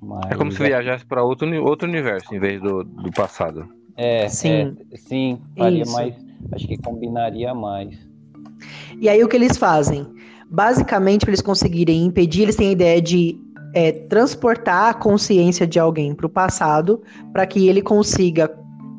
[0.00, 3.68] Mas, É como se viajasse para outro, outro universo em vez do, do passado.
[3.96, 4.76] É, Sim.
[4.92, 5.92] é, sim, faria Isso.
[5.92, 6.14] mais.
[6.52, 7.98] Acho que combinaria mais.
[9.00, 10.06] E aí o que eles fazem?
[10.50, 13.36] Basicamente, para eles conseguirem impedir, eles têm a ideia de
[13.74, 18.50] é, transportar a consciência de alguém para o passado, para que ele consiga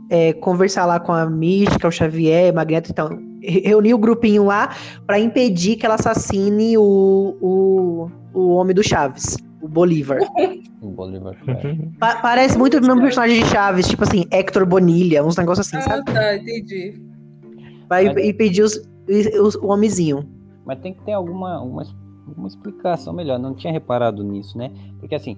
[0.09, 3.09] é, conversar lá com a Mística, o Xavier, Magneto, então
[3.41, 4.69] re- reunir o grupinho lá
[5.05, 10.19] para impedir que ela assassine o, o, o homem do Chaves, o Bolívar.
[10.81, 11.61] O Bolívar Trask.
[11.99, 15.75] Pa- parece muito o do personagem de Chaves, tipo assim, Hector Bonilha, uns negócios assim,
[15.75, 16.05] Ah, sabe?
[16.05, 17.01] tá, entendi.
[17.89, 18.81] Vai Mas- impedir os,
[19.41, 20.25] os- o homenzinho.
[20.65, 21.83] Mas tem que ter alguma, alguma,
[22.39, 23.37] alguma explicação melhor.
[23.37, 24.71] Não tinha reparado nisso, né?
[24.99, 25.37] Porque assim,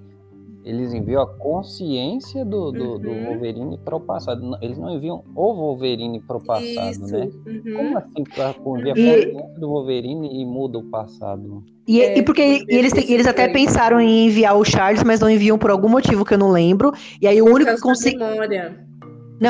[0.63, 3.25] eles enviam a consciência do, do, do Uhum.
[3.25, 4.57] Wolverine para o passado.
[4.61, 7.11] Eles não enviam o Wolverine para o passado, Isso.
[7.17, 7.29] né?
[7.47, 7.73] Uhum.
[7.75, 11.63] Como assim pra enviar a E- consciência do Wolverine e muda o passado?
[11.87, 15.29] E, É, e porque e eles, eles até pensaram em enviar o Charles, mas não
[15.29, 16.91] enviam por algum motivo que eu não lembro.
[17.19, 18.19] E aí o único que conseguiu.
[18.19, 18.37] Não,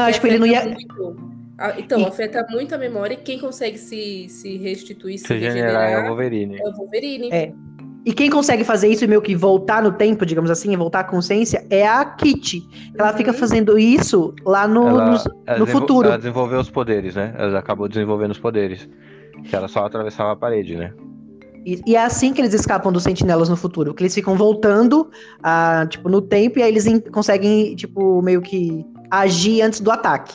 [0.06, 0.64] Porque tipo, ele não ia.
[0.64, 1.31] muito.
[1.62, 5.40] Ah, Então, E- afeta muito a memória e quem consegue se, se restituir, se, Se
[5.40, 6.58] generar é o Wolverine.
[6.60, 7.30] é o Wolverine.
[7.32, 7.54] É.
[8.04, 11.04] E quem consegue fazer isso e meio que voltar no tempo, digamos assim, voltar à
[11.04, 12.64] consciência, é a Kitty.
[12.98, 13.18] Ela Uhum.
[13.18, 16.08] fica fazendo isso lá no, Ela- nos- ela no futuro.
[16.08, 17.32] Ela desenvolveu os poderes, né?
[17.38, 18.90] Ela acabou desenvolvendo os poderes.
[19.44, 20.94] Que ela só atravessava a parede, né?
[21.64, 23.94] E, e é assim que eles escapam dos sentinelas no futuro.
[23.94, 25.12] Que eles ficam voltando
[25.44, 29.92] a, tipo, no tempo e aí eles em- conseguem, tipo, meio que agir antes do
[29.92, 30.34] ataque.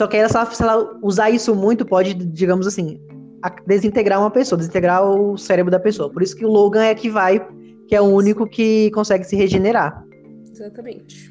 [0.00, 2.98] Só que aí, se ela, se ela usar isso muito, pode, digamos assim,
[3.66, 6.08] desintegrar uma pessoa, desintegrar o cérebro da pessoa.
[6.10, 7.38] Por isso que o Logan é que vai,
[7.86, 10.02] que é o único que consegue se regenerar.
[10.50, 11.30] Exatamente.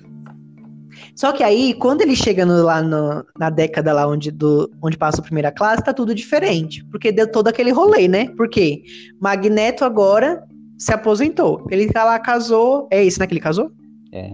[1.15, 4.99] Só que aí, quando ele chega no- lá no- na década lá onde, do, onde
[4.99, 6.85] passa a primeira classe, tá tudo diferente.
[6.91, 8.27] Porque deu todo aquele rolê, né?
[8.37, 8.83] Porque
[9.19, 10.43] Magneto agora
[10.77, 11.65] se aposentou.
[11.71, 12.87] Ele tá lá, casou.
[12.91, 13.25] É isso, né?
[13.25, 13.71] Que ele casou?
[14.13, 14.33] É.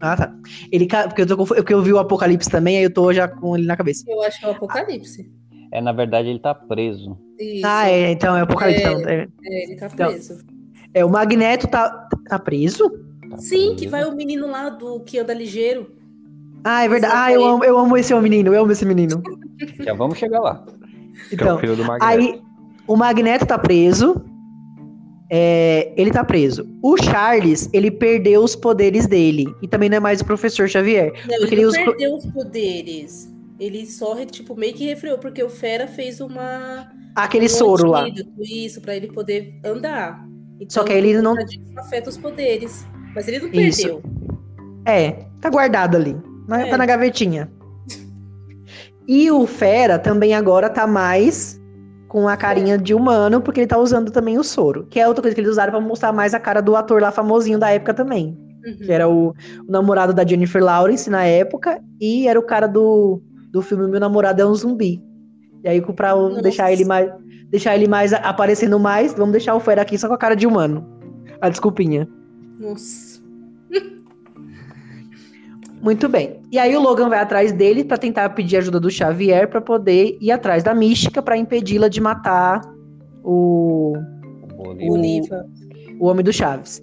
[0.00, 0.34] Ah, tá.
[0.72, 3.56] Ele, porque, eu tô, porque eu vi o Apocalipse também, aí eu tô já com
[3.56, 4.04] ele na cabeça.
[4.08, 5.30] Eu acho que é o Apocalipse.
[5.72, 7.18] É, na verdade, ele tá preso.
[7.38, 7.66] Isso.
[7.66, 8.82] Ah, é, então é o Apocalipse.
[8.82, 8.90] É.
[8.90, 10.38] não, É, É, ele tá Então, preso.
[10.94, 12.90] é, o Magneto tá, tá preso?
[13.30, 13.90] Tá Sim, que preso.
[13.90, 15.92] vai o menino lá do que anda ligeiro.
[16.64, 17.14] Ah, é verdade.
[17.16, 19.22] Ah, eu amo, eu amo esse menino, eu amo esse menino.
[19.80, 20.64] Já vamos chegar lá.
[21.28, 22.04] Que é o Então, filho do Magneto.
[22.04, 22.42] Aí,
[22.86, 24.22] o Magneto tá preso.
[25.32, 26.68] É, ele tá preso.
[26.82, 29.46] O Charles, ele perdeu os poderes dele.
[29.62, 31.12] E também não é mais o professor Xavier.
[31.28, 33.32] Não, Porque ele ele não perdeu os poderes.
[33.58, 36.90] Ele só, tipo, meio que refreou, porque o Fera fez uma...
[37.14, 38.06] Aquele um soro lá.
[38.40, 40.26] Isso, pra ele poder andar.
[40.56, 42.84] Então, Só que ele não- conta disso, afeta os poderes.
[43.14, 43.82] Mas ele não Isso.
[43.82, 44.02] perdeu.
[44.86, 46.16] É, tá guardado ali.
[46.48, 46.70] Na- É.
[46.70, 47.50] Tá na gavetinha.
[49.06, 51.59] E o Fera também agora tá mais
[52.10, 54.84] com a carinha de humano, porque ele tá usando também o soro.
[54.90, 57.12] Que é outra coisa que eles usaram pra mostrar mais a cara do ator lá
[57.12, 58.36] famosinho da época também.
[58.66, 58.78] Uhum.
[58.78, 61.80] Que era o, o namorado da Jennifer Lawrence na época.
[62.00, 63.22] E era o cara do,
[63.52, 65.00] do filme Meu Namorado é um Zumbi.
[65.62, 66.42] E aí, pra Nossa.
[66.42, 67.08] deixar ele mais.
[67.48, 70.46] Deixar ele mais aparecendo mais, vamos deixar o Fera aqui só com a cara de
[70.48, 70.84] humano.
[71.40, 72.08] A desculpinha.
[72.58, 73.09] Nossa.
[75.80, 76.40] Muito bem.
[76.52, 80.18] E aí o Logan vai atrás dele pra tentar pedir ajuda do Xavier pra poder
[80.20, 82.60] ir atrás da Mística pra impedi-la de matar
[83.24, 83.94] o,
[84.58, 84.98] O O
[86.00, 86.82] o Homem do Chaves.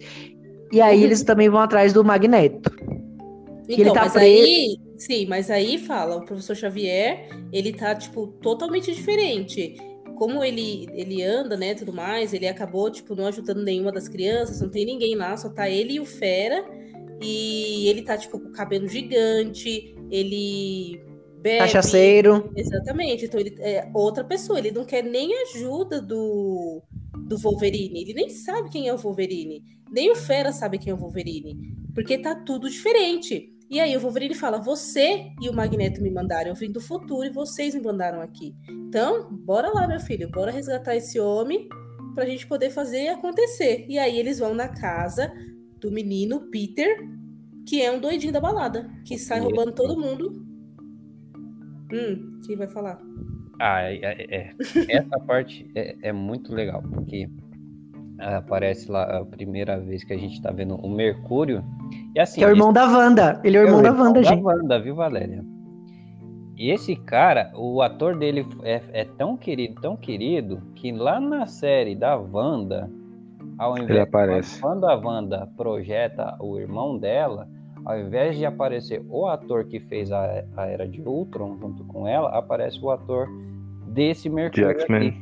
[0.71, 2.71] E aí eles também vão atrás do Magneto.
[3.67, 4.43] ele Então, tá mas preso.
[4.43, 9.75] aí, sim, mas aí fala, o professor Xavier, ele tá, tipo, totalmente diferente.
[10.15, 14.61] Como ele, ele anda, né, tudo mais, ele acabou, tipo, não ajudando nenhuma das crianças,
[14.61, 16.63] não tem ninguém lá, só tá ele e o Fera.
[17.21, 21.01] E ele tá, tipo, com o cabelo gigante, ele
[21.41, 21.59] bebe.
[21.59, 22.51] Cachaceiro.
[22.55, 23.25] Exatamente.
[23.25, 24.59] Então ele é outra pessoa.
[24.59, 26.83] Ele não quer nem ajuda do,
[27.27, 28.01] do Wolverine.
[28.01, 29.63] Ele nem sabe quem é o Wolverine.
[29.89, 31.75] Nem o Fera sabe quem é o Wolverine.
[31.93, 33.51] Porque tá tudo diferente.
[33.69, 36.49] E aí o Wolverine fala: Você e o Magneto me mandaram.
[36.49, 38.53] Eu vim do futuro e vocês me mandaram aqui.
[38.69, 40.29] Então, bora lá, meu filho.
[40.29, 41.67] Bora resgatar esse homem
[42.15, 43.85] pra gente poder fazer acontecer.
[43.87, 45.31] E aí eles vão na casa
[45.79, 46.97] do menino Peter,
[47.67, 50.45] que é um doidinho da balada, que sai roubando todo mundo.
[51.91, 52.99] Hum, quem vai falar?
[53.59, 54.53] Ah, é, é- é.
[54.89, 57.29] Essa parte é, é muito legal, porque
[58.19, 61.63] aparece lá a primeira vez que a gente tá vendo o Mercúrio.
[62.15, 63.39] E assim, Que é o irmão da Wanda.
[63.43, 64.41] Ele é o irmão da Wanda, gente.
[64.41, 65.43] da Wanda, viu, Valéria?
[66.57, 71.45] E esse cara, o ator dele é, é tão querido, tão querido, que lá na
[71.45, 72.89] série da Wanda,
[73.57, 74.61] ao invés Ele aparece.
[74.61, 77.47] quando a Wanda projeta o irmão dela,
[77.85, 82.07] ao invés de aparecer o ator que fez a, a Era de Ultron junto com
[82.07, 83.27] ela, aparece o ator
[83.87, 85.07] desse De Mercúrio X-Men.
[85.09, 85.21] aqui.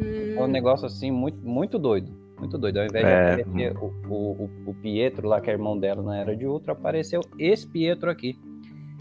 [0.00, 2.12] Hum, É um negócio assim muito, muito doido.
[2.38, 2.78] Muito doido.
[2.78, 3.36] Ao invés É.
[3.36, 6.44] de aparecer o, o, o- o Pietro lá, que é irmão dela na Era de
[6.46, 8.36] Ultron, apareceu esse Pietro aqui.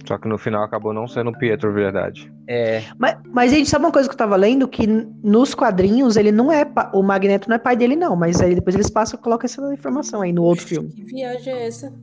[0.08, 2.32] Só que no final acabou não sendo o Pietro verdade.
[2.48, 4.68] É, Mas, mas, gente, sabe uma coisa que eu tava lendo?
[4.68, 6.66] Que nos quadrinhos ele não é.
[6.66, 8.16] pa- O Magneto não é pai dele, não.
[8.16, 10.90] Mas aí depois eles passam e colocam essa informação aí no outro filme.
[10.90, 11.94] Que viagem é essa?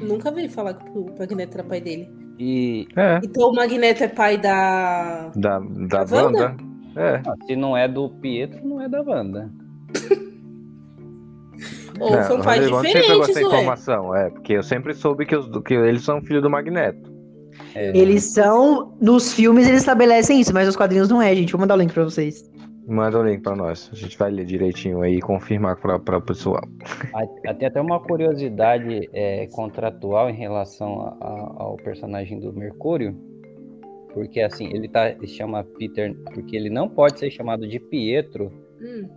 [0.00, 2.08] Nunca vi falar que o Magneto era pai dele.
[2.38, 5.30] e É, Então o Magneto é pai da.
[5.36, 6.38] da, da Da Wanda?
[6.40, 6.56] Wanda.
[6.96, 7.22] É.
[7.26, 9.50] ah, se não é do Pietro, não é da Wanda.
[12.00, 14.94] Ou É, são o pais Rodrigo sempre pegou diferentes, essa informação, é, porque eu sempre
[14.94, 17.10] soube que, os, que eles são filho do Magneto.
[17.74, 18.94] É, Eles são.
[19.00, 21.52] Nos filmes eles estabelecem isso, mas nos quadrinhos não é, gente.
[21.52, 22.48] Vou mandar o link pra vocês.
[22.88, 23.88] Manda o link pra nós.
[23.92, 26.62] A gente vai ler direitinho aí e confirmar pra, pra o pessoal.
[27.14, 33.14] a- Tem até uma curiosidade é, contratual em relação a- a- ao personagem do Mercúrio.
[34.14, 38.50] Porque assim, ele tá, ele chama Peter, porque ele não pode ser chamado de Pietro
[38.80, 39.08] Hum,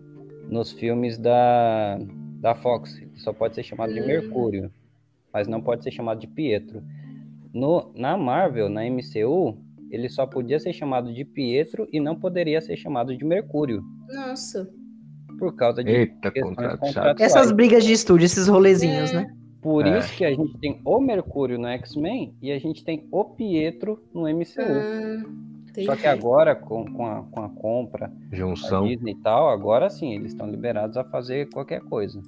[0.50, 1.98] nos filmes da,
[2.44, 2.98] da Fox.
[2.98, 4.06] Ele só pode ser chamado de Hum.
[4.06, 4.70] Mercúrio,
[5.34, 6.84] mas não pode ser chamado de Pietro.
[7.54, 9.58] No, na Marvel, na MCU,
[9.90, 14.70] ele só podia ser chamado de Pietro e não poderia ser chamado de Mercúrio, nossa.
[15.40, 17.20] por causa de Eita, contrato contratuais.
[17.22, 19.16] Essas brigas de estúdio, esses rolezinhos, É.
[19.22, 19.34] né?
[19.62, 19.98] Por É.
[20.00, 24.04] isso que a gente tem o Mercúrio no X-Men e a gente tem o Pietro
[24.14, 24.64] no MCU.
[25.78, 26.08] Ah, Só que entendi.
[26.08, 28.88] agora, com, com, a, com a compra da Junção.
[28.88, 32.22] Disney e tal, agora sim, eles estão liberados a fazer qualquer coisa.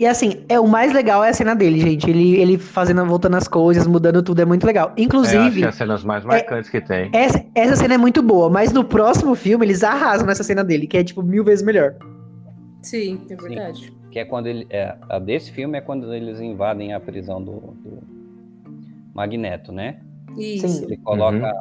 [0.00, 2.08] E assim, é o mais legal é a cena dele, gente.
[2.10, 4.88] Ele, ele fazendo, voltando as coisas, mudando tudo, é muito legal.
[4.88, 7.10] É, acho Inclusive, que é as cenas mais marcantes que tem.
[7.12, 10.86] essa, essa cena é muito boa, mas no próximo filme eles arrasam nessa cena dele,
[10.86, 11.94] que é tipo mil vezes melhor.
[12.82, 13.92] Sim, é verdade.
[14.10, 14.66] Que é quando ele.
[14.70, 18.02] É, a desse filme é quando eles invadem a prisão do, do
[19.14, 20.00] Magneto, né?
[20.36, 20.84] Isso.
[20.84, 21.52] Ele coloca,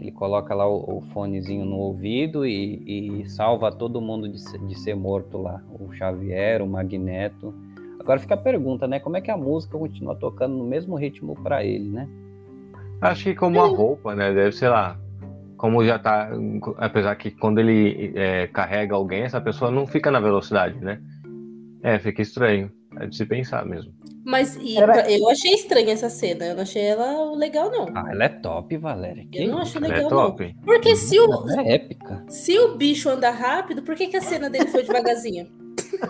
[0.00, 4.58] ele coloca lá o, o fonezinho no ouvido e, e salva todo mundo de, ser-
[4.60, 5.62] de ser morto lá.
[5.78, 7.54] O Xavier, o Magneto.
[7.98, 8.98] Agora fica a pergunta, né?
[8.98, 12.08] Como é que a música continua tocando no mesmo ritmo pra ele, né?
[13.00, 14.32] Acho que como a roupa, né?
[14.32, 14.98] Deve, sei lá.
[15.56, 16.30] Como já tá.
[16.78, 20.98] Apesar que quando ele é, carrega alguém, essa pessoa não fica na velocidade, né?
[21.82, 22.70] É, fica estranho.
[22.98, 23.92] É de se pensar mesmo.
[24.24, 26.46] Mas e, Era- eu achei estranha essa cena.
[26.46, 27.86] Eu não achei ela legal, não.
[27.94, 29.26] Ah, ela é top, Valéria.
[29.30, 30.30] Que eu não acho Ela legal, é não.
[30.30, 30.56] top.
[30.64, 32.24] Porque se o, é épica.
[32.28, 35.48] se o bicho anda rápido, por que, que a cena dele foi devagarzinho?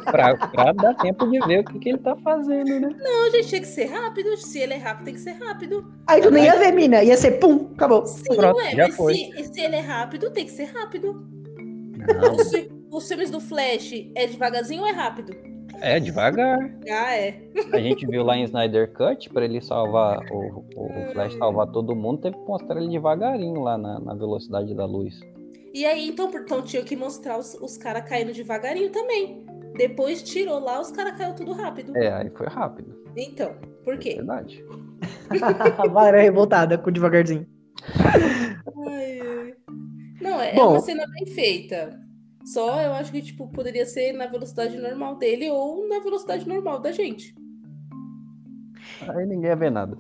[0.05, 2.89] Pra, pra dar tempo de ver o que, que ele tá fazendo, né?
[2.99, 4.37] Não, gente, tinha que ser rápido.
[4.37, 5.93] Se ele é rápido, tem que ser rápido.
[6.07, 7.03] Aí tu nem ia ver, mina.
[7.03, 8.05] Ia ser pum, acabou.
[8.07, 9.15] Sim, Pronto, ué, já mas foi.
[9.15, 11.27] se, se ele é rápido, tem que ser rápido.
[11.57, 12.53] Não, Os,
[12.91, 15.35] os filmes do Flash é devagarzinho ou é rápido?
[15.81, 16.59] É devagar.
[16.91, 17.41] Ah, é.
[17.73, 21.95] A gente viu lá em Snyder Cut, pra ele salvar, o, o Flash salvar todo
[21.97, 25.21] mundo, teve que mostrar ele devagarinho lá na, na velocidade da luz.
[25.73, 29.45] E aí, então, então tinha que mostrar os, os caras caindo devagarinho também.
[29.77, 31.97] Depois tirou lá, os caras caiu tudo rápido.
[31.97, 32.95] É, aí foi rápido.
[33.17, 33.55] Então,
[33.85, 34.15] por É quê?
[34.17, 34.65] verdade.
[35.93, 37.47] Vai, é revoltada com devagarzinho.
[38.05, 39.55] Ai, ai.
[40.21, 40.71] Não, é, é Bom.
[40.73, 41.99] uma cena bem feita.
[42.45, 46.81] Só eu acho que, tipo, poderia ser na velocidade normal dele ou na velocidade normal
[46.81, 47.35] da gente.
[49.09, 49.97] Aí ninguém ia ver nada.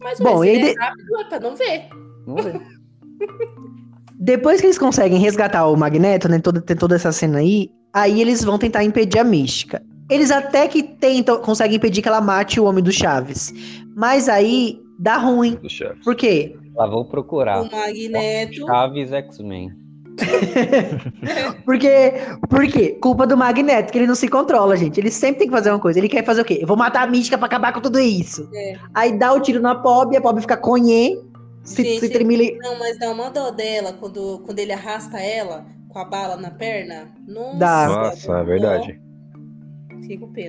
[0.00, 1.88] Mas Bom, se ele é rápido, é pra não ver.
[2.26, 2.60] Vamos ver.
[4.18, 6.38] Depois que eles conseguem resgatar o Magneto, né?
[6.38, 9.82] Toda, tem toda essa cena aí, aí eles vão tentar impedir a mística.
[10.10, 13.52] Eles até que tentam, conseguem impedir que ela mate o homem do Chaves.
[13.96, 15.56] Mas aí dá ruim.
[15.56, 15.68] Do.
[16.04, 16.56] Por quê?
[16.74, 17.62] Lá vou procurar.
[17.62, 18.66] O Magneto.
[18.66, 19.83] Chaves X-Men.
[21.64, 22.12] Porque,
[22.48, 22.96] por quê?
[23.00, 25.00] Culpa do Magneto, que ele não se controla, gente.
[25.00, 25.98] Ele sempre tem que fazer uma coisa.
[25.98, 26.58] Ele quer fazer o quê?
[26.60, 28.48] Eu vou matar a mística pra acabar com tudo isso.
[28.54, 28.76] É.
[28.94, 31.20] Aí dá o tiro na pobre, a pobre fica conhê,
[31.64, 32.58] se, Gente, se tremile.
[32.60, 36.50] Não, mas dá uma dó dela quando, quando ele arrasta ela com a bala na
[36.50, 37.08] perna.
[37.26, 37.88] Nossa, Dá.
[37.88, 39.00] Nossa, é verdade.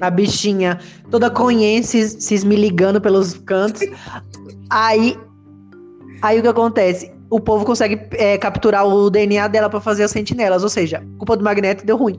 [0.02, 0.80] A bichinha
[1.10, 3.84] toda conhê, se, se esmiligando pelos cantos.
[4.70, 5.16] Aí,
[6.24, 7.15] aí o que acontece?
[7.36, 10.64] O povo consegue é, capturar o DNA dela pra fazer as sentinelas.
[10.64, 12.18] Ou seja, culpa do Magneto deu ruim.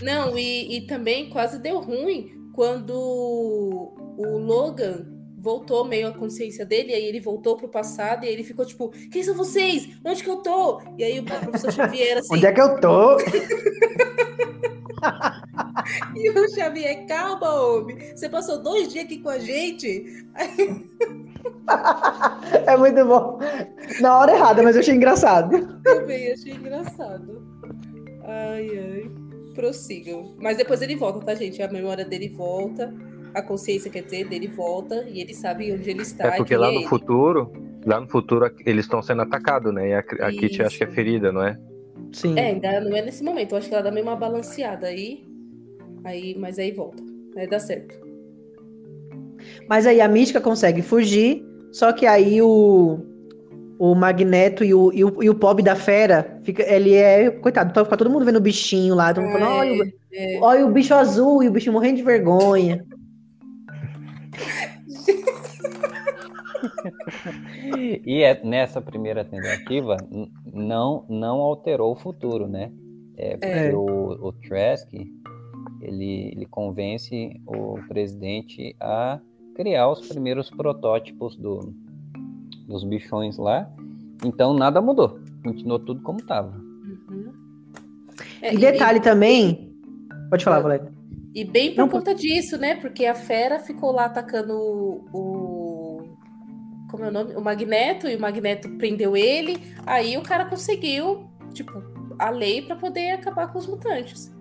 [0.00, 5.04] Não, e, e também quase deu ruim quando o Logan
[5.36, 8.90] voltou meio a consciência dele, aí ele voltou pro passado e aí ele ficou tipo,
[9.10, 9.88] quem são vocês?
[10.04, 10.80] Onde que eu tô?
[10.96, 13.16] E aí o professor Xavier assim, Onde é que eu tô?
[16.14, 20.04] e o Xavier, calma, homem, você passou dois dias aqui com a gente?
[22.66, 23.38] É muito bom.
[24.00, 25.80] Na hora errada, mas eu achei engraçado.
[25.82, 27.42] Também achei engraçado.
[28.24, 29.10] Ai, ai.
[29.54, 30.34] Prossigam.
[30.38, 31.62] Mas depois ele volta, tá, gente?
[31.62, 32.92] A memória dele volta.
[33.34, 35.04] A consciência, quer dizer, dele volta.
[35.08, 36.28] E ele sabe onde ele está.
[36.28, 36.88] É porque lá é no ele.
[36.88, 37.52] futuro,
[37.86, 39.88] lá no futuro eles estão sendo atacados, né?
[39.88, 41.58] E a, a Kitty acho que é ferida, não é?
[42.12, 42.38] Sim.
[42.38, 43.52] É, ainda não é nesse momento.
[43.52, 45.24] Eu acho que ela dá meio uma balanceada aí.
[46.04, 47.02] aí mas aí volta.
[47.36, 47.94] Aí dá certo.
[49.68, 51.42] Mas aí a mística consegue fugir,
[51.72, 52.98] só que aí o,
[53.78, 57.30] o Magneto e o, e o, e o pobre da fera, fica, ele é.
[57.30, 60.38] Coitado, então fica todo mundo vendo o bichinho lá, todo mundo falando, olha, o- É.
[60.42, 62.84] olha o bicho azul e o bicho morrendo de vergonha.
[68.06, 69.96] E é, nessa primeira tentativa,
[70.52, 72.70] não, não alterou o futuro, né?
[73.16, 73.74] É, porque É.
[73.74, 74.92] o, o Trask,
[75.80, 79.20] ele, ele convence o presidente a
[79.54, 81.74] criar os primeiros protótipos do,
[82.66, 83.70] dos bichões lá.
[84.24, 85.18] Então nada mudou.
[85.44, 86.56] Continuou tudo como estava.
[86.56, 87.32] Uhum.
[88.42, 89.74] É, E detalhe também.
[90.30, 90.92] Pode falar, Valéria.
[91.34, 92.74] E bem por Não, conta disso, né?
[92.76, 95.59] Porque a fera ficou lá atacando o.
[96.90, 97.34] Como é o nome?
[97.36, 99.58] O Magneto, e o Magneto prendeu ele.
[99.86, 101.82] Aí o cara conseguiu, tipo,
[102.18, 104.32] a lei pra poder acabar com os mutantes.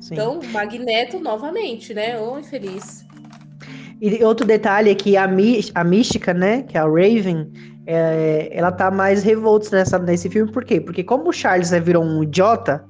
[0.00, 0.14] Sim.
[0.14, 2.18] Então, Magneto novamente, né?
[2.18, 3.04] Ô, infeliz.
[4.00, 7.52] E outro detalhe é que a, Mi- a mística, né, que é a Raven,
[7.86, 10.80] é, ela tá mais revolta nessa, nesse filme, por quê?
[10.80, 12.82] Porque como o Charles né, virou um idiota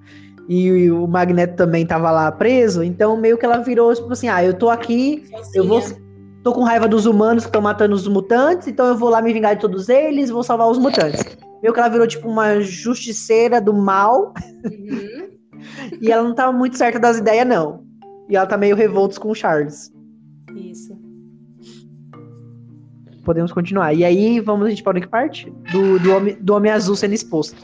[0.49, 4.45] e o Magneto também tava lá preso, então meio que ela virou, tipo assim, ah,
[4.45, 5.81] eu tô aqui, eu vou...
[6.43, 9.33] Tô com raiva dos humanos que estão matando os mutantes, então eu vou lá me
[9.33, 11.37] vingar de todos eles, vou salvar os mutantes.
[11.63, 14.33] Meio que ela virou, tipo, uma justiceira do mal,
[14.65, 15.31] Uhum.
[16.01, 17.85] e ela não tava muito certa das ideias, não.
[18.29, 19.93] E ela tá meio revolta com o Charles.
[20.55, 20.99] Isso.
[23.25, 23.93] Podemos continuar.
[23.93, 25.51] E aí, vamos, a gente pode que parte?
[25.71, 27.57] Do, do, homem, do Homem Azul sendo exposto.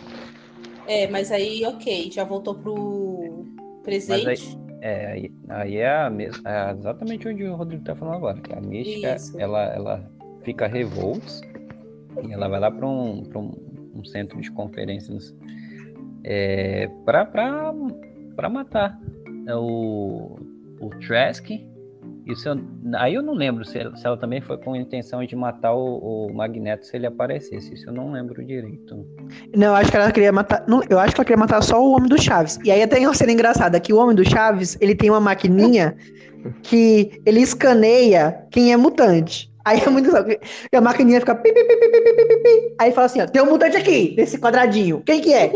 [0.86, 3.44] É, mas aí, ok, já voltou pro
[3.82, 4.58] presente.
[4.86, 8.40] É, aí, aí é, a mes- é exatamente onde o Rodrigo tá falando agora.
[8.40, 9.40] que A mística, Isso.
[9.40, 10.10] ela, ela
[10.44, 11.26] fica revolta
[12.22, 13.52] e ela vai lá para um, pra um,
[13.96, 15.34] um centro de conferências
[16.22, 18.96] é, para matar
[19.48, 20.38] é, o,
[20.80, 21.50] o Trask.
[22.26, 22.58] E se eu-
[22.96, 25.72] aí eu não lembro se ela, se ela também foi com a intenção de matar
[25.74, 27.72] o, o Magneto se ele aparecesse.
[27.72, 29.06] Isso eu não lembro direito.
[29.56, 30.64] Não, eu acho que ela queria matar.
[30.66, 32.58] não, eu acho que ela queria matar só o Homem do Chaves.
[32.64, 35.96] E aí tem uma cena engraçada que o Homem do Chaves, ele tem uma maquininha
[36.62, 39.52] que ele escaneia quem é mutante.
[39.64, 40.40] Aí é muito porque
[40.76, 42.74] a maquininha fica pi, pi, pi.
[42.80, 45.02] Aí fala assim, ó, tem um mutante aqui, nesse quadradinho.
[45.04, 45.52] Quem que é?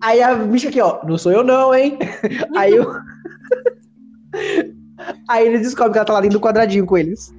[0.00, 1.96] Aí a bicha aqui, ó, não sou eu não, hein?
[2.56, 2.84] Aí eu...
[5.28, 7.34] Aí eles descobrem que ela tá lá dentro do quadradinho com eles.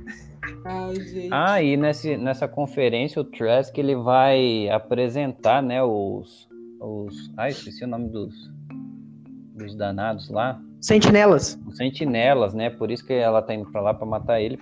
[0.65, 1.29] Ai, gente.
[1.31, 6.47] Ah, e nesse, nessa conferência o Trask ele vai apresentar, né, os,
[6.79, 7.31] os...
[7.37, 8.33] Ah, esqueci o nome dos,
[9.55, 10.59] dos danados lá.
[10.81, 11.59] Sentinelas.
[11.65, 12.69] Os sentinelas, né?
[12.69, 14.59] Por isso que ela tá indo pra lá pra matar ele.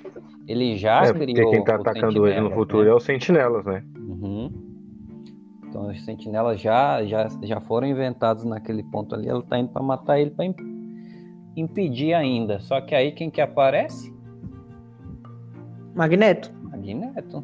[0.47, 2.89] Ele já é, criou quem tá atacando ele no sentinelas, futuro né?
[2.89, 3.83] é os sentinelas, né?
[3.97, 4.51] Uhum.
[5.67, 9.27] Então os sentinelas já, já, já foram inventados naquele ponto ali.
[9.27, 10.45] Ela tá indo pra matar ele pra
[11.55, 12.59] impedir ainda.
[12.59, 14.13] Só que aí quem que aparece?
[15.95, 16.51] Magneto.
[16.63, 17.43] Magneto.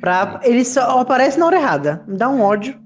[0.00, 2.04] Pra, ele só aparece na hora errada.
[2.06, 2.80] Me dá um ódio.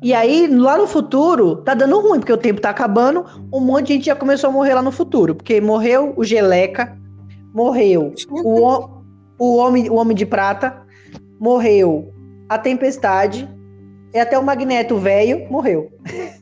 [0.00, 3.24] E aí, lá no futuro, tá dando ruim, porque o tempo tá acabando.
[3.52, 5.34] Um monte de gente já começou a morrer lá no futuro.
[5.34, 6.96] Porque morreu o Geleca,
[7.52, 9.04] morreu o, ho-
[9.38, 10.80] o Homem, o Homem de Prata,
[11.38, 12.12] morreu
[12.48, 13.48] a Tempestade,
[14.14, 15.90] e até o Magneto velho morreu.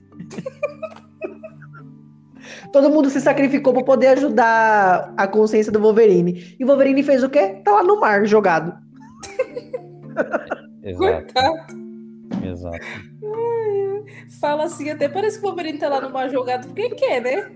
[2.72, 6.56] Todo mundo se sacrificou para poder ajudar a consciência do Wolverine.
[6.58, 7.60] E o Wolverine fez o quê?
[7.64, 8.72] Tá lá no mar, jogado.
[10.82, 11.34] Exato.
[11.34, 11.80] Coitado.
[12.44, 12.78] Exato.
[14.40, 17.50] Fala assim, até parece que o Wolverine tá lá no mar jogado porque quer, né?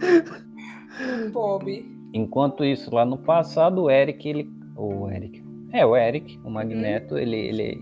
[1.32, 2.00] Bob.
[2.12, 4.50] Enquanto isso, lá no passado, o Eric, ele.
[4.76, 5.42] O Eric.
[5.72, 7.78] É, o Eric, o Magneto, ele, ele,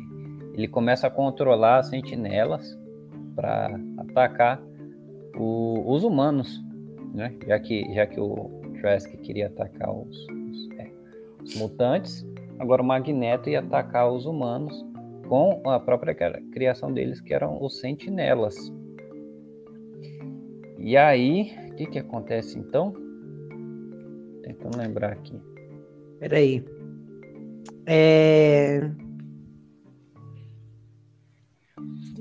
[0.55, 2.79] ele começa a controlar as sentinelas
[3.35, 4.61] para atacar
[5.39, 6.63] o- os humanos,
[7.15, 7.35] né?
[7.47, 8.51] Já que, já que o
[8.81, 10.91] Trask queria atacar os, os, é,
[11.43, 12.27] os mutantes,
[12.59, 14.85] agora o Magneto ia atacar os humanos
[15.29, 18.57] com a própria cri- criação deles, que eram os sentinelas.
[20.79, 22.95] E aí, o que, que acontece então?
[24.43, 25.39] Tentando lembrar aqui.
[26.19, 26.65] Peraí.
[27.85, 28.91] É...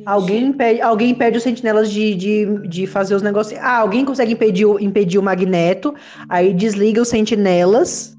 [0.07, 3.59] Alguém impede, alguém impede os sentinelas de, de, de fazer os negócios.
[3.61, 5.93] Ah, alguém consegue impedir, o- impedir o magneto,
[6.29, 8.15] aí desliga os sentinelas,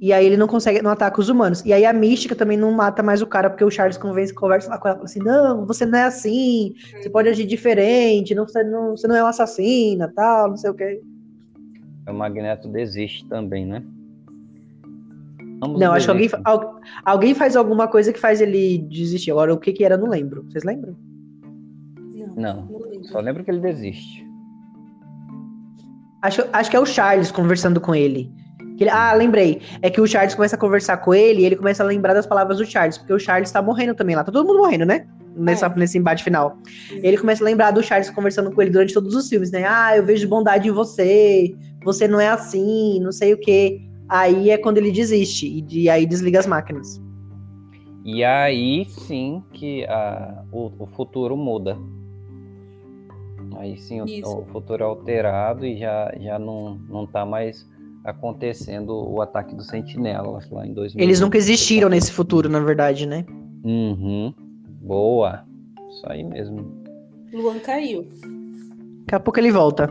[0.00, 1.62] e aí ele não consegue, não ataca os humanos.
[1.64, 4.68] E aí a mística também não mata mais o cara, porque o Charles convence, conversa
[4.68, 8.44] lá com ela, fala assim: não, você não é assim, você pode agir diferente, não,
[8.44, 11.00] você, não, você não é uma assassina, tal, não sei o quê.
[12.08, 13.84] O Magneto desiste também, né?
[15.64, 19.30] Ambos Não, acho que alguém, al- alguém faz alguma coisa que faz ele desistir.
[19.30, 20.44] Agora, o que que era, não lembro.
[20.44, 20.96] Vocês lembram?
[22.14, 23.04] Não, Não, não lembro.
[23.08, 24.24] só lembro que ele desiste.
[26.22, 28.32] Acho, acho que é o Charles conversando com ele.
[28.76, 29.60] Que ele- ah, lembrei.
[29.82, 32.26] É que o Charles começa a conversar com ele e ele começa a lembrar das
[32.26, 34.24] palavras do Charles, porque o Charles tá morrendo também lá.
[34.24, 35.06] Tá todo mundo morrendo, né?
[35.36, 35.74] Nessa, É.
[35.76, 36.56] Nesse embate final.
[36.90, 39.64] Ele começa a lembrar do Charles conversando com ele durante todos os filmes, né?
[39.68, 41.54] Ah, eu vejo bondade em você,
[41.84, 43.80] você não é assim, não sei o quê.
[44.08, 47.00] Aí é quando ele desiste e de- aí desliga as máquinas.
[48.04, 51.76] E aí sim que a, o, o futuro muda.
[53.56, 57.66] Aí sim o, o futuro é alterado e já, já não, não tá mais
[58.04, 61.02] acontecendo o ataque dos sentinelas lá em 2000.
[61.02, 63.24] Eles nunca existiram nesse futuro, na verdade, né?
[63.64, 64.34] Uhum.
[64.82, 65.44] Boa.
[65.90, 66.84] Isso aí mesmo.
[67.32, 68.06] Luan caiu.
[69.06, 69.88] Daqui a pouco ele volta.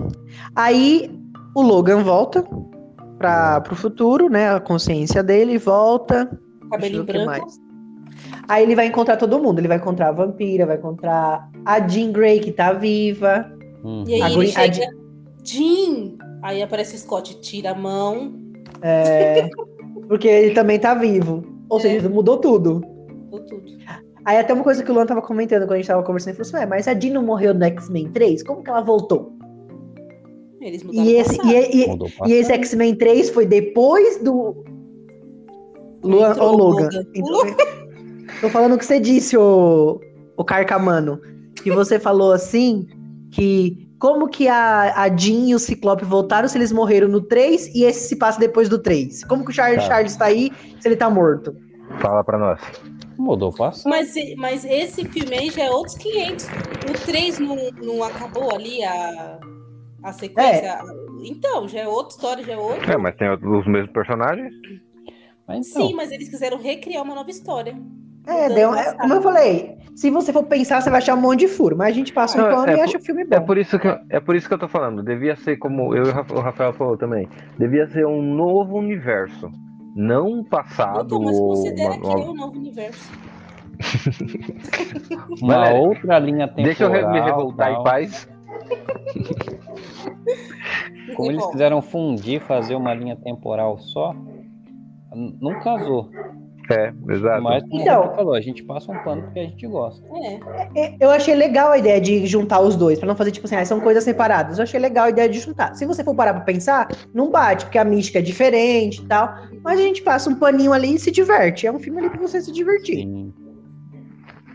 [0.56, 1.10] Aí
[1.56, 2.44] o Logan volta
[3.28, 4.54] para pro futuro, né?
[4.54, 6.30] A consciência dele volta.
[6.72, 7.26] O que branco.
[7.26, 7.60] mais.
[8.48, 9.60] Aí ele vai encontrar todo mundo.
[9.60, 13.50] Ele vai encontrar a vampira, vai encontrar a Jean Grey, que tá viva.
[13.84, 14.04] Uhum.
[14.08, 14.88] E aí A ele Green- a chega.
[15.44, 16.12] Jean!
[16.42, 18.34] Aí aparece o Scott, tira a mão.
[18.82, 19.48] é,
[20.08, 21.44] porque ele também tá vivo.
[21.70, 22.82] Ou seja, mudou tudo.
[23.32, 23.72] Mudou tudo.
[24.26, 26.44] Aí até uma coisa que o Luan tava comentando quando a gente tava conversando, ele
[26.44, 28.44] falou assim, mas a Jean não morreu no X-Men 3?
[28.44, 29.34] Como que ela voltou?
[30.64, 34.64] Eles mudaram E o esse, e, e- o e esse X-Men 3 foi depois do.
[36.04, 36.90] Luan, Entrou ô o Logan.
[36.90, 37.06] Logan.
[37.16, 37.56] Então,
[38.42, 40.00] tô falando o que você disse, ô,
[40.38, 41.20] ô Carcamano.
[41.64, 42.86] Que você falou assim,
[43.32, 47.74] que como que a, a Jean e o Ciclope voltaram se eles morreram no 3
[47.74, 49.24] e esse se passa depois do 3?
[49.26, 49.88] Como que o Charles, Tá.
[49.90, 51.56] Charles tá aí se ele tá morto?
[52.02, 52.60] Fala pra nós.
[53.18, 53.90] Mudou o passado.
[53.90, 56.46] Mas, mas esse filme aí já é outros 500.
[56.90, 59.40] O 3 não, não acabou ali a,
[60.04, 60.80] a sequência?
[61.24, 62.92] Então, já é outra história, já é outro.
[62.92, 64.54] É, mas tem os mesmos personagens.
[65.48, 67.76] Mas então, Sim, mas eles quiseram recriar uma nova história.
[68.26, 71.42] É, deu, é, como eu falei, se você for pensar, você vai achar um monte
[71.42, 73.46] de furo, mas a gente passa um pano é e acha o filme É bom.
[73.46, 75.04] por isso que eu, é por isso que eu tô falando.
[75.04, 77.28] Devia ser como eu e o Rafa- o Rafael falou também.
[77.60, 79.52] Devia ser um novo universo,
[79.94, 81.04] não um passado.
[81.06, 83.12] Então, mas ou considera uma- que é o novo universo.
[85.42, 86.66] uma outra linha temporal.
[86.66, 87.82] Deixa eu me revoltar tal.
[87.82, 88.30] em paz.
[91.16, 94.16] Como eles quiseram fundir, fazer uma linha temporal só,
[95.42, 96.10] não casou.
[96.72, 97.44] É, exato.
[97.44, 100.02] Mas como Então- você falou, a gente passa um pano porque a gente gosta.
[100.16, 100.40] É.
[100.82, 103.56] É, Eu achei legal a ideia de juntar os dois, pra não fazer tipo assim,
[103.58, 104.58] ah, são coisas separadas.
[104.58, 105.76] Eu achei legal a ideia de juntar.
[105.76, 109.36] Se você for parar pra pensar, não bate, porque a mística é diferente e tal.
[109.62, 111.68] Mas a gente passa um paninho ali e se diverte.
[111.68, 113.00] É um filme ali pra você se divertir.
[113.00, 113.34] Sim.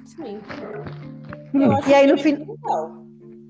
[0.07, 0.39] Sim.
[1.55, 1.79] Hum.
[1.87, 2.98] E aí, no é legal.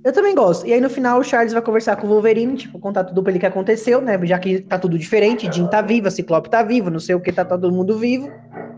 [0.04, 0.66] Eu também gosto.
[0.66, 3.32] E aí no final o Charles vai conversar com o Wolverine, tipo, contar tudo pra
[3.32, 4.18] ele que aconteceu, né?
[4.24, 7.32] Já que tá tudo diferente, Jean tá viva, Ciclope tá vivo, não sei o que,
[7.32, 8.30] tá todo mundo vivo.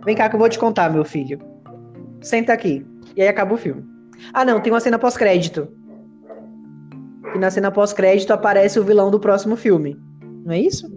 [0.04, 1.38] Vem cá que eu vou te contar, meu filho.
[2.22, 2.84] Senta aqui.
[3.14, 3.84] E aí acaba o filme.
[4.32, 5.68] Ah, não, tem uma cena pós-crédito.
[7.34, 9.96] E na cena pós-crédito aparece o vilão do próximo filme.
[10.44, 10.90] Não é isso?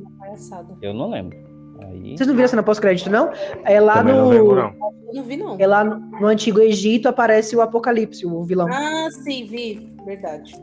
[0.81, 1.37] Eu não lembro.
[1.81, 3.31] Aí, Vocês não viram a cena pós-crédito, não?
[3.65, 4.29] É lá Também não no.
[4.29, 4.93] lembro, não.
[5.13, 5.55] Não vi, não.
[5.59, 8.67] É lá no, no Antigo Egito aparece o Apocalipse, o vilão.
[8.71, 9.95] Ah, sim, vi.
[10.05, 10.53] Verdade.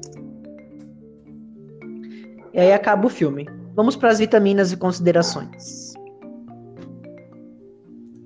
[2.53, 3.49] E aí acaba o filme.
[3.75, 5.95] Vamos para as vitaminas e considerações.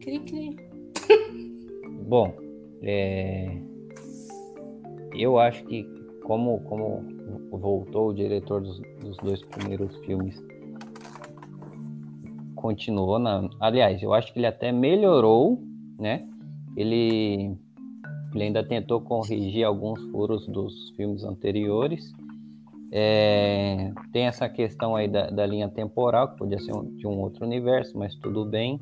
[0.00, 0.56] Cri, cri.
[2.08, 2.34] Bom,
[2.82, 3.58] é,
[5.14, 5.86] eu acho que
[6.22, 7.04] como, como
[7.50, 10.42] voltou o diretor dos, dos dois primeiros filmes,
[12.64, 13.46] continuou na.
[13.60, 15.62] Aliás, eu acho que ele até melhorou,
[15.98, 16.26] né?
[16.74, 17.54] Ele,
[18.34, 22.10] ele ainda tentou corrigir alguns furos dos filmes anteriores.
[22.90, 27.20] É, tem essa questão aí da, da linha temporal, que podia ser um, de um
[27.20, 28.80] outro universo, mas tudo bem.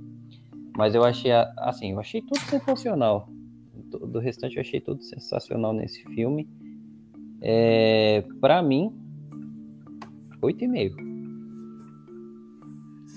[0.76, 3.28] Mas eu achei, assim, eu achei tudo sensacional.
[3.90, 6.48] Do, do restante, eu achei tudo sensacional nesse filme.
[7.40, 8.94] É, para mim,
[10.40, 11.11] 8,5.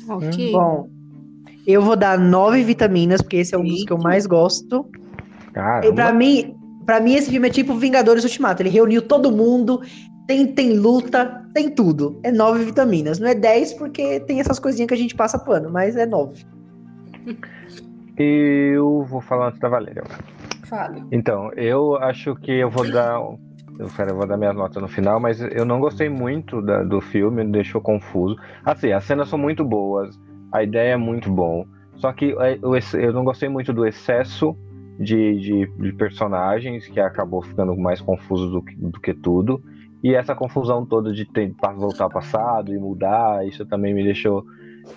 [0.08, 0.52] Ok.
[0.52, 0.90] Bom,
[1.66, 4.86] eu vou dar nove vitaminas, porque esse é um dos que eu mais gosto.
[5.50, 6.14] E pra Caramba.
[6.14, 6.56] mim,
[6.86, 8.62] pra mim, esse filme é tipo Vingadores Ultimato.
[8.62, 9.82] Ele reuniu todo mundo,
[10.28, 12.20] tem, tem luta, tem tudo.
[12.24, 13.20] É nove vitaminas.
[13.20, 16.46] Não é dez, porque tem essas coisinhas que a gente passa pano, mas é nove.
[18.18, 20.04] Eu vou falar antes da Valéria.
[20.66, 21.04] Fale.
[21.12, 23.20] Então, eu acho que eu vou dar.
[23.78, 26.84] Eu, cara, eu vou dar minha nota no final, mas eu não gostei muito da-
[26.84, 28.38] do filme, me deixou confuso.
[28.64, 30.18] Assim, as cenas são muito boas,
[30.52, 31.66] a ideia é muito bom.
[31.98, 34.56] Só que é, ex- eu não gostei muito do excesso
[35.00, 39.62] de, de, de personagens, que acabou ficando mais confuso do que, do que tudo.
[40.02, 44.46] E essa confusão toda de tentar voltar ao passado e mudar, isso também me deixou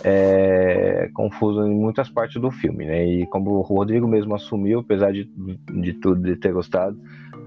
[0.05, 3.05] é, confuso em muitas partes do filme, né?
[3.07, 5.25] E como o Rodrigo mesmo assumiu, apesar de,
[5.81, 6.97] de tudo de ter gostado,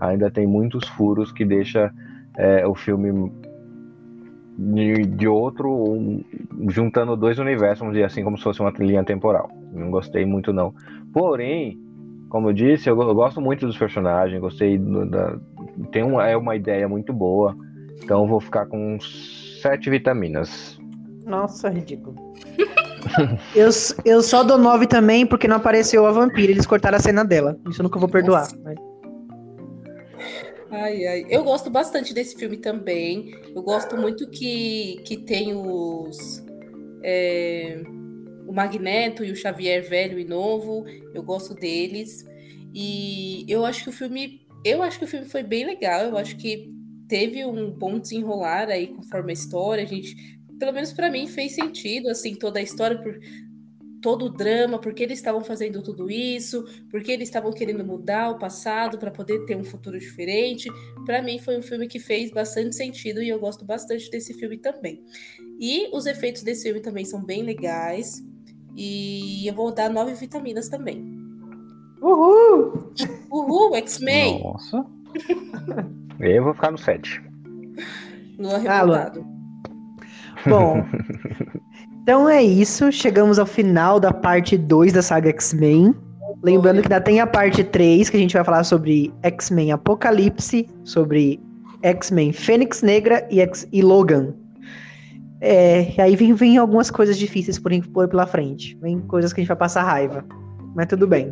[0.02, 1.94] ainda tem muitos furos que deixa
[2.38, 3.32] é, o filme
[4.58, 6.24] de, de outro, um-
[6.70, 9.50] juntando dois universos, vamos dizer assim, como se fosse uma linha temporal.
[9.72, 10.74] Não gostei muito não.
[11.14, 11.80] Porém,
[12.30, 15.38] como eu disse, eu, eu gosto muito dos personagens, gostei do- da,
[15.92, 17.56] tem uma, é uma ideia muito boa,
[18.04, 18.98] então eu vou ficar com
[19.62, 20.80] sete vitaminas.
[21.26, 22.16] Nossa, ridículo.
[23.56, 23.70] eu,
[24.06, 26.52] eu só dou nove também porque não apareceu a vampira.
[26.52, 27.58] Eles cortaram a cena dela.
[27.70, 28.48] Isso eu nunca vou perdoar.
[28.64, 28.91] mas-
[30.72, 31.26] Ai, ai.
[31.30, 33.34] Eu gosto bastante desse filme também.
[33.54, 36.42] Eu gosto muito que, que tem os.
[37.04, 37.82] é,
[38.48, 40.86] o Magneto e o Xavier velho e novo.
[41.14, 42.24] Eu gosto deles.
[42.74, 44.48] E eu acho que o filme.
[44.64, 46.04] Eu acho que o filme foi bem legal.
[46.06, 46.70] Eu acho que
[47.10, 49.84] teve um bom desenrolar aí conforme a história.
[49.84, 50.16] A gente,
[50.58, 53.20] pelo menos pra mim, fez sentido, assim, toda a história, por
[54.02, 58.40] todo o drama, porque eles estavam fazendo tudo isso, porque eles estavam querendo mudar o
[58.40, 60.70] passado para poder ter um futuro diferente.
[61.06, 64.58] Para mim foi um filme que fez bastante sentido e eu gosto bastante desse filme
[64.58, 65.04] também.
[65.60, 68.24] E os efeitos desse filme também são bem legais.
[68.76, 71.06] E eu vou dar nove vitaminas também.
[72.02, 72.94] Uhul!
[73.30, 74.42] Uhul, X-Men!
[74.44, 74.86] Nossa.
[76.20, 77.22] Eu vou ficar no sete.
[78.40, 79.26] Lua Ah, revoltado.
[80.48, 80.84] Bom,
[82.02, 82.92] então é isso.
[82.92, 85.94] Chegamos ao final da parte 2 da saga X-Men.
[86.44, 90.68] Lembrando que ainda tem a parte 3, que a gente vai falar sobre X-Men Apocalipse,
[90.84, 91.40] sobre
[91.84, 94.34] X-Men Fênix Negra e, X- e Logan.
[95.40, 98.78] É, e aí vem, vem algumas coisas difíceis por, por pela frente.
[98.82, 100.26] Vem coisas que a gente vai passar raiva.
[100.76, 101.32] Mas tudo bem.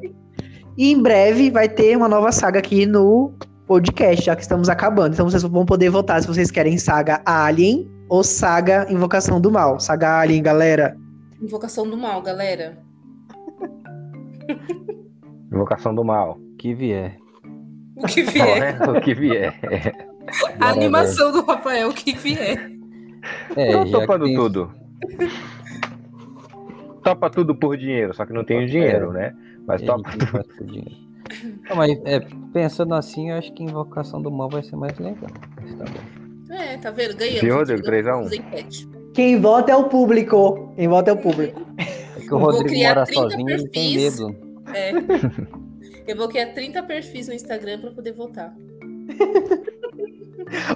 [0.78, 3.34] E em breve vai ter uma nova saga aqui no
[3.68, 5.14] podcast, já que estamos acabando.
[5.14, 9.80] Então vocês vão poder votar se vocês querem saga Alien ou saga Invocação do Mal.
[9.80, 10.98] Saga Alien, galera.
[11.42, 12.78] Invocação do mal, galera.
[15.52, 16.38] Invocação do mal.
[16.58, 17.18] Que vier.
[17.96, 18.78] O que vier.
[18.90, 19.54] o que vier.
[20.60, 22.70] A animação do Rafael, o que vier.
[23.56, 24.72] É, que topando tem- tudo.
[27.04, 29.34] Topa tudo por dinheiro, só que não tenho dinheiro, né?
[29.66, 30.98] Mas É, topa faz por dinheiro.
[31.70, 32.20] Não, mas é,
[32.52, 35.32] pensando assim, eu acho que Invocação do Mal vai ser mais legal.
[35.78, 36.19] Tá bom.
[36.50, 37.16] É, tá vendo?
[37.16, 37.42] Ganhamos.
[37.42, 37.82] Viu, Rodrigo?
[37.84, 38.22] Ganhamos 3 a 1.
[38.22, 38.88] as enquetes.
[39.14, 40.74] Quem vota é o público.
[40.76, 41.62] Quem vota é o público.
[41.78, 44.36] É que o Rodrigo mora 30 sozinho e tem medo.
[44.74, 44.92] É.
[46.12, 48.52] Eu vou criar 30 perfis no Instagram pra poder votar.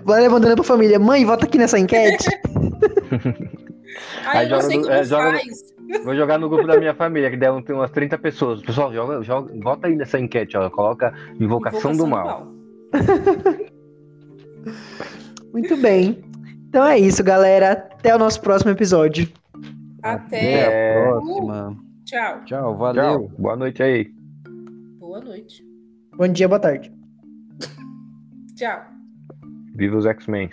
[0.03, 0.99] Vai mandando pra família.
[0.99, 2.27] Mãe, vota aqui nessa enquete.
[4.25, 6.03] Ai, Aí eu não joga sei no- como é, joga no-.
[6.03, 8.61] Vou jogar no grupo da minha família, que deve ter umas 30 pessoas.
[8.61, 10.69] Pessoal, joga, joga, vota aí nessa enquete, ó.
[10.69, 12.47] Coloca Invocação, do Mal.
[15.53, 16.21] Muito bem.
[16.67, 17.71] Então é isso, galera.
[17.73, 19.29] Até o nosso próximo episódio.
[20.01, 20.15] Até.
[20.37, 20.99] Até É.
[20.99, 21.77] a próxima.
[22.05, 22.41] Tchau.
[22.45, 23.03] Tchau, valeu.
[23.03, 23.31] Tchau.
[23.39, 24.11] Boa noite aí.
[24.99, 25.63] Boa noite.
[26.17, 26.91] Bom dia, boa tarde.
[28.55, 28.81] Tchau.
[29.75, 30.49] Viva os X-Men.